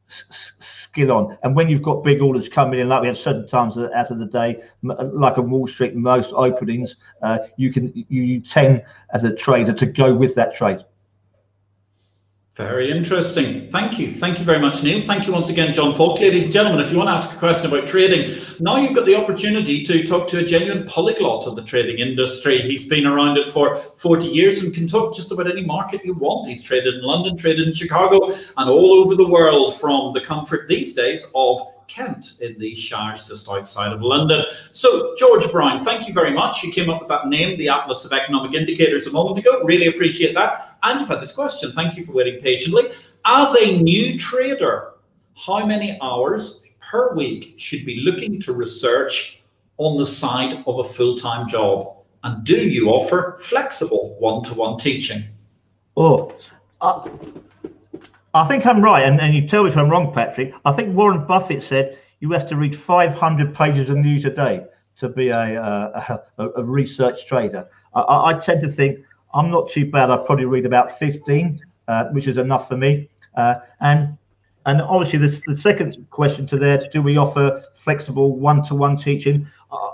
skill 0.09 1.11
on. 1.11 1.37
And 1.43 1.55
when 1.55 1.67
you've 1.67 1.81
got 1.81 2.03
big 2.03 2.21
orders 2.21 2.47
coming 2.47 2.79
in, 2.79 2.87
like 2.87 3.01
we 3.01 3.07
have 3.07 3.17
certain 3.17 3.47
times 3.47 3.77
out 3.77 4.11
of 4.11 4.19
the 4.19 4.25
day, 4.25 4.61
like 4.81 5.37
on 5.37 5.49
Wall 5.49 5.67
Street, 5.67 5.95
most 5.95 6.31
openings, 6.33 6.95
uh, 7.21 7.39
you 7.57 7.71
can 7.71 7.91
you, 7.93 8.23
you 8.23 8.39
tend 8.39 8.83
as 9.13 9.23
a 9.23 9.33
trader 9.33 9.73
to 9.73 9.85
go 9.85 10.13
with 10.13 10.35
that 10.35 10.53
trade. 10.53 10.79
Very 12.57 12.89
interesting. 12.89 13.69
Thank 13.69 13.99
you. 13.99 14.11
Thank 14.11 14.39
you 14.39 14.43
very 14.43 14.57
much, 14.57 14.81
Neil. 14.81 15.05
Thank 15.05 15.27
you 15.27 15.31
once 15.31 15.49
again, 15.49 15.75
John 15.75 15.93
Falk. 15.93 16.19
Ladies 16.19 16.45
and 16.45 16.51
gentlemen, 16.51 16.83
if 16.83 16.91
you 16.91 16.97
want 16.97 17.07
to 17.07 17.11
ask 17.11 17.31
a 17.31 17.37
question 17.37 17.67
about 17.67 17.87
trading, 17.87 18.35
now 18.59 18.77
you've 18.77 18.95
got 18.95 19.05
the 19.05 19.13
opportunity 19.13 19.83
to 19.83 20.03
talk 20.03 20.27
to 20.29 20.39
a 20.39 20.43
genuine 20.43 20.87
polyglot 20.87 21.45
of 21.45 21.55
the 21.55 21.61
trading 21.61 21.99
industry. 21.99 22.59
He's 22.59 22.87
been 22.87 23.05
around 23.05 23.37
it 23.37 23.53
for 23.53 23.77
40 23.77 24.25
years 24.25 24.63
and 24.63 24.73
can 24.73 24.87
talk 24.87 25.15
just 25.15 25.31
about 25.31 25.45
any 25.45 25.63
market 25.63 26.03
you 26.03 26.15
want. 26.15 26.47
He's 26.47 26.63
traded 26.63 26.95
in 26.95 27.03
London, 27.03 27.37
traded 27.37 27.67
in 27.67 27.75
Chicago, 27.75 28.31
and 28.31 28.67
all 28.67 28.91
over 28.95 29.13
the 29.13 29.27
world 29.27 29.79
from 29.79 30.13
the 30.13 30.21
comfort 30.21 30.67
these 30.67 30.95
days 30.95 31.27
of 31.35 31.61
Kent 31.87 32.39
in 32.41 32.57
the 32.57 32.73
Shires 32.73 33.23
just 33.23 33.47
outside 33.47 33.93
of 33.93 34.01
London. 34.01 34.43
So, 34.71 35.13
George 35.15 35.49
Bryan, 35.51 35.85
thank 35.85 36.07
you 36.07 36.13
very 36.15 36.31
much. 36.31 36.63
You 36.63 36.71
came 36.71 36.89
up 36.89 37.01
with 37.01 37.09
that 37.09 37.27
name, 37.27 37.55
the 37.59 37.69
Atlas 37.69 38.03
of 38.03 38.13
Economic 38.13 38.55
Indicators, 38.55 39.05
a 39.05 39.11
moment 39.11 39.37
ago. 39.37 39.63
Really 39.63 39.87
appreciate 39.87 40.33
that. 40.33 40.66
And 40.83 40.99
you've 40.99 41.09
had 41.09 41.21
this 41.21 41.31
question. 41.31 41.71
Thank 41.71 41.97
you 41.97 42.05
for 42.05 42.11
waiting 42.11 42.41
patiently. 42.41 42.91
As 43.25 43.55
a 43.55 43.81
new 43.81 44.17
trader, 44.17 44.93
how 45.35 45.65
many 45.65 45.97
hours 46.01 46.63
per 46.79 47.13
week 47.15 47.55
should 47.57 47.85
be 47.85 48.01
looking 48.01 48.39
to 48.41 48.53
research 48.53 49.43
on 49.77 49.97
the 49.97 50.05
side 50.05 50.63
of 50.65 50.79
a 50.79 50.83
full-time 50.83 51.47
job? 51.47 51.95
And 52.23 52.43
do 52.43 52.57
you 52.57 52.89
offer 52.89 53.37
flexible 53.43 54.15
one-to-one 54.19 54.77
teaching? 54.77 55.23
Oh, 55.95 56.33
uh, 56.81 57.09
I 58.33 58.47
think 58.47 58.65
I'm 58.65 58.83
right, 58.83 59.03
and, 59.03 59.19
and 59.19 59.33
you 59.35 59.47
tell 59.47 59.63
me 59.63 59.69
if 59.69 59.77
I'm 59.77 59.89
wrong, 59.89 60.13
Patrick. 60.13 60.53
I 60.65 60.71
think 60.71 60.95
Warren 60.95 61.25
Buffett 61.25 61.63
said 61.63 61.97
you 62.19 62.31
have 62.31 62.47
to 62.49 62.55
read 62.55 62.75
500 62.75 63.53
pages 63.53 63.89
of 63.89 63.97
news 63.97 64.25
a 64.25 64.29
day 64.29 64.65
to 64.97 65.09
be 65.09 65.29
a, 65.29 65.61
a, 66.37 66.49
a 66.49 66.63
research 66.63 67.25
trader. 67.27 67.67
I, 67.93 68.31
I, 68.31 68.39
tend 68.39 68.61
to 68.61 68.69
think 68.69 69.05
I'm 69.37 69.51
not 69.51 69.69
too 69.69 69.89
bad. 69.89 70.09
I 70.09 70.17
probably 70.17 70.45
read 70.45 70.65
about 70.65 70.97
15, 70.97 71.59
uh, 71.87 72.05
which 72.05 72.27
is 72.27 72.37
enough 72.37 72.67
for 72.67 72.75
me. 72.75 73.09
Uh, 73.35 73.55
and 73.81 74.17
and 74.65 74.81
obviously, 74.81 75.19
the, 75.19 75.41
the 75.47 75.55
second 75.55 75.95
question 76.09 76.47
to 76.47 76.57
there: 76.57 76.89
Do 76.91 77.01
we 77.01 77.15
offer 77.15 77.63
flexible 77.75 78.35
one-to-one 78.37 78.97
teaching? 78.97 79.47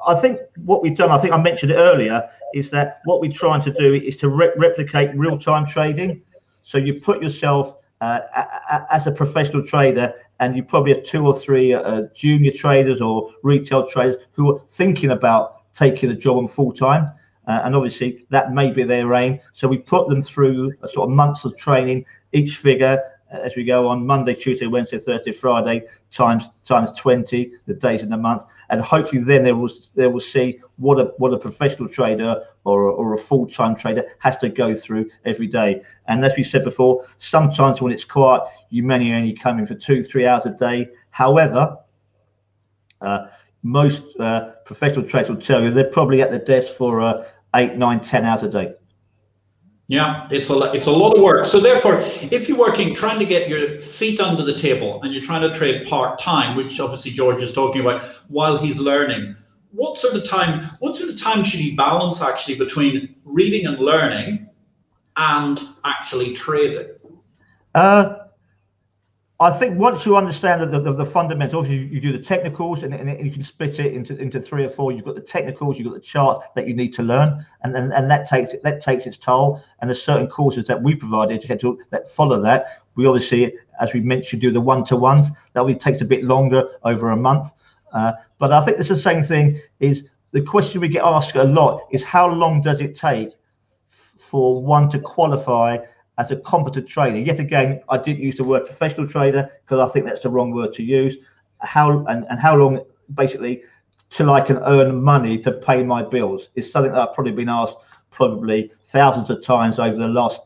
I 0.07 0.15
think 0.15 0.39
what 0.65 0.81
we've 0.81 0.97
done, 0.97 1.11
I 1.11 1.17
think 1.19 1.33
I 1.33 1.41
mentioned 1.41 1.71
it 1.71 1.75
earlier, 1.75 2.27
is 2.55 2.69
that 2.71 3.01
what 3.05 3.21
we're 3.21 3.31
trying 3.31 3.61
to 3.63 3.71
do 3.71 3.93
is 3.93 4.17
to 4.17 4.29
re 4.29 4.49
replicate 4.57 5.15
real-time 5.15 5.67
trading. 5.67 6.21
So 6.63 6.77
you 6.77 6.99
put 7.01 7.21
yourself 7.21 7.75
uh, 8.01 8.19
as 8.89 9.05
a 9.05 9.11
professional 9.11 9.63
trader, 9.63 10.13
and 10.39 10.55
you 10.55 10.63
probably 10.63 10.93
have 10.93 11.03
two 11.03 11.27
or 11.27 11.37
three 11.37 11.73
uh, 11.73 12.03
junior 12.15 12.51
traders 12.51 13.01
or 13.01 13.29
retail 13.43 13.85
traders 13.85 14.15
who 14.31 14.55
are 14.55 14.59
thinking 14.69 15.11
about 15.11 15.73
taking 15.75 16.09
a 16.09 16.15
job 16.15 16.37
on 16.37 16.47
full 16.47 16.71
time. 16.71 17.07
Uh, 17.45 17.61
and 17.63 17.75
obviously, 17.75 18.25
that 18.29 18.53
may 18.53 18.71
be 18.71 18.83
their 18.83 19.13
aim. 19.13 19.39
So 19.53 19.67
we 19.67 19.77
put 19.77 20.07
them 20.07 20.21
through 20.21 20.73
a 20.81 20.87
sort 20.87 21.09
of 21.09 21.15
months 21.15 21.43
of 21.45 21.57
training, 21.57 22.05
each 22.31 22.57
figure 22.57 23.01
as 23.33 23.55
we 23.55 23.63
go 23.63 23.87
on 23.87 24.05
Monday, 24.05 24.35
Tuesday, 24.35 24.67
Wednesday, 24.67 24.99
Thursday, 24.99 25.31
Friday 25.31 25.83
times 26.11 26.45
times 26.65 26.91
20 26.97 27.51
the 27.65 27.73
days 27.73 28.03
in 28.03 28.09
the 28.09 28.17
month, 28.17 28.43
and 28.69 28.79
hopefully 28.81 29.21
then 29.21 29.43
they 29.43 29.53
will 29.53 29.69
they 29.95 30.07
will 30.07 30.21
see 30.21 30.59
what 30.77 30.99
a 30.99 31.05
what 31.17 31.33
a 31.33 31.37
professional 31.37 31.89
trader 31.89 32.43
or 32.63 32.83
or 32.83 33.13
a 33.13 33.17
full 33.17 33.47
time 33.47 33.75
trader 33.75 34.03
has 34.19 34.37
to 34.37 34.49
go 34.49 34.75
through 34.75 35.09
every 35.25 35.47
day. 35.47 35.81
And 36.07 36.23
as 36.23 36.33
we 36.37 36.43
said 36.43 36.63
before, 36.63 37.05
sometimes 37.17 37.81
when 37.81 37.91
it's 37.91 38.05
quiet, 38.05 38.43
you 38.69 38.83
may 38.83 39.13
only 39.13 39.33
come 39.33 39.59
in 39.59 39.65
for 39.65 39.75
two 39.75 40.03
three 40.03 40.25
hours 40.25 40.45
a 40.45 40.51
day. 40.51 40.87
However. 41.09 41.77
Uh, 43.01 43.27
most 43.65 44.03
uh, 44.19 44.51
professional 44.65 45.05
traders 45.05 45.29
will 45.29 45.37
tell 45.37 45.63
you 45.63 45.71
they're 45.71 45.85
probably 45.85 46.21
at 46.21 46.31
the 46.31 46.39
desk 46.39 46.73
for 46.73 46.99
uh, 46.99 47.25
eight, 47.55 47.75
nine, 47.75 47.99
ten 47.99 48.25
hours 48.25 48.43
a 48.43 48.49
day. 48.49 48.73
Yeah, 49.87 50.27
it's 50.31 50.49
a 50.49 50.71
it's 50.71 50.87
a 50.87 50.91
lot 50.91 51.15
of 51.15 51.21
work. 51.21 51.45
So 51.45 51.59
therefore, 51.59 51.99
if 52.01 52.47
you're 52.47 52.57
working 52.57 52.95
trying 52.95 53.19
to 53.19 53.25
get 53.25 53.49
your 53.49 53.81
feet 53.81 54.19
under 54.19 54.43
the 54.43 54.57
table 54.57 55.01
and 55.03 55.13
you're 55.13 55.21
trying 55.21 55.41
to 55.41 55.53
trade 55.53 55.87
part 55.87 56.17
time, 56.17 56.55
which 56.55 56.79
obviously 56.79 57.11
George 57.11 57.41
is 57.41 57.53
talking 57.53 57.81
about 57.81 58.01
while 58.29 58.57
he's 58.57 58.79
learning, 58.79 59.35
what 59.71 59.97
sort 59.97 60.15
of 60.15 60.23
time 60.23 60.63
what 60.79 60.95
sort 60.95 61.09
of 61.09 61.21
time 61.21 61.43
should 61.43 61.59
he 61.59 61.75
balance 61.75 62.21
actually 62.21 62.57
between 62.57 63.15
reading 63.25 63.65
and 63.65 63.77
learning 63.77 64.47
and 65.17 65.61
actually 65.83 66.33
trading? 66.33 66.89
Uh, 67.75 68.22
I 69.43 69.51
think 69.51 69.77
once 69.77 70.05
you 70.05 70.15
understand 70.15 70.61
the, 70.61 70.79
the, 70.79 70.93
the 70.93 71.05
fundamentals, 71.05 71.67
you, 71.67 71.79
you, 71.79 71.99
do 71.99 72.11
the 72.11 72.23
technicals 72.23 72.83
and, 72.83 72.93
and, 72.93 73.25
you 73.25 73.31
can 73.31 73.43
split 73.43 73.77
it 73.79 73.93
into, 73.93 74.15
into 74.17 74.39
three 74.39 74.63
or 74.63 74.69
four. 74.69 74.91
You've 74.91 75.03
got 75.03 75.15
the 75.15 75.21
technicals, 75.21 75.77
you've 75.77 75.87
got 75.87 75.95
the 75.95 75.99
chart 75.99 76.41
that 76.55 76.67
you 76.67 76.73
need 76.73 76.93
to 76.93 77.03
learn, 77.03 77.45
and, 77.63 77.75
and, 77.75 77.93
and 77.93 78.09
that 78.09 78.29
takes 78.29 78.53
that 78.63 78.81
takes 78.81 79.05
its 79.05 79.17
toll. 79.17 79.61
And 79.79 79.89
there's 79.89 80.01
certain 80.01 80.27
courses 80.27 80.65
that 80.67 80.81
we 80.81 80.95
provide 80.95 81.31
educators 81.31 81.75
that 81.89 82.09
follow 82.09 82.39
that. 82.41 82.83
We 82.95 83.05
obviously, 83.05 83.53
as 83.81 83.93
we 83.93 83.99
mentioned, 83.99 84.41
do 84.41 84.51
the 84.51 84.61
one-to-ones. 84.61 85.27
That 85.53 85.61
only 85.61 85.75
takes 85.75 86.01
a 86.01 86.05
bit 86.05 86.23
longer, 86.23 86.63
over 86.83 87.11
a 87.11 87.17
month. 87.17 87.53
Uh, 87.91 88.13
but 88.39 88.53
I 88.53 88.63
think 88.63 88.79
it's 88.79 88.89
the 88.89 88.95
same 88.95 89.23
thing. 89.23 89.59
Is 89.79 90.03
the 90.31 90.41
question 90.41 90.79
we 90.79 90.87
get 90.87 91.03
asked 91.03 91.35
a 91.35 91.43
lot 91.43 91.81
is 91.91 92.03
how 92.03 92.27
long 92.27 92.61
does 92.61 92.81
it 92.81 92.95
take 92.95 93.33
for 93.89 94.63
one 94.63 94.89
to 94.91 94.99
qualify 94.99 95.77
as 96.17 96.31
a 96.31 96.37
competent 96.37 96.87
trader. 96.87 97.17
Yet 97.17 97.39
again, 97.39 97.81
I 97.89 97.97
didn't 97.97 98.21
use 98.21 98.35
the 98.35 98.43
word 98.43 98.65
professional 98.65 99.07
trader 99.07 99.49
because 99.65 99.79
I 99.79 99.91
think 99.91 100.05
that's 100.05 100.21
the 100.21 100.29
wrong 100.29 100.51
word 100.51 100.73
to 100.73 100.83
use. 100.83 101.15
How 101.61 102.05
and, 102.05 102.25
and 102.29 102.39
how 102.39 102.55
long 102.55 102.83
basically 103.15 103.63
till 104.09 104.31
I 104.31 104.41
can 104.41 104.57
earn 104.57 105.01
money 105.01 105.37
to 105.39 105.51
pay 105.51 105.83
my 105.83 106.03
bills 106.03 106.49
is 106.55 106.71
something 106.71 106.91
that 106.91 107.01
I've 107.01 107.13
probably 107.13 107.31
been 107.31 107.49
asked 107.49 107.77
probably 108.11 108.71
thousands 108.85 109.29
of 109.29 109.41
times 109.43 109.79
over 109.79 109.95
the 109.95 110.07
last 110.07 110.41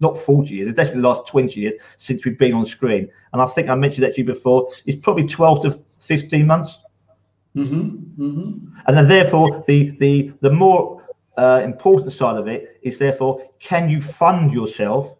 not 0.00 0.18
40 0.18 0.54
years, 0.54 0.68
it's 0.68 0.76
definitely 0.76 1.02
the 1.02 1.08
last 1.08 1.26
20 1.26 1.58
years 1.58 1.80
since 1.96 2.24
we've 2.24 2.38
been 2.38 2.52
on 2.52 2.66
screen. 2.66 3.08
And 3.32 3.40
I 3.40 3.46
think 3.46 3.70
I 3.70 3.74
mentioned 3.74 4.04
that 4.04 4.14
to 4.14 4.20
you 4.20 4.26
before, 4.26 4.68
it's 4.84 5.02
probably 5.02 5.26
12 5.26 5.62
to 5.62 5.70
15 5.70 6.46
months. 6.46 6.78
Mm-hmm, 7.56 8.22
mm-hmm. 8.22 8.68
And 8.86 8.96
then 8.96 9.08
therefore 9.08 9.64
the 9.66 9.90
the 9.92 10.30
the 10.42 10.50
more 10.50 10.95
uh, 11.36 11.62
important 11.64 12.12
side 12.12 12.36
of 12.36 12.48
it 12.48 12.78
is 12.82 12.98
therefore, 12.98 13.42
can 13.58 13.88
you 13.88 14.00
fund 14.00 14.52
yourself 14.52 15.16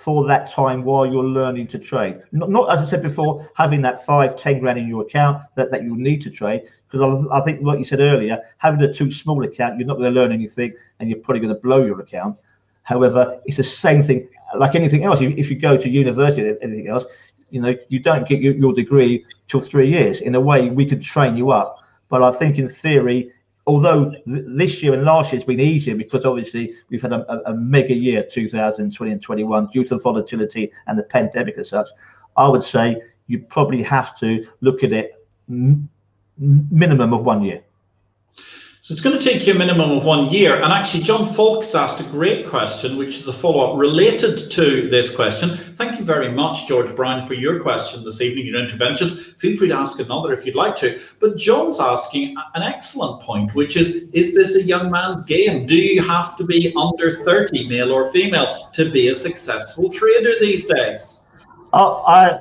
for 0.00 0.26
that 0.26 0.50
time 0.50 0.82
while 0.82 1.04
you're 1.04 1.22
learning 1.22 1.66
to 1.66 1.78
trade. 1.78 2.22
Not, 2.32 2.48
not, 2.48 2.72
as 2.72 2.80
I 2.80 2.84
said 2.90 3.02
before, 3.02 3.50
having 3.54 3.82
that 3.82 4.06
five, 4.06 4.34
ten 4.38 4.60
grand 4.60 4.78
in 4.78 4.88
your 4.88 5.02
account 5.02 5.42
that, 5.56 5.70
that 5.72 5.82
you 5.82 5.94
need 5.94 6.22
to 6.22 6.30
trade. 6.30 6.62
Because 6.88 7.26
I, 7.30 7.38
I, 7.38 7.40
think, 7.42 7.60
like 7.62 7.78
you 7.78 7.84
said 7.84 8.00
earlier, 8.00 8.40
having 8.56 8.80
a 8.82 8.90
too 8.90 9.10
small 9.10 9.44
account, 9.44 9.78
you're 9.78 9.86
not 9.86 9.98
going 9.98 10.14
to 10.14 10.18
learn 10.18 10.32
anything 10.32 10.72
and 10.98 11.10
you're 11.10 11.18
probably 11.18 11.40
going 11.40 11.54
to 11.54 11.60
blow 11.60 11.84
your 11.84 12.00
account. 12.00 12.38
However, 12.84 13.40
it's 13.44 13.58
the 13.58 13.62
same 13.62 14.00
thing 14.00 14.30
like 14.56 14.74
anything 14.74 15.04
else. 15.04 15.20
If, 15.20 15.36
if 15.36 15.50
you 15.50 15.56
go 15.56 15.76
to 15.76 15.88
university 15.88 16.48
or 16.48 16.56
anything 16.62 16.88
else, 16.88 17.04
you 17.50 17.60
know, 17.60 17.74
you 17.88 17.98
don't 17.98 18.26
get 18.26 18.40
your, 18.40 18.54
your 18.54 18.72
degree 18.72 19.26
till 19.48 19.60
three 19.60 19.90
years. 19.90 20.22
In 20.22 20.34
a 20.34 20.40
way, 20.40 20.70
we 20.70 20.86
could 20.86 21.02
train 21.02 21.36
you 21.36 21.50
up. 21.50 21.76
But 22.08 22.22
I 22.22 22.30
think 22.30 22.58
in 22.58 22.68
theory, 22.68 23.32
although 23.70 24.10
th- 24.10 24.44
this 24.56 24.82
year 24.82 24.94
and 24.94 25.04
last 25.04 25.32
year 25.32 25.38
has 25.38 25.46
been 25.46 25.60
easier 25.60 25.94
because 25.94 26.24
obviously 26.24 26.74
we've 26.88 27.02
had 27.02 27.12
a, 27.12 27.22
a, 27.32 27.52
a, 27.52 27.54
mega 27.54 27.94
year 27.94 28.20
2020 28.32 29.12
and 29.12 29.22
21 29.22 29.68
due 29.68 29.84
to 29.84 29.90
the 29.90 30.02
volatility 30.02 30.72
and 30.88 30.98
the 30.98 31.04
pandemic 31.04 31.56
as 31.56 31.68
such. 31.68 31.88
I 32.36 32.48
would 32.48 32.64
say 32.64 33.00
you 33.28 33.38
probably 33.38 33.82
have 33.84 34.18
to 34.18 34.44
look 34.60 34.82
at 34.82 34.92
it 34.92 35.24
m- 35.48 35.88
minimum 36.36 37.12
of 37.12 37.24
one 37.24 37.44
year 37.44 37.62
so 38.90 38.94
it's 38.94 39.02
going 39.02 39.16
to 39.16 39.24
take 39.24 39.46
you 39.46 39.54
a 39.54 39.56
minimum 39.56 39.92
of 39.92 40.04
one 40.04 40.28
year. 40.30 40.56
And 40.56 40.72
actually, 40.72 41.04
John 41.04 41.32
Falk 41.34 41.62
has 41.62 41.76
asked 41.76 42.00
a 42.00 42.02
great 42.10 42.48
question, 42.48 42.96
which 42.96 43.18
is 43.18 43.28
a 43.28 43.32
follow 43.32 43.70
up 43.70 43.78
related 43.78 44.50
to 44.50 44.90
this 44.90 45.14
question. 45.14 45.56
Thank 45.76 46.00
you 46.00 46.04
very 46.04 46.28
much, 46.32 46.66
George 46.66 46.96
Brown, 46.96 47.24
for 47.24 47.34
your 47.34 47.60
question 47.60 48.02
this 48.02 48.20
evening, 48.20 48.46
your 48.46 48.60
interventions. 48.60 49.26
Feel 49.34 49.56
free 49.56 49.68
to 49.68 49.74
ask 49.74 50.00
another 50.00 50.32
if 50.32 50.44
you'd 50.44 50.56
like 50.56 50.74
to. 50.78 50.98
But 51.20 51.36
John's 51.36 51.78
asking 51.78 52.34
an 52.56 52.64
excellent 52.64 53.22
point, 53.22 53.54
which 53.54 53.76
is 53.76 54.08
Is 54.12 54.34
this 54.34 54.56
a 54.56 54.62
young 54.64 54.90
man's 54.90 55.24
game? 55.24 55.66
Do 55.66 55.76
you 55.76 56.02
have 56.02 56.36
to 56.38 56.44
be 56.44 56.74
under 56.76 57.12
30, 57.12 57.68
male 57.68 57.92
or 57.92 58.10
female, 58.10 58.70
to 58.72 58.90
be 58.90 59.10
a 59.10 59.14
successful 59.14 59.88
trader 59.88 60.32
these 60.40 60.64
days? 60.64 61.20
Uh, 61.72 62.02
I, 62.02 62.40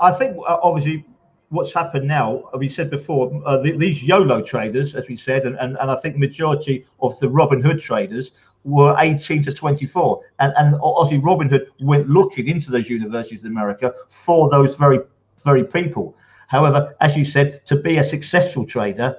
I 0.00 0.12
think 0.12 0.38
uh, 0.38 0.56
obviously 0.62 1.04
what's 1.52 1.72
happened 1.72 2.08
now, 2.08 2.48
we 2.56 2.68
said 2.68 2.88
before, 2.88 3.30
uh, 3.44 3.58
the, 3.58 3.76
these 3.76 4.02
YOLO 4.02 4.40
traders, 4.40 4.94
as 4.94 5.06
we 5.06 5.16
said, 5.16 5.44
and, 5.44 5.56
and, 5.56 5.76
and 5.78 5.90
I 5.90 5.96
think 5.96 6.16
majority 6.16 6.86
of 7.00 7.18
the 7.20 7.28
Robinhood 7.28 7.80
traders 7.80 8.30
were 8.64 8.96
18 8.98 9.42
to 9.44 9.52
24. 9.52 10.22
And, 10.38 10.54
and 10.56 10.76
obviously 10.82 11.22
Robinhood 11.22 11.66
went 11.80 12.08
looking 12.08 12.48
into 12.48 12.70
those 12.70 12.88
universities 12.88 13.42
in 13.42 13.48
America 13.48 13.92
for 14.08 14.48
those 14.48 14.76
very, 14.76 15.00
very 15.44 15.64
people. 15.64 16.16
However, 16.48 16.96
as 17.02 17.16
you 17.16 17.24
said, 17.24 17.66
to 17.66 17.76
be 17.76 17.98
a 17.98 18.04
successful 18.04 18.64
trader, 18.64 19.14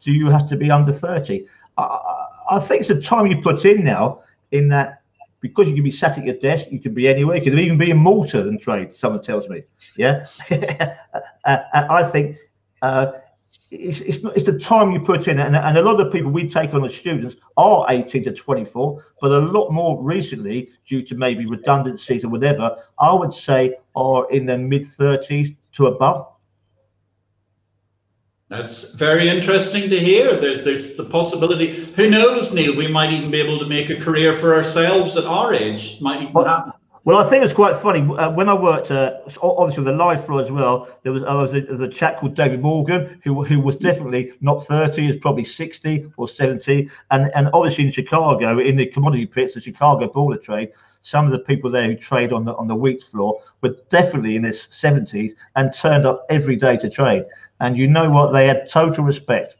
do 0.00 0.12
you 0.12 0.30
have 0.30 0.48
to 0.50 0.56
be 0.56 0.70
under 0.70 0.92
30? 0.92 1.46
I, 1.78 2.26
I 2.48 2.60
think 2.60 2.80
it's 2.80 2.88
the 2.88 3.00
time 3.00 3.26
you 3.26 3.40
put 3.40 3.64
in 3.64 3.82
now 3.82 4.20
in 4.52 4.68
that 4.68 5.01
because 5.42 5.68
you 5.68 5.74
can 5.74 5.84
be 5.84 5.90
sat 5.90 6.16
at 6.16 6.24
your 6.24 6.36
desk, 6.36 6.68
you 6.70 6.80
can 6.80 6.94
be 6.94 7.06
anywhere. 7.08 7.36
You 7.36 7.42
can 7.42 7.58
even 7.58 7.76
be 7.76 7.90
in 7.90 7.98
Malta 7.98 8.40
and 8.40 8.58
trade. 8.58 8.96
Someone 8.96 9.20
tells 9.20 9.48
me, 9.48 9.62
yeah. 9.96 10.26
and 10.48 10.94
I 11.74 12.04
think 12.04 12.36
uh, 12.80 13.12
it's 13.70 14.00
it's, 14.00 14.22
not, 14.22 14.34
it's 14.36 14.46
the 14.46 14.58
time 14.58 14.92
you 14.92 15.00
put 15.00 15.26
in, 15.28 15.40
and, 15.40 15.56
and 15.56 15.76
a 15.76 15.82
lot 15.82 16.00
of 16.00 16.12
people 16.12 16.30
we 16.30 16.48
take 16.48 16.72
on 16.72 16.84
as 16.84 16.94
students 16.94 17.34
are 17.56 17.84
18 17.90 18.24
to 18.24 18.32
24, 18.32 19.04
but 19.20 19.32
a 19.32 19.38
lot 19.38 19.70
more 19.70 20.00
recently, 20.00 20.70
due 20.86 21.02
to 21.02 21.16
maybe 21.16 21.44
redundancies 21.44 22.24
or 22.24 22.28
whatever, 22.28 22.76
I 23.00 23.12
would 23.12 23.34
say 23.34 23.74
are 23.96 24.30
in 24.30 24.46
their 24.46 24.58
mid 24.58 24.84
30s 24.84 25.56
to 25.72 25.86
above. 25.88 26.31
That's 28.52 28.92
very 28.92 29.30
interesting 29.30 29.88
to 29.88 29.98
hear. 29.98 30.36
There's 30.36 30.62
there's 30.62 30.94
the 30.94 31.04
possibility. 31.04 31.86
Who 31.96 32.10
knows, 32.10 32.52
Neil? 32.52 32.76
We 32.76 32.86
might 32.86 33.10
even 33.10 33.30
be 33.30 33.40
able 33.40 33.58
to 33.60 33.66
make 33.66 33.88
a 33.88 33.98
career 33.98 34.36
for 34.36 34.54
ourselves 34.54 35.16
at 35.16 35.24
our 35.24 35.54
age. 35.54 35.98
Might 36.02 36.20
even 36.20 36.34
well, 36.34 36.44
happen. 36.44 36.72
Well, 37.04 37.16
I 37.16 37.28
think 37.30 37.44
it's 37.44 37.54
quite 37.54 37.76
funny. 37.76 38.00
Uh, 38.00 38.30
when 38.30 38.50
I 38.50 38.54
worked, 38.54 38.90
uh, 38.90 39.20
obviously 39.40 39.84
with 39.84 39.96
the 39.96 40.04
LIFFE 40.04 40.26
floor 40.26 40.42
as 40.42 40.52
well, 40.52 40.86
there 41.02 41.14
was, 41.14 41.22
uh, 41.22 41.34
was, 41.34 41.54
a, 41.54 41.62
there 41.62 41.70
was 41.70 41.80
a 41.80 41.88
chap 41.88 42.18
called 42.18 42.34
David 42.34 42.60
Morgan 42.60 43.18
who 43.24 43.42
who 43.42 43.58
was 43.58 43.76
definitely 43.76 44.34
not 44.42 44.66
30, 44.66 45.08
is 45.08 45.16
probably 45.16 45.44
60 45.44 46.12
or 46.18 46.28
70. 46.28 46.90
And 47.10 47.30
and 47.34 47.48
obviously 47.54 47.86
in 47.86 47.90
Chicago, 47.90 48.58
in 48.58 48.76
the 48.76 48.84
commodity 48.84 49.24
pits, 49.24 49.54
the 49.54 49.62
Chicago 49.62 50.10
of 50.10 50.42
Trade, 50.42 50.72
some 51.00 51.24
of 51.24 51.32
the 51.32 51.38
people 51.38 51.70
there 51.70 51.86
who 51.86 51.96
trade 51.96 52.34
on 52.34 52.44
the 52.44 52.54
on 52.56 52.68
the 52.68 52.76
wheat 52.76 53.02
floor 53.02 53.40
were 53.62 53.74
definitely 53.88 54.36
in 54.36 54.42
their 54.42 54.52
70s 54.52 55.32
and 55.56 55.72
turned 55.74 56.04
up 56.04 56.26
every 56.28 56.56
day 56.56 56.76
to 56.76 56.90
trade. 56.90 57.24
And 57.62 57.78
you 57.78 57.86
know 57.86 58.10
what? 58.10 58.32
They 58.32 58.48
had 58.48 58.68
total 58.68 59.04
respect. 59.04 59.54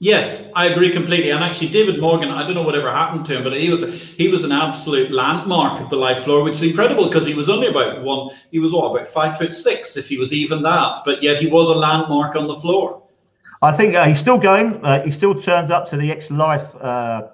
Yes, 0.00 0.48
I 0.56 0.66
agree 0.66 0.90
completely. 0.90 1.30
And 1.30 1.44
actually, 1.44 1.68
David 1.68 2.00
Morgan, 2.00 2.30
I 2.30 2.44
don't 2.44 2.54
know 2.54 2.64
whatever 2.64 2.90
happened 2.90 3.24
to 3.26 3.36
him, 3.36 3.44
but 3.44 3.52
he 3.52 3.70
was 3.70 3.84
he 4.02 4.26
was 4.26 4.42
an 4.42 4.50
absolute 4.50 5.12
landmark 5.12 5.80
of 5.80 5.90
the 5.90 5.96
LIFFE 5.96 6.24
floor, 6.24 6.42
which 6.42 6.54
is 6.54 6.64
incredible 6.64 7.06
because 7.06 7.24
he 7.24 7.34
was 7.34 7.48
only 7.48 7.68
about 7.68 8.02
one. 8.02 8.30
He 8.50 8.58
was 8.58 8.72
what 8.72 8.90
about 8.90 9.06
five 9.06 9.38
foot 9.38 9.54
six, 9.54 9.96
if 9.96 10.08
he 10.08 10.18
was 10.18 10.32
even 10.32 10.60
that. 10.62 10.96
But 11.04 11.22
yet 11.22 11.40
he 11.40 11.46
was 11.46 11.68
a 11.68 11.74
landmark 11.74 12.34
on 12.34 12.48
the 12.48 12.56
floor. 12.56 13.00
I 13.62 13.70
think 13.70 13.94
uh, 13.94 14.06
he's 14.06 14.18
still 14.18 14.38
going. 14.38 14.84
Uh, 14.84 15.04
he 15.04 15.12
still 15.12 15.40
turns 15.40 15.70
up 15.70 15.88
to 15.90 15.96
the 15.96 16.10
ex-LIFFE 16.10 16.74
uh, 16.80 17.28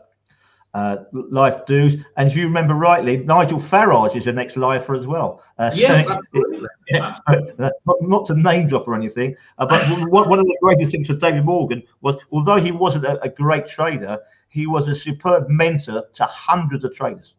uh, 0.74 0.98
LIFFE 1.12 1.66
dues. 1.66 2.04
And 2.16 2.28
if 2.28 2.36
you 2.36 2.44
remember 2.44 2.74
rightly, 2.74 3.18
Nigel 3.18 3.58
Farage 3.58 4.16
is 4.16 4.24
the 4.24 4.32
next 4.32 4.56
lifer 4.56 4.94
as 4.94 5.06
well. 5.06 5.42
Uh, 5.58 5.70
yes, 5.74 6.06
so 6.06 6.20
yeah. 6.88 7.18
not, 7.58 7.96
not, 8.00 8.26
to 8.26 8.34
name 8.34 8.68
drop 8.68 8.86
or 8.86 8.94
anything, 8.94 9.34
uh, 9.58 9.66
but 9.66 9.82
one 10.10 10.38
of 10.38 10.46
the 10.46 10.58
greatest 10.62 10.92
things 10.92 11.08
for 11.08 11.14
David 11.14 11.44
Morgan 11.44 11.82
was, 12.00 12.16
although 12.32 12.60
he 12.60 12.72
wasn't 12.72 13.04
a, 13.04 13.20
a 13.22 13.28
great 13.28 13.66
trader, 13.66 14.18
he 14.48 14.66
was 14.66 14.88
a 14.88 14.94
superb 14.94 15.48
mentor 15.48 16.04
to 16.14 16.24
hundreds 16.24 16.84
of 16.84 16.94
traders. 16.94 17.34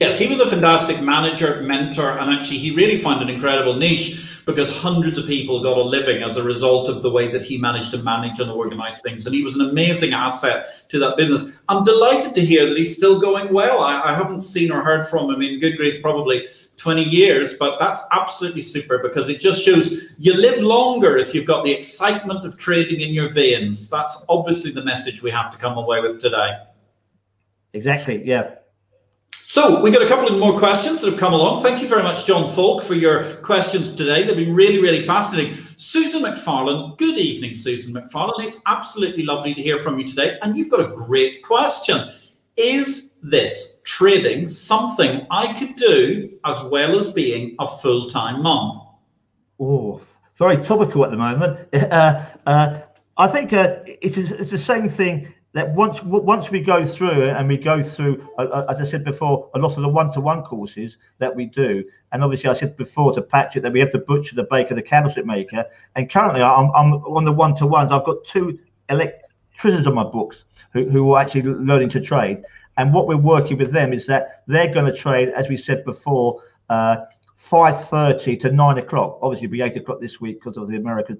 Yes, 0.00 0.18
he 0.18 0.26
was 0.26 0.40
a 0.40 0.48
fantastic 0.48 1.00
manager, 1.00 1.62
mentor, 1.62 2.18
and 2.18 2.30
actually 2.30 2.58
he 2.58 2.74
really 2.74 3.00
found 3.00 3.22
an 3.22 3.28
incredible 3.28 3.74
niche 3.74 4.35
because 4.46 4.74
hundreds 4.74 5.18
of 5.18 5.26
people 5.26 5.60
got 5.60 5.76
a 5.76 5.82
living 5.82 6.22
as 6.22 6.36
a 6.36 6.42
result 6.42 6.88
of 6.88 7.02
the 7.02 7.10
way 7.10 7.30
that 7.30 7.42
he 7.42 7.58
managed 7.58 7.90
to 7.90 7.98
manage 7.98 8.38
and 8.38 8.48
organize 8.48 9.02
things. 9.02 9.26
And 9.26 9.34
he 9.34 9.42
was 9.42 9.56
an 9.56 9.68
amazing 9.68 10.12
asset 10.12 10.88
to 10.88 11.00
that 11.00 11.16
business. 11.16 11.58
I'm 11.68 11.82
delighted 11.82 12.32
to 12.36 12.40
hear 12.40 12.64
that 12.68 12.78
he's 12.78 12.96
still 12.96 13.20
going 13.20 13.52
well. 13.52 13.80
I, 13.80 14.00
I 14.00 14.14
haven't 14.14 14.42
seen 14.42 14.70
or 14.70 14.82
heard 14.82 15.08
from 15.08 15.28
him 15.28 15.42
in 15.42 15.58
good 15.58 15.76
grief 15.76 16.00
probably 16.00 16.46
20 16.76 17.02
years, 17.02 17.54
but 17.54 17.78
that's 17.80 18.00
absolutely 18.12 18.62
super 18.62 18.98
because 18.98 19.28
it 19.28 19.40
just 19.40 19.64
shows 19.64 20.14
you 20.16 20.34
live 20.34 20.62
longer 20.62 21.16
if 21.16 21.34
you've 21.34 21.46
got 21.46 21.64
the 21.64 21.72
excitement 21.72 22.46
of 22.46 22.56
trading 22.56 23.00
in 23.00 23.12
your 23.12 23.28
veins. 23.28 23.90
That's 23.90 24.24
obviously 24.28 24.70
the 24.70 24.84
message 24.84 25.22
we 25.22 25.30
have 25.32 25.50
to 25.50 25.58
come 25.58 25.76
away 25.76 26.00
with 26.00 26.20
today. 26.20 26.56
Exactly. 27.72 28.24
Yeah. 28.24 28.54
So 29.48 29.80
we 29.80 29.92
got 29.92 30.02
a 30.02 30.08
couple 30.08 30.26
of 30.26 30.40
more 30.40 30.58
questions 30.58 31.00
that 31.00 31.08
have 31.08 31.20
come 31.20 31.32
along. 31.32 31.62
Thank 31.62 31.80
you 31.80 31.86
very 31.86 32.02
much, 32.02 32.26
John 32.26 32.52
Falk, 32.52 32.82
for 32.82 32.94
your 32.94 33.36
questions 33.36 33.94
today. 33.94 34.24
They've 34.24 34.34
been 34.34 34.52
really, 34.52 34.80
really 34.80 35.00
fascinating. 35.00 35.56
Susan 35.76 36.24
McFarlane, 36.24 36.98
good 36.98 37.16
evening, 37.16 37.54
Susan 37.54 37.94
McFarlane. 37.94 38.44
It's 38.44 38.56
absolutely 38.66 39.22
lovely 39.22 39.54
to 39.54 39.62
hear 39.62 39.78
from 39.78 40.00
you 40.00 40.04
today. 40.04 40.36
And 40.42 40.58
you've 40.58 40.68
got 40.68 40.80
a 40.80 40.88
great 40.88 41.44
question. 41.44 42.10
Is 42.56 43.18
this 43.22 43.80
trading 43.84 44.48
something 44.48 45.28
I 45.30 45.52
could 45.52 45.76
do 45.76 46.36
as 46.44 46.60
well 46.62 46.98
as 46.98 47.12
being 47.12 47.54
a 47.60 47.68
full-time 47.68 48.42
mom? 48.42 48.96
Oh, 49.60 50.00
very 50.34 50.56
topical 50.56 51.04
at 51.04 51.12
the 51.12 51.16
moment. 51.16 51.68
Uh, 51.72 52.26
uh, 52.46 52.80
I 53.16 53.28
think 53.28 53.52
uh, 53.52 53.76
it 53.86 54.18
is, 54.18 54.32
it's 54.32 54.50
the 54.50 54.58
same 54.58 54.88
thing 54.88 55.32
that 55.56 55.74
once 55.74 56.02
once 56.02 56.50
we 56.50 56.60
go 56.60 56.84
through 56.84 57.22
it 57.22 57.30
and 57.30 57.48
we 57.48 57.56
go 57.56 57.82
through, 57.82 58.22
as 58.38 58.76
I 58.78 58.84
said 58.84 59.04
before, 59.04 59.48
a 59.54 59.58
lot 59.58 59.74
of 59.78 59.82
the 59.82 59.88
one-to-one 59.88 60.42
courses 60.42 60.98
that 61.16 61.34
we 61.34 61.46
do, 61.46 61.82
and 62.12 62.22
obviously 62.22 62.50
I 62.50 62.52
said 62.52 62.76
before 62.76 63.14
to 63.14 63.22
Patrick 63.22 63.62
that 63.64 63.72
we 63.72 63.80
have 63.80 63.90
the 63.90 64.00
butcher, 64.00 64.36
the 64.36 64.46
baker, 64.50 64.74
the 64.74 64.82
candlestick 64.82 65.24
maker, 65.24 65.64
and 65.94 66.10
currently 66.10 66.42
I'm, 66.42 66.70
I'm 66.74 66.92
on 66.92 67.24
the 67.24 67.32
one-to-ones. 67.32 67.90
I've 67.90 68.04
got 68.04 68.22
two 68.22 68.58
electricians 68.90 69.86
on 69.86 69.94
my 69.94 70.04
books 70.04 70.36
who, 70.74 70.90
who 70.90 71.14
are 71.14 71.22
actually 71.22 71.44
learning 71.44 71.88
to 71.90 72.02
trade, 72.02 72.42
and 72.76 72.92
what 72.92 73.08
we're 73.08 73.16
working 73.16 73.56
with 73.56 73.72
them 73.72 73.94
is 73.94 74.04
that 74.08 74.42
they're 74.46 74.74
going 74.74 74.84
to 74.84 74.92
trade, 74.94 75.30
as 75.30 75.48
we 75.48 75.56
said 75.56 75.86
before, 75.86 76.38
uh, 76.68 76.96
5.30 77.50 78.38
to 78.40 78.52
9 78.52 78.76
o'clock. 78.76 79.20
Obviously, 79.22 79.46
it'll 79.46 79.52
be 79.52 79.62
8 79.62 79.76
o'clock 79.76 80.00
this 80.02 80.20
week 80.20 80.38
because 80.38 80.58
of 80.58 80.68
the 80.68 80.76
American 80.76 81.18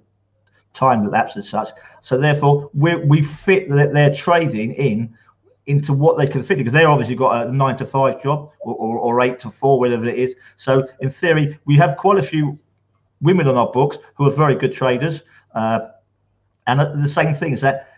time 0.77 1.05
lapse 1.11 1.37
as 1.37 1.49
such. 1.49 1.71
So 2.03 2.19
therefore, 2.19 2.71
we 2.75 2.95
we 2.97 3.23
fit 3.23 3.69
their, 3.69 3.93
their 3.93 4.15
trading 4.15 4.73
in 4.75 5.17
into 5.67 5.93
what 5.93 6.17
they 6.17 6.29
can 6.29 6.43
fit 6.43 6.59
because 6.59 6.73
they're 6.73 6.89
obviously 6.89 7.17
got 7.17 7.47
a 7.47 7.53
nine 7.53 7.77
to 7.77 7.85
five 7.85 8.23
job 8.23 8.53
or, 8.61 8.75
or, 8.77 8.99
or, 8.99 9.21
eight 9.21 9.41
to 9.41 9.51
four, 9.51 9.81
whatever 9.81 10.07
it 10.07 10.17
is. 10.17 10.33
So 10.57 10.87
in 11.01 11.11
theory, 11.11 11.59
we 11.65 11.77
have 11.77 11.97
quite 11.97 12.19
a 12.19 12.23
few 12.23 12.57
women 13.21 13.49
on 13.49 13.57
our 13.57 13.71
books 13.73 13.99
who 14.15 14.29
are 14.29 14.31
very 14.31 14.55
good 14.55 14.73
traders. 14.73 15.23
Uh, 15.57 15.81
and 16.69 17.03
the 17.03 17.09
same 17.09 17.35
thing 17.35 17.53
is 17.53 17.61
that 17.63 17.89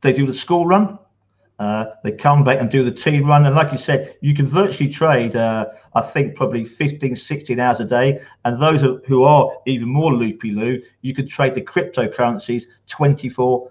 they 0.00 0.12
do 0.12 0.26
the 0.26 0.32
school 0.32 0.64
run, 0.64 0.98
uh, 1.58 1.86
they 2.04 2.12
come 2.12 2.44
back 2.44 2.60
and 2.60 2.70
do 2.70 2.84
the 2.84 2.90
T 2.90 3.20
run. 3.20 3.46
And 3.46 3.54
like 3.54 3.72
you 3.72 3.78
said, 3.78 4.16
you 4.20 4.34
can 4.34 4.46
virtually 4.46 4.90
trade, 4.90 5.36
uh, 5.36 5.66
I 5.94 6.02
think, 6.02 6.34
probably 6.34 6.64
15, 6.64 7.16
16 7.16 7.58
hours 7.58 7.80
a 7.80 7.84
day. 7.84 8.20
And 8.44 8.60
those 8.60 8.82
who 9.06 9.22
are 9.22 9.50
even 9.66 9.88
more 9.88 10.12
loopy 10.12 10.50
loo, 10.50 10.82
you 11.00 11.14
could 11.14 11.28
trade 11.28 11.54
the 11.54 11.62
cryptocurrencies 11.62 12.64
24 12.88 13.70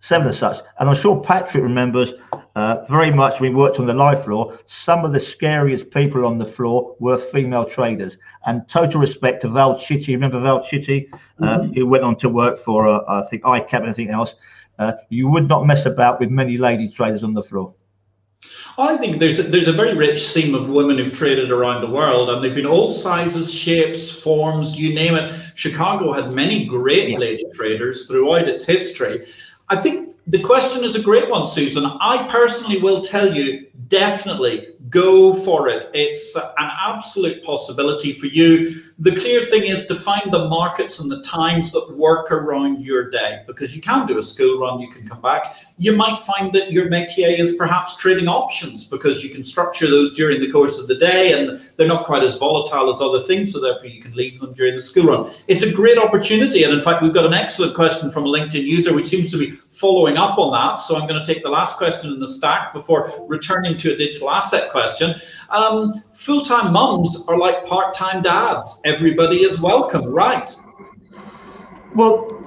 7 0.00 0.28
as 0.28 0.36
such. 0.36 0.62
And 0.78 0.90
I'm 0.90 0.94
sure 0.94 1.18
Patrick 1.18 1.62
remembers 1.62 2.12
uh, 2.56 2.84
very 2.90 3.10
much 3.10 3.40
we 3.40 3.48
worked 3.48 3.80
on 3.80 3.86
the 3.86 3.94
LIFFE 3.94 4.24
floor. 4.24 4.58
Some 4.66 5.02
of 5.02 5.14
the 5.14 5.20
scariest 5.20 5.90
people 5.90 6.26
on 6.26 6.36
the 6.36 6.44
floor 6.44 6.94
were 6.98 7.16
female 7.16 7.64
traders. 7.64 8.18
And 8.44 8.68
total 8.68 9.00
respect 9.00 9.40
to 9.42 9.48
Val 9.48 9.78
Chitty. 9.78 10.14
Remember 10.14 10.40
Val 10.40 10.62
Chitty, 10.62 11.08
uh, 11.40 11.60
mm-hmm. 11.60 11.72
who 11.72 11.86
went 11.86 12.04
on 12.04 12.16
to 12.16 12.28
work 12.28 12.58
for 12.58 12.86
uh, 12.86 13.00
I 13.08 13.22
think 13.28 13.44
ICAP 13.44 13.72
and 13.72 13.84
anything 13.84 14.10
else. 14.10 14.34
Uh, 14.78 14.92
you 15.08 15.28
would 15.28 15.48
not 15.48 15.66
mess 15.66 15.86
about 15.86 16.20
with 16.20 16.30
many 16.30 16.56
lady 16.58 16.88
traders 16.88 17.22
on 17.22 17.34
the 17.34 17.42
floor. 17.42 17.74
I 18.76 18.96
think 18.96 19.20
there's 19.20 19.38
a, 19.38 19.44
there's 19.44 19.68
a 19.68 19.72
very 19.72 19.94
rich 19.94 20.26
seam 20.26 20.54
of 20.54 20.68
women 20.68 20.98
who've 20.98 21.14
traded 21.14 21.50
around 21.50 21.80
the 21.80 21.90
world, 21.90 22.28
and 22.28 22.42
they've 22.42 22.54
been 22.54 22.66
all 22.66 22.88
sizes, 22.88 23.52
shapes, 23.52 24.10
forms, 24.10 24.76
you 24.76 24.92
name 24.92 25.14
it. 25.14 25.32
Chicago 25.54 26.12
had 26.12 26.32
many 26.32 26.66
great 26.66 27.10
yeah. 27.10 27.18
lady 27.18 27.44
traders 27.54 28.06
throughout 28.06 28.48
its 28.48 28.66
history. 28.66 29.26
I 29.68 29.76
think 29.76 30.13
the 30.26 30.40
question 30.40 30.84
is 30.84 30.96
a 30.96 31.02
great 31.02 31.28
one, 31.28 31.46
Susan. 31.46 31.84
I 31.84 32.26
personally 32.28 32.80
will 32.80 33.02
tell 33.02 33.34
you 33.34 33.66
definitely 33.88 34.68
go 34.88 35.32
for 35.44 35.68
it. 35.68 35.90
It's 35.92 36.36
an 36.36 36.42
absolute 36.58 37.42
possibility 37.42 38.12
for 38.12 38.26
you. 38.26 38.80
The 38.98 39.10
clear 39.10 39.44
thing 39.44 39.64
is 39.64 39.86
to 39.86 39.94
find 39.94 40.32
the 40.32 40.48
markets 40.48 41.00
and 41.00 41.10
the 41.10 41.22
times 41.22 41.72
that 41.72 41.96
work 41.96 42.30
around 42.30 42.82
your 42.82 43.10
day 43.10 43.42
because 43.46 43.74
you 43.74 43.82
can 43.82 44.06
do 44.06 44.18
a 44.18 44.22
school 44.22 44.60
run, 44.60 44.80
you 44.80 44.88
can 44.88 45.06
come 45.06 45.20
back. 45.20 45.56
You 45.78 45.96
might 45.96 46.20
find 46.20 46.52
that 46.52 46.70
your 46.70 46.88
métier 46.88 47.36
is 47.36 47.56
perhaps 47.56 47.96
trading 47.96 48.28
options 48.28 48.84
because 48.84 49.24
you 49.24 49.30
can 49.30 49.42
structure 49.42 49.88
those 49.88 50.14
during 50.14 50.40
the 50.40 50.50
course 50.50 50.78
of 50.78 50.86
the 50.86 50.94
day 50.94 51.32
and 51.32 51.60
they're 51.76 51.88
not 51.88 52.06
quite 52.06 52.22
as 52.22 52.36
volatile 52.36 52.92
as 52.92 53.00
other 53.00 53.22
things, 53.22 53.52
so 53.52 53.60
therefore 53.60 53.86
you 53.86 54.00
can 54.00 54.14
leave 54.14 54.38
them 54.38 54.52
during 54.54 54.74
the 54.74 54.80
school 54.80 55.06
run. 55.06 55.34
It's 55.48 55.64
a 55.64 55.72
great 55.72 55.98
opportunity. 55.98 56.62
And 56.62 56.72
in 56.72 56.80
fact, 56.80 57.02
we've 57.02 57.14
got 57.14 57.26
an 57.26 57.34
excellent 57.34 57.74
question 57.74 58.12
from 58.12 58.26
a 58.26 58.28
LinkedIn 58.28 58.62
user 58.62 58.94
which 58.94 59.06
seems 59.06 59.30
to 59.32 59.38
be 59.38 59.50
following 59.76 60.16
up 60.16 60.38
on 60.38 60.52
that. 60.52 60.76
So 60.76 60.96
I'm 60.96 61.06
going 61.08 61.22
to 61.22 61.34
take 61.34 61.42
the 61.42 61.50
last 61.50 61.76
question 61.76 62.12
in 62.12 62.20
the 62.20 62.26
stack 62.26 62.72
before 62.72 63.12
returning 63.28 63.76
to 63.78 63.94
a 63.94 63.96
digital 63.96 64.30
asset 64.30 64.70
question. 64.70 65.14
Um, 65.50 66.02
Full 66.14 66.44
time 66.44 66.72
mums 66.72 67.24
are 67.28 67.36
like 67.36 67.66
part 67.66 67.94
time 67.94 68.22
dads. 68.22 68.80
Everybody 68.84 69.42
is 69.42 69.60
welcome, 69.60 70.06
right? 70.06 70.54
Well, 71.94 72.44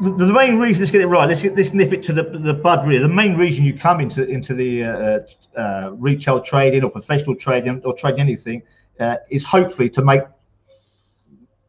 the, 0.00 0.26
main 0.26 0.58
reason, 0.58 0.82
let's 0.82 0.90
get 0.90 1.00
it 1.00 1.06
right. 1.06 1.26
Let's 1.26 1.40
get 1.40 1.56
this 1.56 1.72
nip 1.72 1.92
it 1.92 2.02
to 2.04 2.12
the, 2.12 2.22
the 2.22 2.52
bud. 2.52 2.86
Really, 2.86 3.00
the 3.00 3.08
main 3.08 3.36
reason 3.36 3.64
you 3.64 3.72
come 3.72 4.00
into 4.00 4.26
into 4.28 4.52
the 4.52 4.84
uh, 4.84 4.88
uh, 4.88 5.20
uh, 5.58 5.90
retail 5.94 6.40
trading 6.40 6.84
or 6.84 6.90
professional 6.90 7.34
trading 7.34 7.80
or 7.84 7.94
trading 7.94 8.20
anything 8.20 8.62
uh, 9.00 9.16
is 9.30 9.42
hopefully 9.42 9.88
to 9.90 10.02
make 10.02 10.22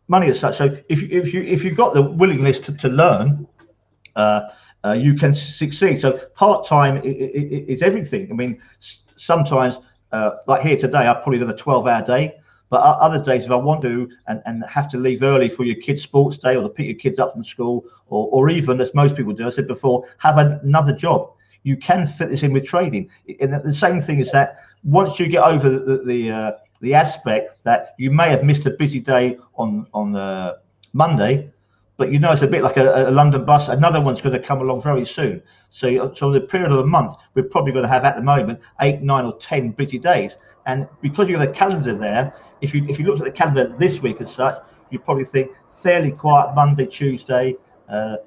money 0.09 0.27
as 0.27 0.39
such. 0.39 0.57
So 0.57 0.77
if 0.89 1.03
if 1.03 1.33
you 1.33 1.43
if 1.43 1.63
you've 1.63 1.77
got 1.77 1.93
the 1.93 2.01
willingness 2.01 2.59
to, 2.61 2.73
to 2.73 2.89
learn, 2.89 3.47
uh, 4.87 4.93
you 4.93 5.13
can 5.13 5.33
succeed. 5.33 5.99
So 5.99 6.13
part 6.35 6.65
time 6.65 7.01
is 7.03 7.81
everything. 7.81 8.29
I 8.31 8.33
mean, 8.33 8.61
sometimes 9.15 9.79
uh, 10.11 10.31
like 10.47 10.61
here 10.61 10.77
today, 10.77 10.99
I've 10.99 11.21
probably 11.21 11.39
done 11.39 11.49
a 11.49 11.57
12 11.57 11.87
hour 11.87 12.05
day. 12.05 12.35
But 12.69 12.81
other 12.81 13.23
days, 13.23 13.45
if 13.45 13.51
I 13.51 13.55
want 13.55 13.81
to 13.83 14.09
and, 14.27 14.41
and 14.45 14.63
have 14.65 14.89
to 14.89 14.97
leave 14.97 15.23
early 15.23 15.47
for 15.47 15.63
your 15.63 15.77
kids' 15.77 16.03
sports 16.03 16.37
day 16.37 16.57
or 16.57 16.63
to 16.63 16.69
pick 16.69 16.85
your 16.85 16.97
kids 16.97 17.17
up 17.17 17.31
from 17.33 17.43
school, 17.45 17.85
or, 18.07 18.27
or 18.31 18.49
even 18.49 18.81
as 18.81 18.93
most 18.93 19.15
people 19.15 19.31
do, 19.31 19.47
I 19.47 19.51
said 19.51 19.67
before, 19.67 20.05
have 20.17 20.37
another 20.37 20.91
job. 20.91 21.31
You 21.63 21.77
can 21.77 22.05
fit 22.05 22.29
this 22.29 22.43
in 22.43 22.51
with 22.51 22.65
trading. 22.65 23.09
And 23.39 23.53
the 23.63 23.73
same 23.73 24.01
thing 24.01 24.19
is 24.19 24.31
that 24.31 24.57
once 24.83 25.17
you 25.17 25.27
get 25.27 25.43
over 25.43 25.69
the 25.69 25.79
the, 25.79 25.97
the, 26.03 26.31
uh, 26.31 26.51
the 26.81 26.93
aspect 26.93 27.63
that 27.63 27.95
you 27.97 28.11
may 28.11 28.29
have 28.29 28.43
missed 28.43 28.65
a 28.65 28.71
busy 28.71 28.99
day 28.99 29.37
on 29.55 29.87
on 29.93 30.15
uh, 30.15 30.55
Monday, 30.91 31.49
but 31.97 32.11
you 32.11 32.19
know 32.19 32.31
it's 32.31 32.43
a 32.43 32.47
bit 32.47 32.63
like 32.63 32.77
a, 32.77 33.09
a, 33.09 33.11
London 33.11 33.43
bus. 33.43 33.67
Another 33.67 33.99
one's 33.99 34.21
going 34.21 34.39
to 34.39 34.39
come 34.39 34.61
along 34.61 34.81
very 34.81 35.05
soon. 35.05 35.41
So, 35.71 36.13
so 36.15 36.31
the 36.31 36.41
period 36.41 36.71
of 36.71 36.79
a 36.79 36.85
month, 36.85 37.15
we're 37.33 37.43
probably 37.43 37.71
going 37.71 37.83
to 37.83 37.89
have 37.89 38.05
at 38.05 38.15
the 38.15 38.21
moment 38.21 38.59
eight, 38.81 39.01
nine, 39.01 39.25
or 39.25 39.37
ten 39.39 39.71
busy 39.71 39.97
days. 39.97 40.37
And 40.67 40.87
because 41.01 41.27
you 41.27 41.37
have 41.37 41.47
the 41.47 41.53
calendar 41.53 41.95
there, 41.95 42.33
if 42.61 42.73
you 42.73 42.85
if 42.87 42.99
you 42.99 43.05
looked 43.05 43.19
at 43.19 43.25
the 43.25 43.31
calendar 43.31 43.67
this 43.77 44.01
week 44.01 44.21
as 44.21 44.31
such, 44.31 44.63
you 44.89 44.99
probably 44.99 45.25
think 45.25 45.51
fairly 45.81 46.11
quiet 46.11 46.53
Monday, 46.55 46.85
Tuesday, 46.85 47.55
uh, 47.89 48.17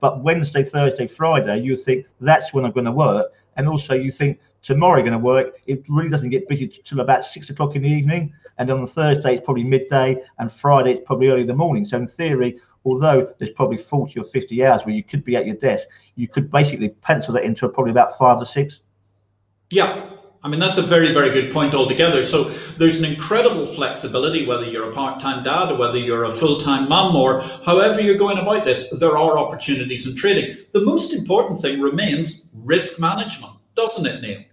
but 0.00 0.22
Wednesday, 0.22 0.62
Thursday, 0.62 1.06
Friday, 1.06 1.60
you 1.60 1.76
think 1.76 2.06
that's 2.20 2.52
when 2.52 2.64
I'm 2.64 2.72
going 2.72 2.86
to 2.86 2.92
work. 2.92 3.32
And 3.56 3.68
also, 3.68 3.94
you 3.94 4.10
think 4.10 4.40
tomorrow 4.62 4.96
you're 4.96 5.06
going 5.06 5.18
to 5.18 5.24
work. 5.24 5.60
It 5.66 5.84
really 5.88 6.08
doesn't 6.08 6.30
get 6.30 6.48
busy 6.48 6.66
till 6.68 7.00
about 7.00 7.26
six 7.26 7.50
o'clock 7.50 7.76
in 7.76 7.82
the 7.82 7.88
evening. 7.88 8.32
And 8.58 8.70
on 8.70 8.80
the 8.80 8.86
Thursday, 8.86 9.34
it's 9.34 9.44
probably 9.44 9.64
midday, 9.64 10.22
and 10.38 10.52
Friday, 10.52 10.92
it's 10.92 11.06
probably 11.06 11.28
early 11.28 11.42
in 11.42 11.46
the 11.46 11.54
morning. 11.54 11.84
So, 11.84 11.96
in 11.96 12.06
theory, 12.06 12.60
although 12.84 13.32
there's 13.38 13.52
probably 13.52 13.78
40 13.78 14.20
or 14.20 14.24
50 14.24 14.64
hours 14.64 14.82
where 14.82 14.94
you 14.94 15.02
could 15.02 15.24
be 15.24 15.36
at 15.36 15.46
your 15.46 15.56
desk, 15.56 15.88
you 16.14 16.28
could 16.28 16.50
basically 16.50 16.88
pencil 16.88 17.34
that 17.34 17.44
into 17.44 17.68
probably 17.68 17.90
about 17.90 18.16
five 18.16 18.40
or 18.40 18.44
six. 18.44 18.80
Yeah. 19.70 20.10
I 20.42 20.48
mean, 20.48 20.58
that's 20.58 20.78
a 20.78 20.82
very, 20.82 21.12
very 21.12 21.30
good 21.30 21.52
point 21.52 21.74
altogether. 21.74 22.24
So 22.24 22.44
there's 22.78 22.98
an 22.98 23.04
incredible 23.04 23.66
flexibility, 23.66 24.46
whether 24.46 24.64
you're 24.64 24.88
a 24.88 24.92
part 24.92 25.20
time 25.20 25.44
dad 25.44 25.70
or 25.70 25.76
whether 25.76 25.98
you're 25.98 26.24
a 26.24 26.32
full 26.32 26.58
time 26.58 26.88
mum 26.88 27.14
or 27.14 27.42
however 27.64 28.00
you're 28.00 28.16
going 28.16 28.38
about 28.38 28.64
this, 28.64 28.88
there 28.98 29.18
are 29.18 29.36
opportunities 29.36 30.06
in 30.06 30.16
trading. 30.16 30.56
The 30.72 30.80
most 30.80 31.12
important 31.12 31.60
thing 31.60 31.78
remains 31.78 32.48
risk 32.54 32.98
management, 32.98 33.52
doesn't 33.74 34.06
it, 34.06 34.22
Neil? 34.22 34.44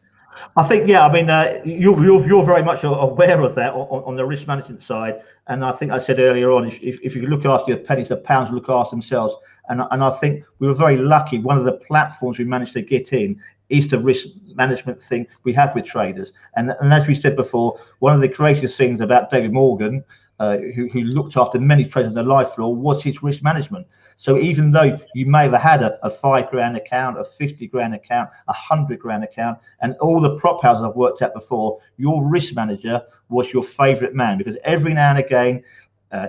I 0.55 0.63
think, 0.63 0.87
yeah, 0.87 1.05
I 1.05 1.11
mean, 1.11 1.29
uh, 1.29 1.61
you're, 1.65 2.03
you're, 2.03 2.27
you're, 2.27 2.43
very 2.43 2.63
much 2.63 2.83
aware 2.83 3.39
of 3.41 3.55
that 3.55 3.73
on, 3.73 4.03
on, 4.03 4.15
the 4.15 4.25
risk 4.25 4.47
management 4.47 4.81
side. 4.81 5.21
And 5.47 5.63
I 5.63 5.71
think 5.71 5.91
I 5.91 5.99
said 5.99 6.19
earlier 6.19 6.51
on, 6.51 6.67
if, 6.67 6.81
if 6.81 7.15
you 7.15 7.27
look 7.27 7.45
after 7.45 7.71
your 7.71 7.79
pennies, 7.79 8.09
the 8.09 8.17
pounds 8.17 8.51
look 8.51 8.69
after 8.69 8.91
themselves. 8.91 9.35
And, 9.69 9.81
and 9.91 10.03
I 10.03 10.11
think 10.11 10.43
we 10.59 10.67
were 10.67 10.73
very 10.73 10.97
lucky. 10.97 11.39
One 11.39 11.57
of 11.57 11.65
the 11.65 11.73
platforms 11.73 12.39
we 12.39 12.45
managed 12.45 12.73
to 12.73 12.81
get 12.81 13.13
in 13.13 13.39
is 13.69 13.87
the 13.87 13.99
risk 13.99 14.27
management 14.55 15.01
thing 15.01 15.27
we 15.43 15.53
have 15.53 15.75
with 15.75 15.85
traders. 15.85 16.31
And, 16.55 16.73
and 16.81 16.93
as 16.93 17.07
we 17.07 17.15
said 17.15 17.35
before, 17.35 17.79
one 17.99 18.15
of 18.15 18.21
the 18.21 18.27
greatest 18.27 18.77
things 18.77 19.01
about 19.01 19.29
David 19.29 19.53
Morgan, 19.53 20.03
uh, 20.39 20.57
who, 20.57 20.87
who 20.87 21.01
looked 21.01 21.37
after 21.37 21.59
many 21.59 21.85
traders 21.85 22.09
on 22.09 22.15
the 22.15 22.23
LIFFE 22.23 22.55
floor, 22.55 22.75
was 22.75 23.03
his 23.03 23.21
risk 23.21 23.43
management. 23.43 23.85
So 24.17 24.37
even 24.39 24.71
though 24.71 24.97
you 25.13 25.27
may 25.27 25.43
have 25.43 25.53
had 25.53 25.83
a, 25.83 26.03
a 26.05 26.09
five 26.09 26.49
grand 26.49 26.75
account, 26.75 27.19
a 27.19 27.23
50 27.23 27.67
grand 27.67 27.93
account, 27.93 28.29
a 28.47 28.53
hundred 28.53 28.99
grand 28.99 29.23
account, 29.23 29.59
and 29.81 29.95
all 30.01 30.19
the 30.19 30.37
prop 30.37 30.61
houses 30.61 30.83
I've 30.83 30.95
worked 30.95 31.21
at 31.21 31.33
before, 31.33 31.79
your 31.97 32.25
risk 32.25 32.55
manager 32.55 33.01
was 33.29 33.53
your 33.53 33.63
favorite 33.63 34.15
man 34.15 34.37
because 34.37 34.57
every 34.63 34.93
now 34.93 35.11
and 35.11 35.19
again, 35.19 35.63
uh, 36.11 36.27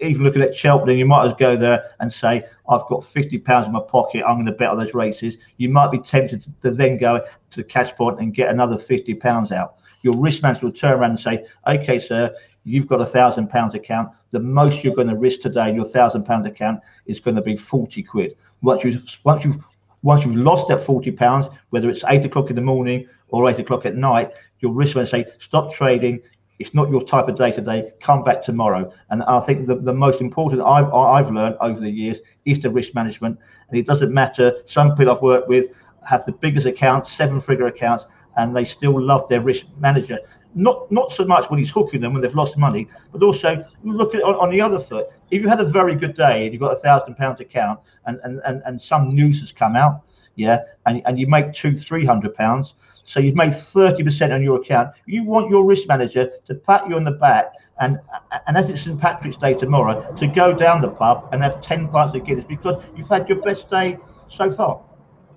even 0.00 0.24
looking 0.24 0.42
at 0.42 0.54
Cheltenham, 0.54 0.98
you 0.98 1.06
might 1.06 1.24
as 1.24 1.28
well 1.28 1.54
go 1.54 1.56
there 1.56 1.94
and 2.00 2.12
say, 2.12 2.42
I've 2.68 2.84
got 2.86 3.04
50 3.04 3.38
pounds 3.38 3.66
in 3.66 3.72
my 3.72 3.80
pocket. 3.80 4.24
I'm 4.26 4.36
going 4.36 4.46
to 4.46 4.52
bet 4.52 4.70
on 4.70 4.78
those 4.78 4.94
races. 4.94 5.36
You 5.56 5.68
might 5.68 5.92
be 5.92 5.98
tempted 5.98 6.44
to 6.62 6.70
then 6.70 6.96
go 6.96 7.24
to 7.50 7.56
the 7.56 7.64
cash 7.64 7.92
point 7.92 8.20
and 8.20 8.34
get 8.34 8.50
another 8.50 8.76
50 8.76 9.14
pounds 9.14 9.52
out. 9.52 9.76
Your 10.02 10.16
risk 10.16 10.42
manager 10.42 10.66
will 10.66 10.72
turn 10.72 10.98
around 10.98 11.10
and 11.10 11.20
say, 11.20 11.46
okay, 11.66 11.98
sir, 11.98 12.34
you've 12.64 12.86
got 12.86 13.00
a 13.00 13.06
thousand 13.06 13.48
pounds 13.48 13.74
account. 13.74 14.10
The 14.32 14.40
most 14.40 14.84
you're 14.84 14.94
going 14.94 15.08
to 15.08 15.16
risk 15.16 15.40
today 15.40 15.68
in 15.68 15.74
your 15.74 15.84
thousand 15.84 16.24
pound 16.24 16.46
account 16.46 16.80
is 17.06 17.20
going 17.20 17.36
to 17.36 17.42
be 17.42 17.56
40 17.56 18.02
quid. 18.02 18.36
Once 18.62 18.84
you've 18.84 19.18
once 19.24 19.44
you've 19.44 19.58
once 20.02 20.24
you've 20.24 20.36
lost 20.36 20.68
that 20.68 20.80
40 20.80 21.10
pounds, 21.12 21.46
whether 21.70 21.90
it's 21.90 22.04
eight 22.08 22.24
o'clock 22.24 22.50
in 22.50 22.56
the 22.56 22.62
morning 22.62 23.06
or 23.28 23.48
eight 23.50 23.58
o'clock 23.58 23.84
at 23.84 23.96
night, 23.96 24.32
your 24.60 24.72
risk 24.72 24.94
manager 24.94 25.10
say, 25.10 25.26
stop 25.38 25.72
trading. 25.72 26.20
It's 26.58 26.74
not 26.74 26.90
your 26.90 27.02
type 27.02 27.28
of 27.28 27.36
day 27.36 27.52
today. 27.52 27.92
Come 28.00 28.22
back 28.22 28.42
tomorrow. 28.42 28.92
And 29.10 29.22
I 29.24 29.40
think 29.40 29.66
the, 29.66 29.76
the 29.76 29.92
most 29.92 30.20
important 30.20 30.62
I've, 30.62 30.92
I've 30.92 31.30
learned 31.30 31.56
over 31.60 31.80
the 31.80 31.90
years 31.90 32.18
is 32.44 32.60
the 32.60 32.70
risk 32.70 32.94
management. 32.94 33.38
And 33.68 33.78
it 33.78 33.86
doesn't 33.86 34.12
matter. 34.12 34.54
Some 34.66 34.94
people 34.94 35.12
I've 35.14 35.22
worked 35.22 35.48
with 35.48 35.68
have 36.08 36.24
the 36.24 36.32
biggest 36.32 36.66
accounts, 36.66 37.12
seven 37.12 37.40
figure 37.40 37.66
accounts, 37.66 38.06
and 38.36 38.54
they 38.54 38.64
still 38.64 39.00
love 39.00 39.28
their 39.28 39.40
risk 39.40 39.66
manager 39.78 40.18
not 40.54 40.90
not 40.90 41.12
so 41.12 41.24
much 41.24 41.48
when 41.50 41.58
he's 41.58 41.70
hooking 41.70 42.00
them 42.00 42.12
when 42.12 42.22
they've 42.22 42.34
lost 42.34 42.56
money, 42.56 42.88
but 43.12 43.22
also 43.22 43.64
look 43.84 44.14
at 44.14 44.22
on, 44.22 44.34
on 44.36 44.50
the 44.50 44.60
other 44.60 44.78
foot. 44.78 45.08
If 45.30 45.42
you 45.42 45.48
had 45.48 45.60
a 45.60 45.64
very 45.64 45.94
good 45.94 46.16
day 46.16 46.44
and 46.44 46.52
you've 46.52 46.60
got 46.60 46.72
a 46.72 46.76
thousand 46.76 47.16
pounds 47.16 47.40
account 47.40 47.80
and, 48.06 48.18
and, 48.24 48.40
and, 48.44 48.62
and 48.64 48.80
some 48.80 49.08
news 49.08 49.40
has 49.40 49.52
come 49.52 49.76
out, 49.76 50.02
yeah, 50.34 50.64
and, 50.86 51.02
and 51.06 51.18
you 51.18 51.26
make 51.26 51.52
two, 51.52 51.76
three 51.76 52.04
hundred 52.04 52.34
pounds, 52.34 52.74
so 53.04 53.18
you've 53.18 53.34
made 53.34 53.50
30% 53.50 54.32
on 54.32 54.42
your 54.42 54.60
account. 54.60 54.94
You 55.06 55.24
want 55.24 55.50
your 55.50 55.64
risk 55.64 55.88
manager 55.88 56.30
to 56.46 56.54
pat 56.54 56.88
you 56.88 56.96
on 56.96 57.04
the 57.04 57.12
back 57.12 57.52
and 57.80 57.98
and 58.46 58.56
as 58.56 58.68
it's 58.68 58.82
St. 58.82 59.00
Patrick's 59.00 59.36
Day 59.36 59.54
tomorrow, 59.54 60.14
to 60.14 60.26
go 60.26 60.52
down 60.52 60.80
the 60.80 60.90
pub 60.90 61.28
and 61.32 61.42
have 61.42 61.60
10 61.62 61.88
pints 61.88 62.14
of 62.14 62.24
Guinness 62.24 62.44
because 62.44 62.84
you've 62.94 63.08
had 63.08 63.28
your 63.28 63.40
best 63.40 63.70
day 63.70 63.98
so 64.28 64.50
far. 64.50 64.80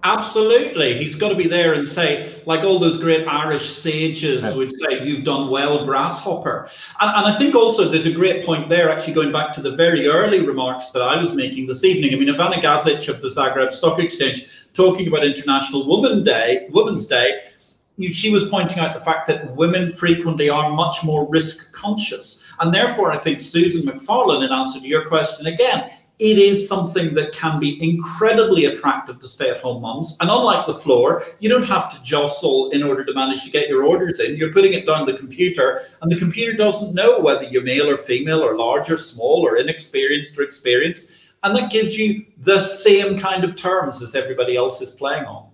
Absolutely. 0.05 0.97
He's 0.97 1.15
got 1.15 1.29
to 1.29 1.35
be 1.35 1.47
there 1.47 1.73
and 1.75 1.87
say, 1.87 2.41
like 2.45 2.65
all 2.65 2.77
those 2.77 2.97
great 2.97 3.25
Irish 3.25 3.69
sages 3.69 4.43
would 4.55 4.71
say, 4.71 5.01
you've 5.01 5.23
done 5.23 5.49
well, 5.49 5.85
grasshopper. 5.85 6.69
And, 6.99 7.09
and, 7.15 7.33
I 7.33 7.37
think 7.37 7.55
also 7.55 7.87
there's 7.87 8.05
a 8.05 8.11
great 8.11 8.45
point 8.45 8.67
there, 8.67 8.89
actually 8.89 9.13
going 9.13 9.31
back 9.31 9.53
to 9.53 9.61
the 9.61 9.77
very 9.77 10.07
early 10.07 10.45
remarks 10.45 10.89
that 10.91 11.01
I 11.01 11.21
was 11.21 11.33
making 11.33 11.67
this 11.67 11.85
evening. 11.85 12.13
I 12.13 12.17
mean, 12.17 12.27
Ivana 12.35 12.61
Gazic 12.61 13.07
of 13.07 13.21
the 13.21 13.29
Zagreb 13.29 13.71
Stock 13.71 13.99
Exchange 13.99 14.45
talking 14.73 15.07
about 15.07 15.25
International 15.25 15.87
Woman 15.87 16.23
Day, 16.23 16.67
Women's 16.71 17.05
Day, 17.05 17.39
she 18.11 18.31
was 18.31 18.49
pointing 18.49 18.79
out 18.79 18.93
the 18.93 18.99
fact 18.99 19.27
that 19.27 19.55
women 19.55 19.91
frequently 19.91 20.49
are 20.49 20.71
much 20.71 21.03
more 21.03 21.29
risk 21.29 21.71
conscious. 21.73 22.43
And 22.59 22.73
therefore, 22.73 23.11
I 23.11 23.17
think 23.17 23.39
Susan 23.39 23.85
McFarlane, 23.85 24.43
in 24.43 24.51
answer 24.51 24.79
to 24.79 24.87
your 24.87 25.07
question 25.07 25.47
again, 25.47 25.91
it 26.19 26.37
is 26.37 26.67
something 26.67 27.13
that 27.15 27.33
can 27.33 27.59
be 27.59 27.81
incredibly 27.83 28.65
attractive 28.65 29.19
to 29.19 29.27
stay 29.27 29.49
at 29.49 29.61
home 29.61 29.81
moms. 29.81 30.15
And 30.21 30.29
unlike 30.29 30.67
the 30.67 30.73
floor, 30.73 31.23
you 31.39 31.49
don't 31.49 31.63
have 31.63 31.91
to 31.93 32.01
jostle 32.03 32.69
in 32.69 32.83
order 32.83 33.03
to 33.03 33.13
manage 33.13 33.43
to 33.45 33.51
get 33.51 33.67
your 33.67 33.83
orders 33.83 34.19
in. 34.19 34.35
You're 34.35 34.53
putting 34.53 34.73
it 34.73 34.85
down 34.85 35.05
the 35.05 35.17
computer, 35.17 35.81
and 36.01 36.11
the 36.11 36.19
computer 36.19 36.53
doesn't 36.53 36.93
know 36.93 37.19
whether 37.19 37.43
you're 37.43 37.63
male 37.63 37.89
or 37.89 37.97
female 37.97 38.41
or 38.41 38.57
large 38.57 38.91
or 38.91 38.97
small 38.97 39.41
or 39.41 39.57
inexperienced 39.57 40.37
or 40.37 40.43
experienced. 40.43 41.11
And 41.41 41.55
that 41.55 41.71
gives 41.71 41.97
you 41.97 42.25
the 42.37 42.59
same 42.59 43.17
kind 43.17 43.43
of 43.43 43.55
terms 43.55 44.01
as 44.01 44.15
everybody 44.15 44.55
else 44.55 44.81
is 44.81 44.91
playing 44.91 45.25
on. 45.25 45.49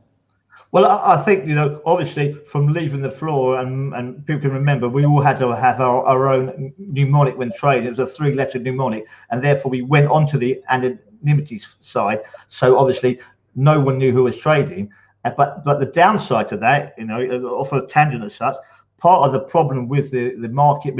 Well, 0.71 0.85
I, 0.85 1.15
I, 1.15 1.21
think 1.21 1.47
you 1.47 1.55
know, 1.55 1.81
obviously, 1.85 2.33
from 2.33 2.71
leaving 2.73 3.01
the 3.01 3.09
floor, 3.09 3.59
and, 3.59 3.93
and 3.95 4.25
people 4.25 4.41
can 4.41 4.51
remember, 4.51 4.87
we 4.87 5.05
all 5.05 5.21
had 5.21 5.37
to 5.39 5.55
have 5.55 5.81
our, 5.81 6.05
our 6.05 6.27
own 6.29 6.73
mnemonic 6.77 7.37
when 7.37 7.51
trading. 7.51 7.87
It 7.87 7.97
was 7.97 7.99
a 7.99 8.05
three-letter 8.07 8.59
mnemonic, 8.59 9.05
and 9.31 9.43
therefore 9.43 9.71
we 9.71 9.81
went 9.81 10.07
onto 10.07 10.37
the 10.37 10.61
anonymity 10.69 11.59
side. 11.79 12.21
So 12.49 12.77
obviously, 12.77 13.19
no 13.55 13.79
one 13.79 13.97
knew 13.97 14.11
who 14.11 14.23
was 14.23 14.37
trading. 14.37 14.91
Uh, 15.25 15.31
but 15.35 15.65
but 15.65 15.79
the 15.79 15.87
downside 15.87 16.47
to 16.49 16.57
that, 16.57 16.93
you 16.97 17.05
know, 17.05 17.19
off 17.47 17.73
a 17.73 17.85
tangent 17.87 18.23
as 18.23 18.35
such, 18.35 18.55
part 18.97 19.25
of 19.25 19.33
the 19.33 19.39
problem 19.39 19.87
with 19.87 20.11
the 20.11 20.35
the 20.35 20.49
market 20.49 20.95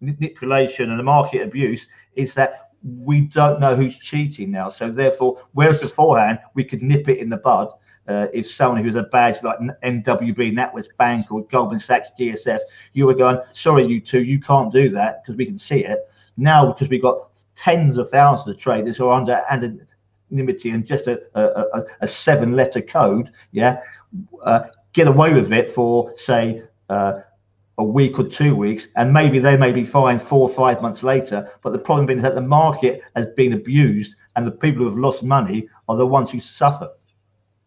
manipulation 0.00 0.90
and 0.90 0.98
the 0.98 1.04
market 1.04 1.42
abuse 1.42 1.86
is 2.16 2.34
that 2.34 2.72
we 2.82 3.20
don't 3.20 3.60
know 3.60 3.76
who's 3.76 3.98
cheating 3.98 4.50
now. 4.50 4.68
So 4.68 4.90
therefore, 4.90 5.40
whereas 5.52 5.80
beforehand 5.80 6.40
we 6.54 6.64
could 6.64 6.82
nip 6.82 7.08
it 7.08 7.18
in 7.18 7.28
the 7.28 7.36
bud 7.36 7.70
uh, 8.08 8.26
if 8.32 8.50
someone 8.50 8.82
who's 8.82 8.96
a 8.96 9.04
badge 9.04 9.42
like 9.42 9.58
NWB, 9.84 10.52
NatWest 10.56 10.88
Bank, 10.98 11.30
or 11.30 11.44
Goldman 11.44 11.80
Sachs, 11.80 12.10
GSF, 12.18 12.58
you 12.92 13.06
were 13.06 13.14
going, 13.14 13.38
sorry, 13.52 13.86
you 13.86 14.00
two, 14.00 14.22
you 14.22 14.40
can't 14.40 14.72
do 14.72 14.88
that 14.90 15.22
because 15.22 15.36
we 15.36 15.46
can 15.46 15.58
see 15.58 15.84
it. 15.84 15.98
Now, 16.36 16.72
because 16.72 16.88
we've 16.88 17.02
got 17.02 17.30
tens 17.54 17.98
of 17.98 18.08
thousands 18.08 18.48
of 18.48 18.58
traders 18.58 18.96
who 18.96 19.06
are 19.06 19.20
under 19.20 19.42
anonymity 19.50 20.70
and 20.70 20.86
just 20.86 21.06
a, 21.06 21.20
a, 21.34 21.84
a 22.00 22.08
seven 22.08 22.56
letter 22.56 22.80
code, 22.80 23.30
yeah, 23.52 23.80
uh, 24.42 24.62
get 24.92 25.06
away 25.06 25.32
with 25.32 25.52
it 25.52 25.70
for, 25.70 26.12
say, 26.16 26.62
uh, 26.88 27.20
a 27.78 27.84
week 27.84 28.18
or 28.18 28.24
two 28.24 28.54
weeks, 28.54 28.88
and 28.96 29.12
maybe 29.12 29.38
they 29.38 29.56
may 29.56 29.72
be 29.72 29.84
fined 29.84 30.20
four 30.20 30.48
or 30.48 30.54
five 30.54 30.82
months 30.82 31.02
later. 31.02 31.50
But 31.62 31.72
the 31.72 31.78
problem 31.78 32.10
is 32.10 32.22
that 32.22 32.34
the 32.34 32.40
market 32.42 33.02
has 33.16 33.26
been 33.36 33.54
abused, 33.54 34.16
and 34.36 34.46
the 34.46 34.50
people 34.50 34.82
who 34.82 34.88
have 34.88 34.98
lost 34.98 35.22
money 35.22 35.68
are 35.88 35.96
the 35.96 36.06
ones 36.06 36.30
who 36.30 36.40
suffer. 36.40 36.90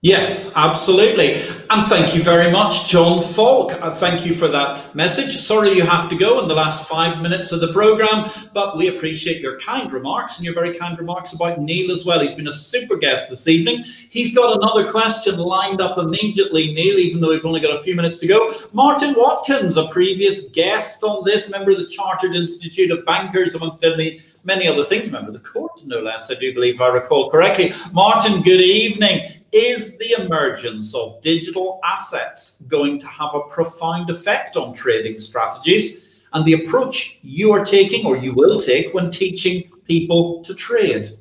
Yes, 0.03 0.51
absolutely. 0.57 1.35
And 1.69 1.87
thank 1.87 2.13
you 2.13 2.21
very 2.21 2.51
much, 2.51 2.89
John 2.89 3.23
Falk. 3.23 3.71
Uh, 3.81 3.89
thank 3.89 4.25
you 4.25 4.35
for 4.35 4.49
that 4.49 4.93
message. 4.93 5.39
Sorry 5.39 5.71
you 5.71 5.83
have 5.83 6.09
to 6.09 6.17
go 6.17 6.41
in 6.41 6.49
the 6.49 6.53
last 6.53 6.89
five 6.89 7.21
minutes 7.21 7.53
of 7.53 7.61
the 7.61 7.71
program, 7.71 8.29
but 8.53 8.75
we 8.75 8.89
appreciate 8.89 9.39
your 9.39 9.57
kind 9.61 9.93
remarks 9.93 10.35
and 10.35 10.43
your 10.43 10.53
very 10.55 10.77
kind 10.77 10.99
remarks 10.99 11.31
about 11.31 11.61
Neil 11.61 11.89
as 11.89 12.03
well. 12.03 12.19
He's 12.19 12.33
been 12.33 12.49
a 12.49 12.51
super 12.51 12.97
guest 12.97 13.29
this 13.29 13.47
evening. 13.47 13.85
He's 14.09 14.35
got 14.35 14.57
another 14.57 14.91
question 14.91 15.37
lined 15.37 15.79
up 15.79 15.97
immediately, 15.97 16.73
Neil, 16.73 16.99
even 16.99 17.21
though 17.21 17.29
we've 17.29 17.45
only 17.45 17.61
got 17.61 17.73
a 17.73 17.81
few 17.81 17.95
minutes 17.95 18.17
to 18.19 18.27
go. 18.27 18.53
Martin 18.73 19.15
Watkins, 19.17 19.77
a 19.77 19.87
previous 19.87 20.49
guest 20.49 21.01
on 21.05 21.23
this, 21.23 21.49
member 21.49 21.71
of 21.71 21.77
the 21.77 21.87
Chartered 21.87 22.35
Institute 22.35 22.91
of 22.91 23.05
Bankers, 23.05 23.55
amongst 23.55 23.81
many, 23.81 24.19
many 24.43 24.67
other 24.67 24.83
things, 24.83 25.09
member 25.09 25.29
of 25.29 25.33
the 25.33 25.49
court, 25.49 25.71
no 25.85 26.01
less, 26.01 26.29
I 26.29 26.33
do 26.33 26.53
believe 26.53 26.75
if 26.75 26.81
I 26.81 26.87
recall 26.87 27.31
correctly. 27.31 27.71
Martin, 27.93 28.41
good 28.41 28.59
evening. 28.59 29.42
Is 29.53 29.99
the 29.99 30.15
emergence 30.19 30.95
of 30.95 31.21
digital 31.21 31.79
assets 31.85 32.61
going 32.67 32.99
to 32.99 33.07
have 33.07 33.35
a 33.35 33.41
profound 33.41 34.09
effect 34.09 34.57
on 34.57 34.73
trading 34.73 35.19
strategies 35.19 36.07
and 36.33 36.43
the 36.43 36.53
approach 36.53 37.19
you 37.21 37.51
are 37.51 37.63
taking 37.63 38.03
or 38.03 38.17
you 38.17 38.33
will 38.33 38.59
take 38.59 38.91
when 38.95 39.11
teaching 39.11 39.69
people 39.85 40.43
to 40.43 40.55
trade? 40.55 41.11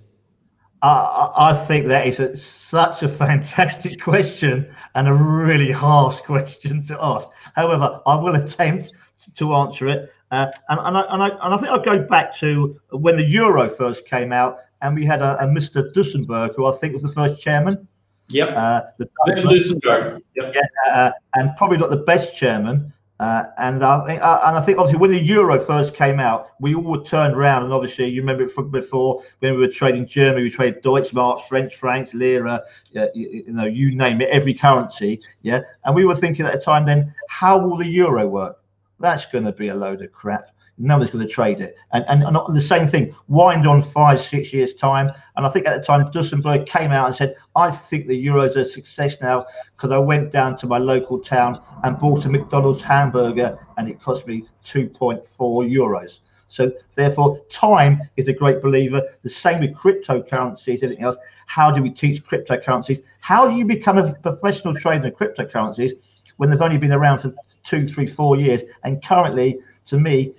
I, 0.80 1.62
think 1.68 1.87
that 1.89 2.07
is 2.07 2.20
a, 2.20 2.35
such 2.37 3.03
a 3.03 3.09
fantastic 3.24 4.01
question 4.01 4.74
and 4.95 5.09
a 5.09 5.12
really 5.12 5.70
harsh 5.70 6.20
question 6.22 6.85
to 6.87 6.99
ask. 7.05 7.28
However, 7.55 8.01
I 8.07 8.14
will 8.16 8.37
attempt 8.37 8.95
to 9.37 9.53
answer 9.53 9.89
it. 9.89 10.11
Uh, 10.30 10.51
and, 10.70 10.80
and, 10.80 10.97
I, 10.97 11.01
and, 11.11 11.22
I, 11.22 11.28
and 11.28 11.55
I 11.55 11.57
think 11.59 11.68
I'll 11.68 11.83
go 11.83 12.03
back 12.03 12.35
to 12.37 12.80
when 12.93 13.16
the 13.16 13.24
euro 13.24 13.68
first 13.68 14.07
came 14.07 14.33
out 14.33 14.61
and 14.80 14.97
we 14.97 15.05
had 15.05 15.20
a, 15.20 15.39
a 15.45 15.47
Mr. 15.47 15.93
Duisenberg, 15.93 16.57
who 16.57 16.64
I 16.64 16.72
think 16.72 16.95
was 16.95 17.03
the 17.03 17.09
first 17.09 17.41
chairman. 17.41 17.87
Yep. 18.33 18.55
Uh, 18.57 18.83
the 18.99 19.09
Duisenberg. 19.28 20.20
Yep. 20.37 20.55
Yeah, 20.55 20.93
uh, 20.93 21.12
and 21.35 21.55
probably 21.57 21.78
not 21.78 21.91
the 21.91 21.97
best 21.97 22.35
chairman. 22.35 22.93
Uh, 23.20 23.45
and 23.59 23.85
I 23.85 24.05
think, 24.05 24.20
uh, 24.20 24.41
and 24.47 24.57
I 24.57 24.61
think 24.62 24.78
obviously 24.78 24.99
when 24.99 25.12
the 25.12 25.22
euro 25.22 25.61
first 25.61 25.95
came 25.95 26.18
out, 26.18 26.49
we 26.59 26.74
all 26.74 27.01
turned 27.01 27.35
around, 27.35 27.62
and 27.62 27.72
obviously 27.72 28.07
you 28.07 28.20
remember 28.20 28.43
it 28.43 28.51
from 28.51 28.70
before 28.70 29.22
when 29.39 29.53
we 29.53 29.61
were 29.61 29.68
trading 29.68 30.09
Germany, 30.09 30.43
we 30.43 30.51
traded 30.51 30.83
Deutschmarks, 30.83 31.47
French 31.47 31.76
francs, 31.76 32.14
lira, 32.14 32.61
you, 32.91 33.09
you, 33.14 33.45
know, 33.53 33.64
you 33.64 33.95
name 33.95 34.20
it, 34.20 34.28
every 34.30 34.53
currency, 34.53 35.22
yeah. 35.43 35.61
And 35.85 35.95
we 35.95 36.05
were 36.05 36.16
thinking 36.16 36.47
at 36.47 36.53
the 36.53 36.59
time, 36.59 36.85
then 36.85 37.14
how 37.28 37.59
will 37.59 37.76
the 37.76 37.87
euro 37.87 38.26
work? 38.26 38.59
That's 38.99 39.26
going 39.26 39.45
to 39.45 39.53
be 39.53 39.68
a 39.68 39.74
load 39.74 40.03
of 40.03 40.11
crap 40.11 40.49
no 40.83 40.99
one's 40.99 41.11
going 41.11 41.26
to 41.26 41.33
trade 41.33 41.61
it. 41.61 41.76
And, 41.93 42.05
and, 42.09 42.24
and 42.24 42.57
the 42.57 42.61
same 42.61 42.89
thing, 42.89 43.14
wind 43.28 43.68
on 43.68 43.80
five, 43.80 44.20
six 44.20 44.53
years' 44.53 44.74
time. 44.74 45.11
And 45.37 45.47
I 45.47 45.49
think 45.49 45.66
at 45.66 45.78
the 45.78 45.85
time, 45.85 46.11
Duisenberg 46.11 46.66
came 46.66 46.91
out 46.91 47.07
and 47.07 47.14
said, 47.14 47.37
I 47.55 47.70
think 47.70 48.09
the 48.09 48.16
Euro's 48.16 48.57
a 48.57 48.64
success 48.64 49.20
now 49.20 49.47
because 49.76 49.93
I 49.93 49.99
went 49.99 50.33
down 50.33 50.59
to 50.59 50.66
my 50.66 50.78
local 50.78 51.20
town 51.20 51.62
and 51.85 51.99
bought 51.99 52.24
a 52.24 52.28
McDonald's 52.28 52.83
hamburger 52.83 53.59
and 53.78 53.89
it 53.89 54.01
cost 54.01 54.26
me 54.26 54.45
2.4 54.64 55.22
euros. 55.39 56.18
So 56.49 56.70
therefore, 56.97 57.41
time 57.51 58.03
is 58.16 58.26
a 58.26 58.33
great 58.33 58.61
believer. 58.61 59.03
The 59.22 59.30
same 59.30 59.61
with 59.61 59.74
cryptocurrencies, 59.74 60.83
everything 60.83 61.05
else. 61.05 61.16
How 61.47 61.70
do 61.70 61.80
we 61.80 61.91
teach 61.91 62.24
cryptocurrencies? 62.24 63.03
How 63.20 63.49
do 63.49 63.55
you 63.55 63.64
become 63.64 63.99
a 63.99 64.12
professional 64.14 64.74
trader 64.74 65.07
in 65.07 65.12
cryptocurrencies 65.12 65.93
when 66.39 66.51
they've 66.51 66.61
only 66.61 66.76
been 66.76 66.93
around 66.93 67.20
for 67.20 67.33
two, 67.62 67.87
three, 67.87 68.07
four 68.07 68.37
years? 68.37 68.62
And 68.83 69.03
currently, 69.03 69.61
to 69.87 69.99
me, 69.99 70.35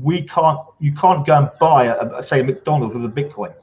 we 0.00 0.22
can't 0.22 0.60
you 0.78 0.92
can't 0.92 1.26
go 1.26 1.36
and 1.38 1.50
buy 1.60 1.84
a, 1.84 2.06
a, 2.14 2.22
say 2.22 2.40
a 2.40 2.44
McDonald's 2.44 2.94
with 2.94 3.04
a 3.04 3.08
Bitcoin. 3.22 3.54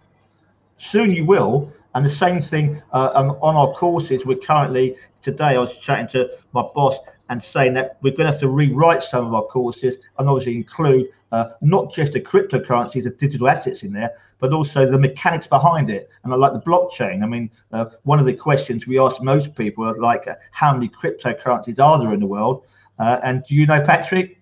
Soon 0.77 1.11
you 1.11 1.25
will, 1.25 1.71
and 1.93 2.05
the 2.05 2.09
same 2.09 2.41
thing 2.41 2.81
uh, 2.91 3.11
um, 3.15 3.31
on 3.41 3.55
our 3.55 3.73
courses. 3.73 4.25
We're 4.25 4.37
currently 4.37 4.95
today. 5.21 5.55
I 5.55 5.59
was 5.59 5.77
chatting 5.77 6.07
to 6.09 6.29
my 6.53 6.63
boss 6.75 6.97
and 7.29 7.41
saying 7.41 7.73
that 7.73 7.97
we're 8.01 8.11
going 8.11 8.27
to 8.27 8.31
have 8.31 8.39
to 8.41 8.49
rewrite 8.49 9.03
some 9.03 9.25
of 9.25 9.33
our 9.33 9.43
courses 9.43 9.97
and 10.19 10.29
obviously 10.29 10.55
include 10.55 11.07
uh, 11.31 11.49
not 11.61 11.91
just 11.91 12.13
the 12.13 12.21
cryptocurrencies, 12.21 13.03
the 13.03 13.09
digital 13.09 13.49
assets 13.49 13.83
in 13.83 13.91
there, 13.91 14.11
but 14.39 14.53
also 14.53 14.89
the 14.89 14.99
mechanics 14.99 15.47
behind 15.47 15.89
it. 15.89 16.09
And 16.23 16.31
I 16.31 16.35
like 16.35 16.53
the 16.53 16.61
blockchain. 16.61 17.23
I 17.23 17.27
mean, 17.27 17.49
uh, 17.71 17.85
one 18.03 18.19
of 18.19 18.25
the 18.25 18.33
questions 18.33 18.85
we 18.85 18.99
ask 18.99 19.21
most 19.21 19.55
people 19.55 19.85
are 19.85 19.97
like, 19.97 20.27
uh, 20.27 20.35
how 20.51 20.73
many 20.73 20.87
cryptocurrencies 20.87 21.79
are 21.79 21.99
there 21.99 22.13
in 22.13 22.19
the 22.19 22.27
world? 22.27 22.65
Uh, 22.99 23.19
and 23.23 23.43
do 23.43 23.55
you 23.55 23.65
know, 23.65 23.81
Patrick? 23.81 24.41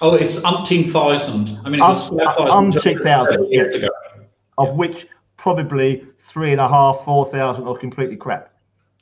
Oh, 0.00 0.14
it's 0.14 0.36
umpteen 0.40 0.90
thousand. 0.90 1.58
I 1.64 1.68
mean, 1.68 1.80
it 1.80 1.84
was 1.84 2.10
um, 2.10 2.18
umpteen 2.18 3.00
thousand 3.00 3.50
years 3.52 3.74
ago. 3.74 3.88
Of 4.58 4.76
which 4.76 5.06
probably 5.36 6.04
three 6.18 6.52
and 6.52 6.60
a 6.60 6.68
half, 6.68 7.04
four 7.04 7.26
thousand 7.26 7.66
are 7.66 7.76
completely 7.76 8.16
crap. 8.16 8.50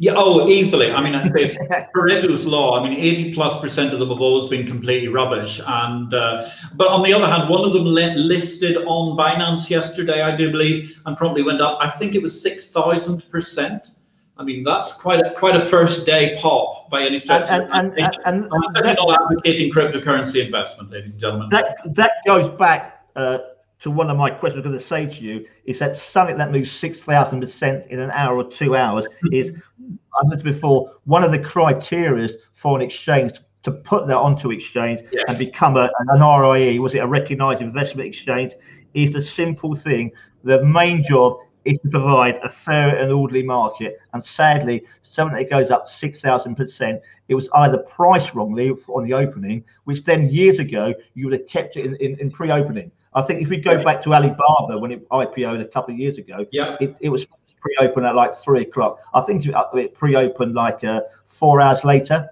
Yeah, 0.00 0.12
oh, 0.14 0.48
easily. 0.48 0.92
I 0.92 1.02
mean, 1.02 1.20
it's 1.34 1.56
Pareto's 1.96 2.46
law. 2.46 2.78
I 2.78 2.88
mean, 2.88 2.96
80 2.96 3.34
plus 3.34 3.60
percent 3.60 3.92
of 3.92 3.98
them 3.98 4.10
have 4.10 4.20
always 4.20 4.48
been 4.48 4.64
completely 4.64 5.08
rubbish. 5.08 5.60
And 5.66 6.14
uh, 6.14 6.48
but 6.74 6.86
on 6.86 7.02
the 7.02 7.12
other 7.12 7.26
hand, 7.26 7.48
one 7.48 7.64
of 7.64 7.72
them 7.72 7.84
listed 7.84 8.76
on 8.76 9.16
Binance 9.16 9.68
yesterday, 9.68 10.22
I 10.22 10.36
do 10.36 10.52
believe, 10.52 11.00
and 11.04 11.16
probably 11.16 11.42
went 11.42 11.60
up. 11.60 11.78
I 11.80 11.90
think 11.90 12.14
it 12.14 12.22
was 12.22 12.40
six 12.40 12.70
thousand 12.70 13.28
percent. 13.28 13.90
I 14.38 14.44
mean, 14.44 14.62
that's 14.62 14.92
quite 14.92 15.20
a 15.20 15.34
quite 15.34 15.56
a 15.56 15.60
first 15.60 16.06
day 16.06 16.38
pop 16.40 16.88
by 16.90 17.02
any 17.02 17.18
stretch. 17.18 17.50
And, 17.50 17.64
and, 17.72 17.98
and, 17.98 18.18
and 18.24 18.44
I'm 18.52 18.70
certainly 18.70 18.94
not 18.94 19.20
advocating 19.20 19.72
cryptocurrency 19.72 20.44
investment, 20.44 20.90
ladies 20.90 21.12
and 21.12 21.20
gentlemen. 21.20 21.48
That 21.50 21.78
that 21.94 22.12
goes 22.24 22.48
back 22.56 23.04
uh, 23.16 23.38
to 23.80 23.90
one 23.90 24.10
of 24.10 24.16
my 24.16 24.30
questions. 24.30 24.64
I'm 24.64 24.70
going 24.70 24.78
to 24.78 24.84
say 24.84 25.06
to 25.06 25.24
you 25.24 25.44
is 25.64 25.80
that 25.80 25.96
something 25.96 26.38
that 26.38 26.52
moves 26.52 26.70
six 26.70 27.02
thousand 27.02 27.40
percent 27.40 27.86
in 27.86 27.98
an 27.98 28.12
hour 28.12 28.36
or 28.36 28.48
two 28.48 28.76
hours 28.76 29.06
is, 29.32 29.48
as 29.50 30.30
I 30.32 30.36
said 30.36 30.44
before, 30.44 30.92
one 31.04 31.24
of 31.24 31.32
the 31.32 31.38
criteria 31.40 32.28
for 32.52 32.76
an 32.76 32.82
exchange 32.82 33.32
to 33.64 33.72
put 33.72 34.06
that 34.06 34.16
onto 34.16 34.52
exchange 34.52 35.00
yes. 35.10 35.24
and 35.26 35.36
become 35.36 35.76
a, 35.76 35.90
an 35.98 36.20
RIE, 36.20 36.78
was 36.78 36.94
it 36.94 36.98
a 36.98 37.06
recognised 37.06 37.60
investment 37.60 38.06
exchange, 38.06 38.52
is 38.94 39.10
the 39.10 39.20
simple 39.20 39.74
thing. 39.74 40.12
The 40.44 40.64
main 40.64 41.02
job 41.02 41.38
is 41.68 41.78
to 41.82 41.90
provide 41.90 42.36
a 42.42 42.48
fair 42.48 42.96
and 42.96 43.12
orderly 43.12 43.42
market. 43.42 43.98
And 44.12 44.24
sadly, 44.24 44.84
something 45.02 45.36
that 45.36 45.50
goes 45.50 45.70
up 45.70 45.86
6,000%, 45.86 47.00
it 47.28 47.34
was 47.34 47.48
either 47.54 47.78
priced 47.78 48.34
wrongly 48.34 48.70
on 48.70 49.04
the 49.04 49.14
opening, 49.14 49.64
which 49.84 50.04
then 50.04 50.28
years 50.30 50.58
ago, 50.58 50.94
you 51.14 51.26
would 51.26 51.34
have 51.34 51.46
kept 51.46 51.76
it 51.76 51.84
in, 51.84 51.96
in, 51.96 52.18
in 52.18 52.30
pre 52.30 52.50
opening. 52.50 52.90
I 53.14 53.22
think 53.22 53.42
if 53.42 53.48
we 53.48 53.56
go 53.56 53.82
back 53.82 54.02
to 54.02 54.14
Alibaba 54.14 54.78
when 54.78 54.92
it 54.92 55.08
IPO'd 55.08 55.60
a 55.60 55.68
couple 55.68 55.94
of 55.94 56.00
years 56.00 56.18
ago, 56.18 56.46
yeah. 56.52 56.76
it, 56.80 56.94
it 57.00 57.08
was 57.08 57.26
pre-open 57.60 58.04
at 58.04 58.14
like 58.14 58.34
three 58.34 58.62
o'clock. 58.62 59.00
I 59.14 59.20
think 59.22 59.44
it 59.46 59.94
pre-opened 59.94 60.54
like 60.54 60.84
uh, 60.84 61.02
four 61.26 61.60
hours 61.60 61.84
later, 61.84 62.28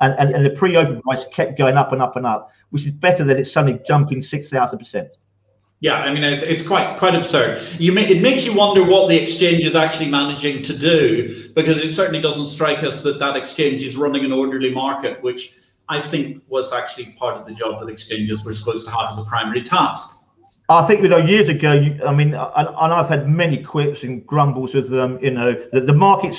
and, 0.00 0.14
and 0.18 0.34
and 0.34 0.44
the 0.44 0.50
pre-open 0.50 1.02
price 1.02 1.24
kept 1.32 1.58
going 1.58 1.76
up 1.76 1.92
and 1.92 2.02
up 2.02 2.16
and 2.16 2.26
up, 2.26 2.50
which 2.70 2.86
is 2.86 2.92
better 2.92 3.24
than 3.24 3.38
it 3.38 3.44
suddenly 3.44 3.80
jumping 3.86 4.22
six 4.22 4.50
thousand 4.50 4.78
percent. 4.78 5.10
Yeah, 5.82 5.96
I 5.96 6.12
mean 6.12 6.22
it's 6.22 6.66
quite 6.66 6.98
quite 6.98 7.14
absurd. 7.14 7.66
You 7.78 7.96
it 7.96 8.20
makes 8.20 8.44
you 8.44 8.54
wonder 8.54 8.84
what 8.84 9.08
the 9.08 9.20
exchange 9.20 9.64
is 9.64 9.74
actually 9.74 10.10
managing 10.10 10.62
to 10.64 10.76
do 10.76 11.50
because 11.54 11.78
it 11.78 11.92
certainly 11.92 12.20
doesn't 12.20 12.48
strike 12.48 12.84
us 12.84 13.02
that 13.02 13.18
that 13.18 13.34
exchange 13.34 13.82
is 13.82 13.96
running 13.96 14.24
an 14.26 14.32
orderly 14.32 14.74
market, 14.74 15.22
which 15.22 15.54
I 15.88 16.00
think 16.00 16.42
was 16.48 16.72
actually 16.72 17.12
part 17.18 17.36
of 17.36 17.46
the 17.46 17.54
job 17.54 17.80
that 17.80 17.90
exchanges 17.90 18.44
were 18.44 18.52
supposed 18.52 18.86
to 18.86 18.92
have 18.92 19.08
as 19.08 19.16
a 19.16 19.24
primary 19.24 19.62
task. 19.62 20.16
I 20.68 20.86
think 20.86 21.02
you 21.02 21.08
know 21.08 21.16
years 21.16 21.48
ago. 21.48 21.72
I 22.06 22.14
mean, 22.14 22.34
and, 22.34 22.68
and 22.68 22.92
I've 22.92 23.08
had 23.08 23.26
many 23.26 23.56
quips 23.56 24.02
and 24.02 24.24
grumbles 24.26 24.74
with 24.74 24.90
them. 24.90 25.18
You 25.22 25.30
know, 25.30 25.52
the, 25.72 25.80
the 25.80 25.94
market 25.94 26.34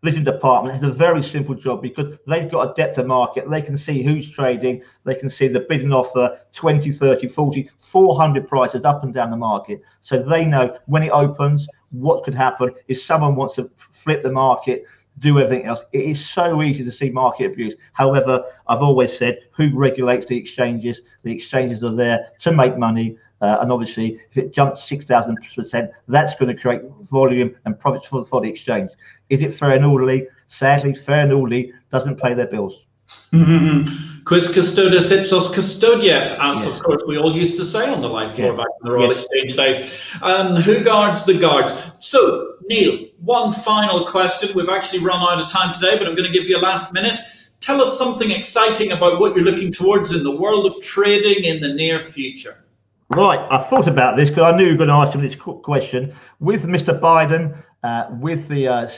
supervision 0.00 0.22
department 0.24 0.74
has 0.74 0.84
a 0.84 0.92
very 0.92 1.22
simple 1.22 1.56
job 1.56 1.82
because 1.82 2.16
they've 2.26 2.50
got 2.50 2.70
a 2.70 2.74
depth 2.74 2.98
of 2.98 3.06
market. 3.06 3.50
They 3.50 3.62
can 3.62 3.76
see 3.76 4.04
who's 4.04 4.30
trading. 4.30 4.82
They 5.04 5.16
can 5.16 5.28
see 5.28 5.48
the 5.48 5.60
bidding 5.60 5.92
offer 5.92 6.38
20, 6.52 6.92
30, 6.92 7.28
40, 7.28 7.70
400 7.78 8.46
prices 8.46 8.84
up 8.84 9.02
and 9.02 9.12
down 9.12 9.30
the 9.30 9.36
market. 9.36 9.82
So 10.00 10.22
they 10.22 10.44
know 10.44 10.78
when 10.86 11.02
it 11.02 11.10
opens, 11.10 11.66
what 11.90 12.22
could 12.22 12.34
happen 12.34 12.70
if 12.86 13.02
someone 13.02 13.34
wants 13.34 13.56
to 13.56 13.70
flip 13.74 14.22
the 14.22 14.30
market 14.30 14.84
do 15.20 15.40
everything 15.40 15.66
else. 15.66 15.82
It 15.92 16.04
is 16.04 16.24
so 16.24 16.62
easy 16.62 16.84
to 16.84 16.92
see 16.92 17.10
market 17.10 17.46
abuse. 17.46 17.74
However, 17.92 18.44
I've 18.68 18.82
always 18.82 19.16
said 19.16 19.38
who 19.50 19.76
regulates 19.76 20.26
the 20.26 20.36
exchanges? 20.36 21.00
The 21.24 21.32
exchanges 21.32 21.82
are 21.82 21.94
there 21.94 22.28
to 22.38 22.52
make 22.52 22.78
money. 22.78 23.16
Uh, 23.40 23.58
and 23.60 23.70
obviously, 23.70 24.20
if 24.30 24.36
it 24.36 24.52
jumps 24.52 24.88
6,000%, 24.90 25.90
that's 26.08 26.34
going 26.34 26.54
to 26.54 26.60
create 26.60 26.82
volume 27.10 27.54
and 27.64 27.78
profits 27.78 28.08
for, 28.08 28.24
for 28.24 28.40
the 28.40 28.48
exchange. 28.48 28.90
Is 29.30 29.42
it 29.42 29.54
fair 29.54 29.72
and 29.72 29.84
orderly? 29.84 30.26
Sadly, 30.48 30.94
fair 30.94 31.20
and 31.20 31.32
orderly 31.32 31.72
doesn't 31.92 32.20
pay 32.20 32.34
their 32.34 32.46
bills. 32.46 32.84
Quis 33.30 34.50
custodis 34.50 35.10
ipsos 35.10 35.50
custodiet, 35.54 36.36
as 36.38 36.62
yes. 36.62 36.66
of 36.66 36.82
course 36.82 37.02
we 37.06 37.16
all 37.16 37.34
used 37.34 37.56
to 37.56 37.64
say 37.64 37.88
on 37.88 38.02
the 38.02 38.08
live 38.08 38.34
floor 38.34 38.50
yeah. 38.50 38.56
back 38.56 38.66
in 38.66 38.86
the 38.86 38.92
Royal 38.92 39.14
yes. 39.14 39.24
Exchange 39.24 39.56
days. 39.56 40.20
Um, 40.20 40.56
who 40.56 40.84
guards 40.84 41.24
the 41.24 41.32
guards? 41.32 41.72
So, 42.00 42.56
Neil, 42.66 43.06
one 43.20 43.52
final 43.52 44.06
question. 44.06 44.50
We've 44.54 44.68
actually 44.68 44.98
run 44.98 45.22
out 45.22 45.42
of 45.42 45.48
time 45.48 45.72
today, 45.72 45.96
but 45.96 46.06
I'm 46.06 46.14
going 46.14 46.30
to 46.30 46.38
give 46.38 46.46
you 46.46 46.58
a 46.58 46.60
last 46.60 46.92
minute. 46.92 47.18
Tell 47.60 47.80
us 47.80 47.96
something 47.96 48.30
exciting 48.30 48.92
about 48.92 49.20
what 49.20 49.34
you're 49.34 49.44
looking 49.44 49.72
towards 49.72 50.12
in 50.12 50.22
the 50.22 50.36
world 50.36 50.66
of 50.66 50.80
trading 50.82 51.44
in 51.44 51.62
the 51.62 51.72
near 51.72 51.98
future. 51.98 52.62
Right, 53.10 53.46
I 53.50 53.58
thought 53.58 53.88
about 53.88 54.16
this 54.16 54.28
because 54.28 54.52
I 54.52 54.56
knew 54.56 54.64
you 54.64 54.72
were 54.72 54.76
going 54.76 54.88
to 54.88 54.94
ask 54.94 55.14
him 55.14 55.22
this 55.22 55.34
question. 55.34 56.14
With 56.40 56.64
Mr. 56.64 56.98
Biden, 56.98 57.56
uh, 57.82 58.08
with 58.20 58.48
the 58.48 58.68
uh, 58.68 58.90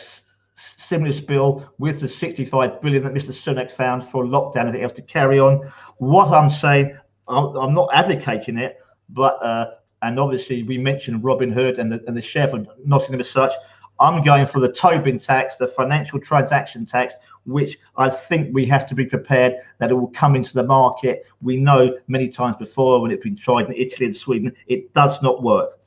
stimulus 0.57 1.21
bill 1.21 1.73
with 1.79 2.01
the 2.01 2.09
65 2.09 2.83
billion 2.83 3.05
that 3.05 3.15
Mr. 3.15 3.31
Sunak 3.31 3.71
found 3.71 4.05
for 4.05 4.25
lockdown 4.25 4.69
and 4.69 4.77
else 4.77 4.93
to 4.93 5.03
carry 5.03 5.39
on. 5.39 5.71
What 5.99 6.29
I'm 6.29 6.51
saying, 6.51 6.97
I'm, 7.29 7.57
I'm 7.57 7.75
not 7.75 7.91
advocating 7.93 8.59
it, 8.59 8.79
but 9.09 9.43
uh, 9.43 9.75
and 10.03 10.19
obviously 10.19 10.63
we 10.63 10.79
mentioned 10.79 11.23
Robinhood 11.23 11.79
and 11.79 11.93
the, 11.93 12.03
and 12.07 12.17
the 12.17 12.23
Sheriff 12.23 12.55
of 12.55 12.69
Nottingham 12.85 13.21
as 13.21 13.31
such. 13.31 13.53
I'm 14.01 14.25
going 14.25 14.47
for 14.47 14.61
the 14.61 14.73
Tobin 14.73 15.19
tax, 15.19 15.57
the 15.57 15.67
financial 15.67 16.19
transaction 16.19 16.87
tax, 16.87 17.15
which 17.45 17.79
I 17.97 18.09
think 18.09 18.53
we 18.53 18.65
have 18.67 18.87
to 18.89 18.95
be 18.95 19.05
prepared 19.05 19.57
that 19.79 19.91
it 19.91 19.95
will 19.95 20.09
come 20.09 20.35
into 20.35 20.55
the 20.55 20.63
market. 20.65 21.27
We 21.43 21.59
know 21.59 21.97
many 22.09 22.29
times 22.29 22.57
before 22.57 23.03
when 23.03 23.11
it's 23.11 23.23
been 23.23 23.37
tried 23.37 23.67
in 23.67 23.75
Italy 23.75 24.07
and 24.07 24.17
Sweden, 24.17 24.53
it 24.67 24.93
does 24.95 25.21
not 25.23 25.43
work. 25.43 25.79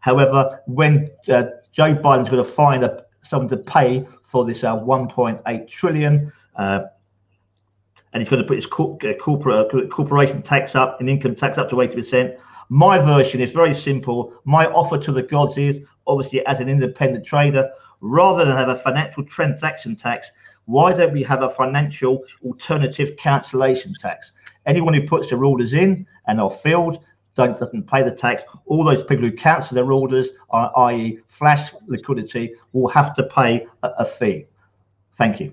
However, 0.00 0.60
when 0.66 1.10
uh, 1.28 1.44
Joe 1.72 1.94
Biden's 1.94 2.28
going 2.28 2.44
to 2.44 2.50
find 2.50 2.84
a, 2.84 3.04
someone 3.22 3.48
to 3.48 3.56
pay 3.56 4.06
for 4.24 4.44
this 4.44 4.64
uh, 4.64 4.76
1.8 4.76 5.68
trillion. 5.68 6.32
Uh, 6.56 6.80
and 8.12 8.22
he's 8.22 8.28
going 8.28 8.42
to 8.42 8.46
put 8.46 8.56
his 8.56 8.66
uh, 8.66 9.14
corporate 9.20 9.74
uh, 9.74 9.86
corporation 9.88 10.42
tax 10.42 10.74
up 10.74 11.00
and 11.00 11.08
income 11.08 11.34
tax 11.34 11.58
up 11.58 11.70
to 11.70 11.76
80%. 11.76 12.36
My 12.68 12.98
version 12.98 13.40
is 13.40 13.52
very 13.52 13.74
simple. 13.74 14.34
My 14.44 14.66
offer 14.66 14.98
to 14.98 15.12
the 15.12 15.22
gods 15.22 15.58
is 15.58 15.80
obviously 16.06 16.44
as 16.46 16.60
an 16.60 16.68
independent 16.68 17.24
trader, 17.24 17.70
rather 18.00 18.44
than 18.44 18.56
have 18.56 18.68
a 18.68 18.76
financial 18.76 19.24
transaction 19.24 19.96
tax, 19.96 20.30
why 20.66 20.92
don't 20.92 21.12
we 21.12 21.22
have 21.22 21.42
a 21.42 21.50
financial 21.50 22.24
alternative 22.44 23.16
cancellation 23.16 23.94
tax? 24.00 24.32
Anyone 24.66 24.94
who 24.94 25.06
puts 25.06 25.30
their 25.30 25.44
orders 25.44 25.72
in 25.72 26.06
and 26.26 26.40
are 26.40 26.50
filled 26.50 27.04
don't 27.34 27.58
doesn't 27.58 27.88
pay 27.88 28.02
the 28.02 28.10
tax. 28.10 28.42
All 28.66 28.84
those 28.84 29.02
people 29.04 29.24
who 29.24 29.32
cancel 29.32 29.74
their 29.74 29.90
orders, 29.90 30.28
i.e., 30.52 31.18
flash 31.28 31.72
liquidity, 31.86 32.54
will 32.72 32.88
have 32.88 33.14
to 33.16 33.22
pay 33.22 33.66
a, 33.82 33.88
a 33.98 34.04
fee. 34.04 34.46
Thank 35.16 35.40
you. 35.40 35.52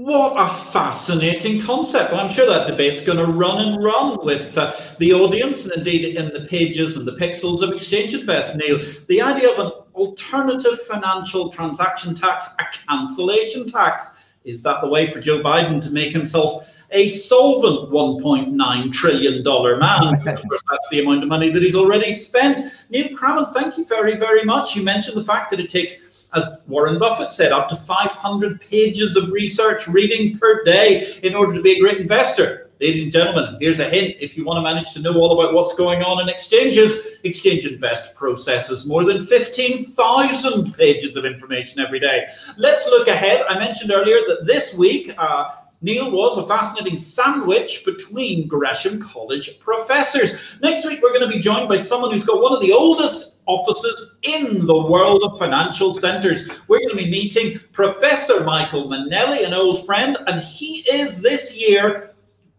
What 0.00 0.34
a 0.38 0.48
fascinating 0.48 1.60
concept. 1.60 2.12
Well, 2.12 2.20
I'm 2.20 2.30
sure 2.30 2.46
that 2.46 2.68
debate's 2.68 3.00
going 3.00 3.18
to 3.18 3.26
run 3.26 3.58
and 3.66 3.82
run 3.82 4.24
with 4.24 4.56
uh, 4.56 4.72
the 5.00 5.12
audience 5.12 5.64
and 5.64 5.72
indeed 5.72 6.14
in 6.14 6.32
the 6.32 6.46
pages 6.48 6.96
and 6.96 7.04
the 7.04 7.16
pixels 7.16 7.62
of 7.62 7.72
Exchange 7.72 8.14
Invest, 8.14 8.54
Neil. 8.54 8.78
The 9.08 9.20
idea 9.20 9.50
of 9.50 9.58
an 9.58 9.72
alternative 9.96 10.80
financial 10.82 11.50
transaction 11.50 12.14
tax, 12.14 12.46
a 12.60 12.64
cancellation 12.86 13.66
tax, 13.66 14.30
is 14.44 14.62
that 14.62 14.80
the 14.82 14.88
way 14.88 15.10
for 15.10 15.18
Joe 15.18 15.42
Biden 15.42 15.82
to 15.82 15.90
make 15.90 16.12
himself 16.12 16.72
a 16.92 17.08
solvent 17.08 17.90
$1.9 17.90 18.92
trillion 18.92 19.42
man. 19.42 20.28
of 20.28 20.42
course, 20.48 20.62
that's 20.70 20.88
the 20.90 21.00
amount 21.00 21.24
of 21.24 21.28
money 21.28 21.50
that 21.50 21.60
he's 21.60 21.74
already 21.74 22.12
spent. 22.12 22.72
Neil 22.88 23.16
Crammond, 23.16 23.48
thank 23.52 23.76
you 23.76 23.84
very, 23.84 24.16
very 24.16 24.44
much. 24.44 24.76
You 24.76 24.84
mentioned 24.84 25.16
the 25.16 25.24
fact 25.24 25.50
that 25.50 25.58
it 25.58 25.68
takes, 25.68 26.07
as 26.34 26.44
Warren 26.66 26.98
Buffett 26.98 27.32
said, 27.32 27.52
up 27.52 27.68
to 27.70 27.76
500 27.76 28.60
pages 28.60 29.16
of 29.16 29.30
research 29.30 29.88
reading 29.88 30.38
per 30.38 30.62
day 30.64 31.18
in 31.22 31.34
order 31.34 31.54
to 31.54 31.62
be 31.62 31.72
a 31.72 31.80
great 31.80 31.98
investor. 31.98 32.68
Ladies 32.80 33.02
and 33.02 33.12
gentlemen, 33.12 33.56
here's 33.60 33.80
a 33.80 33.88
hint. 33.88 34.14
If 34.20 34.36
you 34.36 34.44
want 34.44 34.58
to 34.58 34.62
manage 34.62 34.92
to 34.92 35.00
know 35.00 35.18
all 35.18 35.40
about 35.40 35.52
what's 35.52 35.74
going 35.74 36.04
on 36.04 36.20
in 36.20 36.28
exchanges, 36.28 37.18
Exchange 37.24 37.66
Invest 37.66 38.14
processes 38.14 38.86
more 38.86 39.04
than 39.04 39.26
15,000 39.26 40.72
pages 40.74 41.16
of 41.16 41.24
information 41.24 41.80
every 41.80 41.98
day. 41.98 42.28
Let's 42.56 42.86
look 42.86 43.08
ahead. 43.08 43.44
I 43.48 43.58
mentioned 43.58 43.90
earlier 43.90 44.18
that 44.28 44.46
this 44.46 44.74
week, 44.74 45.12
uh, 45.18 45.50
Neil 45.80 46.10
was 46.10 46.38
a 46.38 46.46
fascinating 46.46 46.98
sandwich 46.98 47.84
between 47.84 48.48
Gresham 48.48 49.00
College 49.00 49.60
professors. 49.60 50.32
Next 50.60 50.84
week, 50.84 51.00
we're 51.02 51.16
going 51.16 51.28
to 51.28 51.34
be 51.34 51.38
joined 51.38 51.68
by 51.68 51.76
someone 51.76 52.10
who's 52.10 52.24
got 52.24 52.42
one 52.42 52.52
of 52.52 52.60
the 52.60 52.72
oldest 52.72 53.36
offices 53.46 54.16
in 54.22 54.66
the 54.66 54.86
world 54.86 55.22
of 55.22 55.38
financial 55.38 55.94
centres. 55.94 56.50
We're 56.66 56.80
going 56.80 56.90
to 56.90 56.96
be 56.96 57.10
meeting 57.10 57.60
Professor 57.72 58.42
Michael 58.44 58.88
Mainelli, 58.88 59.46
an 59.46 59.54
old 59.54 59.86
friend, 59.86 60.18
and 60.26 60.42
he 60.42 60.78
is 60.90 61.20
this 61.20 61.54
year 61.54 62.08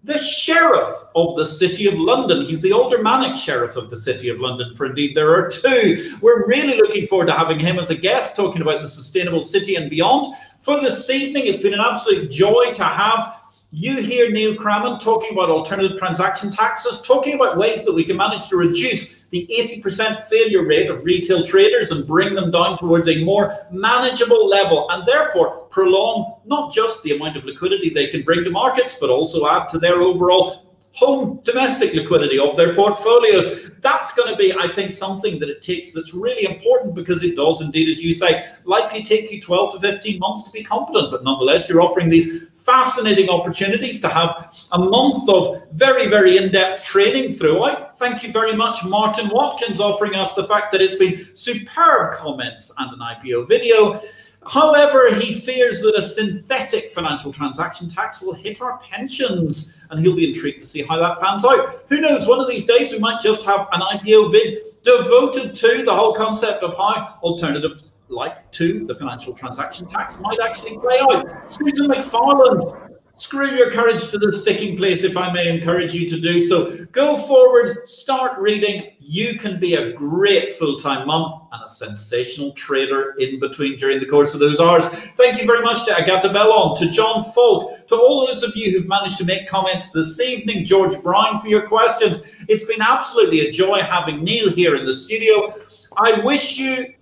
the 0.03 0.17
sheriff 0.17 1.03
of 1.13 1.35
the 1.35 1.45
City 1.45 1.87
of 1.87 1.95
London. 1.95 2.45
He's 2.45 2.61
the 2.61 2.71
aldermanic 2.71 3.35
sheriff 3.35 3.75
of 3.75 3.89
the 3.89 3.97
City 3.97 4.29
of 4.29 4.39
London, 4.39 4.73
for 4.73 4.85
indeed 4.85 5.15
there 5.15 5.31
are 5.31 5.49
two. 5.49 6.17
We're 6.21 6.47
really 6.47 6.77
looking 6.77 7.05
forward 7.05 7.25
to 7.25 7.33
having 7.33 7.59
him 7.59 7.77
as 7.79 7.89
a 7.89 7.95
guest, 7.95 8.35
talking 8.35 8.61
about 8.61 8.81
the 8.81 8.87
sustainable 8.87 9.41
city 9.41 9.75
and 9.75 9.89
beyond. 9.89 10.35
For 10.61 10.81
this 10.81 11.09
evening, 11.09 11.45
it's 11.45 11.61
been 11.61 11.73
an 11.73 11.79
absolute 11.79 12.29
joy 12.29 12.73
to 12.73 12.83
have 12.83 13.39
you 13.71 13.97
hear 13.97 14.31
Neil 14.31 14.55
Crammond 14.55 14.99
talking 14.99 15.31
about 15.31 15.49
alternative 15.49 15.97
transaction 15.97 16.49
taxes, 16.49 17.01
talking 17.01 17.35
about 17.35 17.57
ways 17.57 17.85
that 17.85 17.93
we 17.93 18.03
can 18.03 18.17
manage 18.17 18.49
to 18.49 18.57
reduce 18.57 19.21
the 19.29 19.47
80% 19.47 20.25
failure 20.25 20.65
rate 20.65 20.89
of 20.89 21.05
retail 21.05 21.45
traders 21.45 21.91
and 21.91 22.05
bring 22.07 22.33
them 22.33 22.49
down 22.49 22.77
towards 22.77 23.07
a 23.07 23.23
more 23.23 23.55
manageable 23.71 24.47
level 24.47 24.89
and 24.89 25.07
therefore 25.07 25.67
prolong 25.69 26.39
not 26.45 26.73
just 26.73 27.03
the 27.03 27.15
amount 27.15 27.37
of 27.37 27.45
liquidity 27.45 27.91
they 27.91 28.07
can 28.07 28.23
bring 28.23 28.43
to 28.43 28.49
markets, 28.49 28.97
but 28.99 29.11
also 29.11 29.47
add 29.47 29.69
to 29.69 29.77
their 29.77 30.01
overall 30.01 30.68
home 30.93 31.39
domestic 31.43 31.93
liquidity 31.93 32.39
of 32.39 32.57
their 32.57 32.75
portfolios. 32.75 33.69
That's 33.81 34.13
going 34.13 34.31
to 34.31 34.35
be, 34.35 34.53
I 34.53 34.67
think, 34.67 34.93
something 34.93 35.39
that 35.39 35.49
it 35.49 35.61
takes 35.61 35.93
that's 35.93 36.13
really 36.13 36.45
important 36.45 36.95
because 36.95 37.23
it 37.23 37.35
does 37.35 37.61
indeed, 37.61 37.89
as 37.89 38.03
you 38.03 38.13
say, 38.13 38.45
likely 38.65 39.03
take 39.03 39.31
you 39.31 39.41
12 39.41 39.75
to 39.75 39.79
15 39.79 40.19
months 40.19 40.43
to 40.43 40.51
be 40.51 40.63
competent, 40.63 41.11
but 41.11 41.23
nonetheless, 41.23 41.69
you're 41.69 41.81
offering 41.81 42.09
these 42.09 42.47
fascinating 42.57 43.29
opportunities 43.29 43.99
to 44.01 44.07
have 44.07 44.53
a 44.73 44.79
month 44.79 45.27
of 45.29 45.63
very, 45.73 46.07
very 46.07 46.37
in-depth 46.37 46.83
training 46.83 47.33
throughout. 47.33 47.97
Thank 47.97 48.21
you 48.21 48.31
very 48.31 48.55
much, 48.55 48.83
Martin 48.83 49.29
Watkins, 49.29 49.79
offering 49.79 50.13
us 50.13 50.33
the 50.33 50.45
fact 50.45 50.71
that 50.71 50.81
it's 50.81 50.95
been 50.95 51.27
superb 51.35 52.13
comments 52.13 52.71
and 52.77 52.93
an 52.93 52.99
IPO 52.99 53.47
video. 53.47 54.01
However, 54.47 55.13
he 55.13 55.33
fears 55.33 55.81
that 55.81 55.95
a 55.95 56.01
synthetic 56.01 56.91
financial 56.91 57.31
transaction 57.31 57.89
tax 57.89 58.21
will 58.21 58.33
hit 58.33 58.61
our 58.61 58.77
pensions, 58.79 59.77
and 59.89 59.99
he'll 59.99 60.15
be 60.15 60.29
intrigued 60.29 60.61
to 60.61 60.65
see 60.65 60.81
how 60.81 60.97
that 60.97 61.19
pans 61.19 61.43
out. 61.43 61.83
Who 61.89 61.99
knows, 61.99 62.25
one 62.25 62.39
of 62.39 62.47
these 62.47 62.65
days 62.65 62.91
we 62.91 62.99
might 62.99 63.21
just 63.21 63.43
have 63.43 63.67
an 63.73 63.81
IPO 63.81 64.31
vid 64.31 64.59
devoted 64.83 65.53
to 65.55 65.83
the 65.83 65.93
whole 65.93 66.13
concept 66.13 66.63
of 66.63 66.75
how 66.77 67.19
alternative 67.21 67.83
like 68.07 68.51
to 68.51 68.85
the 68.87 68.95
financial 68.95 69.33
transaction 69.33 69.87
tax 69.87 70.19
might 70.19 70.39
actually 70.39 70.77
play 70.79 70.99
out. 70.99 71.53
Susan 71.53 71.87
McFarland 71.87 72.88
Screw 73.19 73.51
your 73.51 73.69
courage 73.69 74.07
to 74.11 74.17
the 74.17 74.31
sticking 74.31 74.77
place, 74.77 75.03
if 75.03 75.17
I 75.17 75.29
may 75.33 75.53
encourage 75.53 75.93
you 75.93 76.07
to 76.07 76.21
do 76.21 76.41
so. 76.41 76.85
Go 76.93 77.17
forward, 77.17 77.87
start 77.87 78.39
reading. 78.39 78.93
You 78.97 79.37
can 79.37 79.59
be 79.59 79.73
a 79.73 79.91
great 79.91 80.55
full 80.55 80.79
time 80.79 81.05
mum 81.05 81.49
and 81.51 81.61
a 81.65 81.67
sensational 81.67 82.53
trader 82.53 83.15
in 83.19 83.41
between 83.41 83.77
during 83.77 83.99
the 83.99 84.05
course 84.05 84.33
of 84.33 84.39
those 84.39 84.61
hours. 84.61 84.85
Thank 85.17 85.41
you 85.41 85.45
very 85.45 85.61
much 85.61 85.85
to 85.87 85.99
Agatha 85.99 86.29
Bellon, 86.29 86.77
to 86.77 86.89
John 86.89 87.21
Falk, 87.33 87.85
to 87.89 87.95
all 87.97 88.25
those 88.25 88.41
of 88.41 88.55
you 88.55 88.71
who've 88.71 88.87
managed 88.87 89.17
to 89.17 89.25
make 89.25 89.49
comments 89.49 89.91
this 89.91 90.21
evening, 90.21 90.63
George 90.63 91.03
Brown, 91.03 91.41
for 91.41 91.49
your 91.49 91.67
questions. 91.67 92.23
It's 92.47 92.63
been 92.63 92.81
absolutely 92.81 93.41
a 93.41 93.51
joy 93.51 93.81
having 93.81 94.23
Neil 94.23 94.49
here 94.49 94.77
in 94.77 94.85
the 94.85 94.93
studio. 94.93 95.59
I 95.97 96.21
wish 96.21 96.57
you 96.57 96.93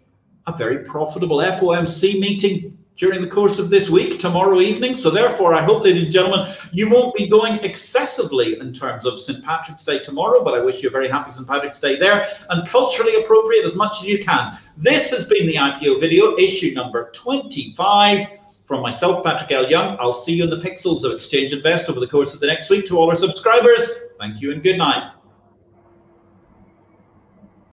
a 0.48 0.58
very 0.58 0.84
profitable 0.84 1.38
FOMC 1.38 2.20
meeting 2.20 2.76
during 2.98 3.22
the 3.22 3.28
course 3.28 3.60
of 3.60 3.70
this 3.70 3.90
week, 3.90 4.20
tomorrow 4.20 4.60
evening. 4.60 4.96
So, 4.96 5.10
therefore, 5.10 5.54
I 5.54 5.62
hope, 5.62 5.84
ladies 5.84 6.04
and 6.04 6.12
gentlemen, 6.12 6.52
you 6.72 6.90
won't 6.90 7.16
be 7.16 7.28
going 7.28 7.64
excessively 7.64 8.60
in 8.60 8.74
terms 8.74 9.06
of 9.06 9.20
St. 9.20 9.44
Patrick's 9.44 9.86
Day 9.86 10.00
tomorrow, 10.00 10.44
but 10.44 10.56
I 10.56 10.60
wish 10.60 10.82
you 10.82 10.90
a 10.90 10.92
very 10.92 11.08
happy 11.08 11.32
St. 11.32 11.48
Patrick's 11.48 11.80
Day 11.80 11.98
there 11.98 12.26
and 12.50 12.68
culturally 12.68 13.16
appropriate 13.24 13.66
as 13.66 13.76
much 13.76 14.02
as 14.02 14.08
you 14.08 14.24
can. 14.24 14.58
This 14.76 15.12
has 15.12 15.26
been 15.26 15.46
the 15.46 15.56
IPO 15.56 16.02
video, 16.02 16.38
issue 16.38 16.74
number 16.74 17.12
25. 17.12 18.32
From 18.66 18.82
myself, 18.82 19.24
Patrick 19.24 19.50
L. 19.52 19.70
Young, 19.70 19.96
I'll 19.98 20.12
see 20.12 20.34
you 20.34 20.44
in 20.44 20.50
the 20.50 20.58
pixels 20.58 21.06
of 21.06 21.14
Exchange 21.14 21.54
Invest 21.54 21.90
over 21.90 22.02
the 22.02 22.08
course 22.08 22.34
of 22.34 22.42
the 22.42 22.48
next 22.48 22.70
week. 22.70 22.86
To 22.88 22.98
all 22.98 23.10
our 23.10 23.16
subscribers, 23.16 23.90
thank 24.20 24.42
you 24.42 24.52
and 24.52 24.62
good 24.62 24.78
night. 24.78 25.10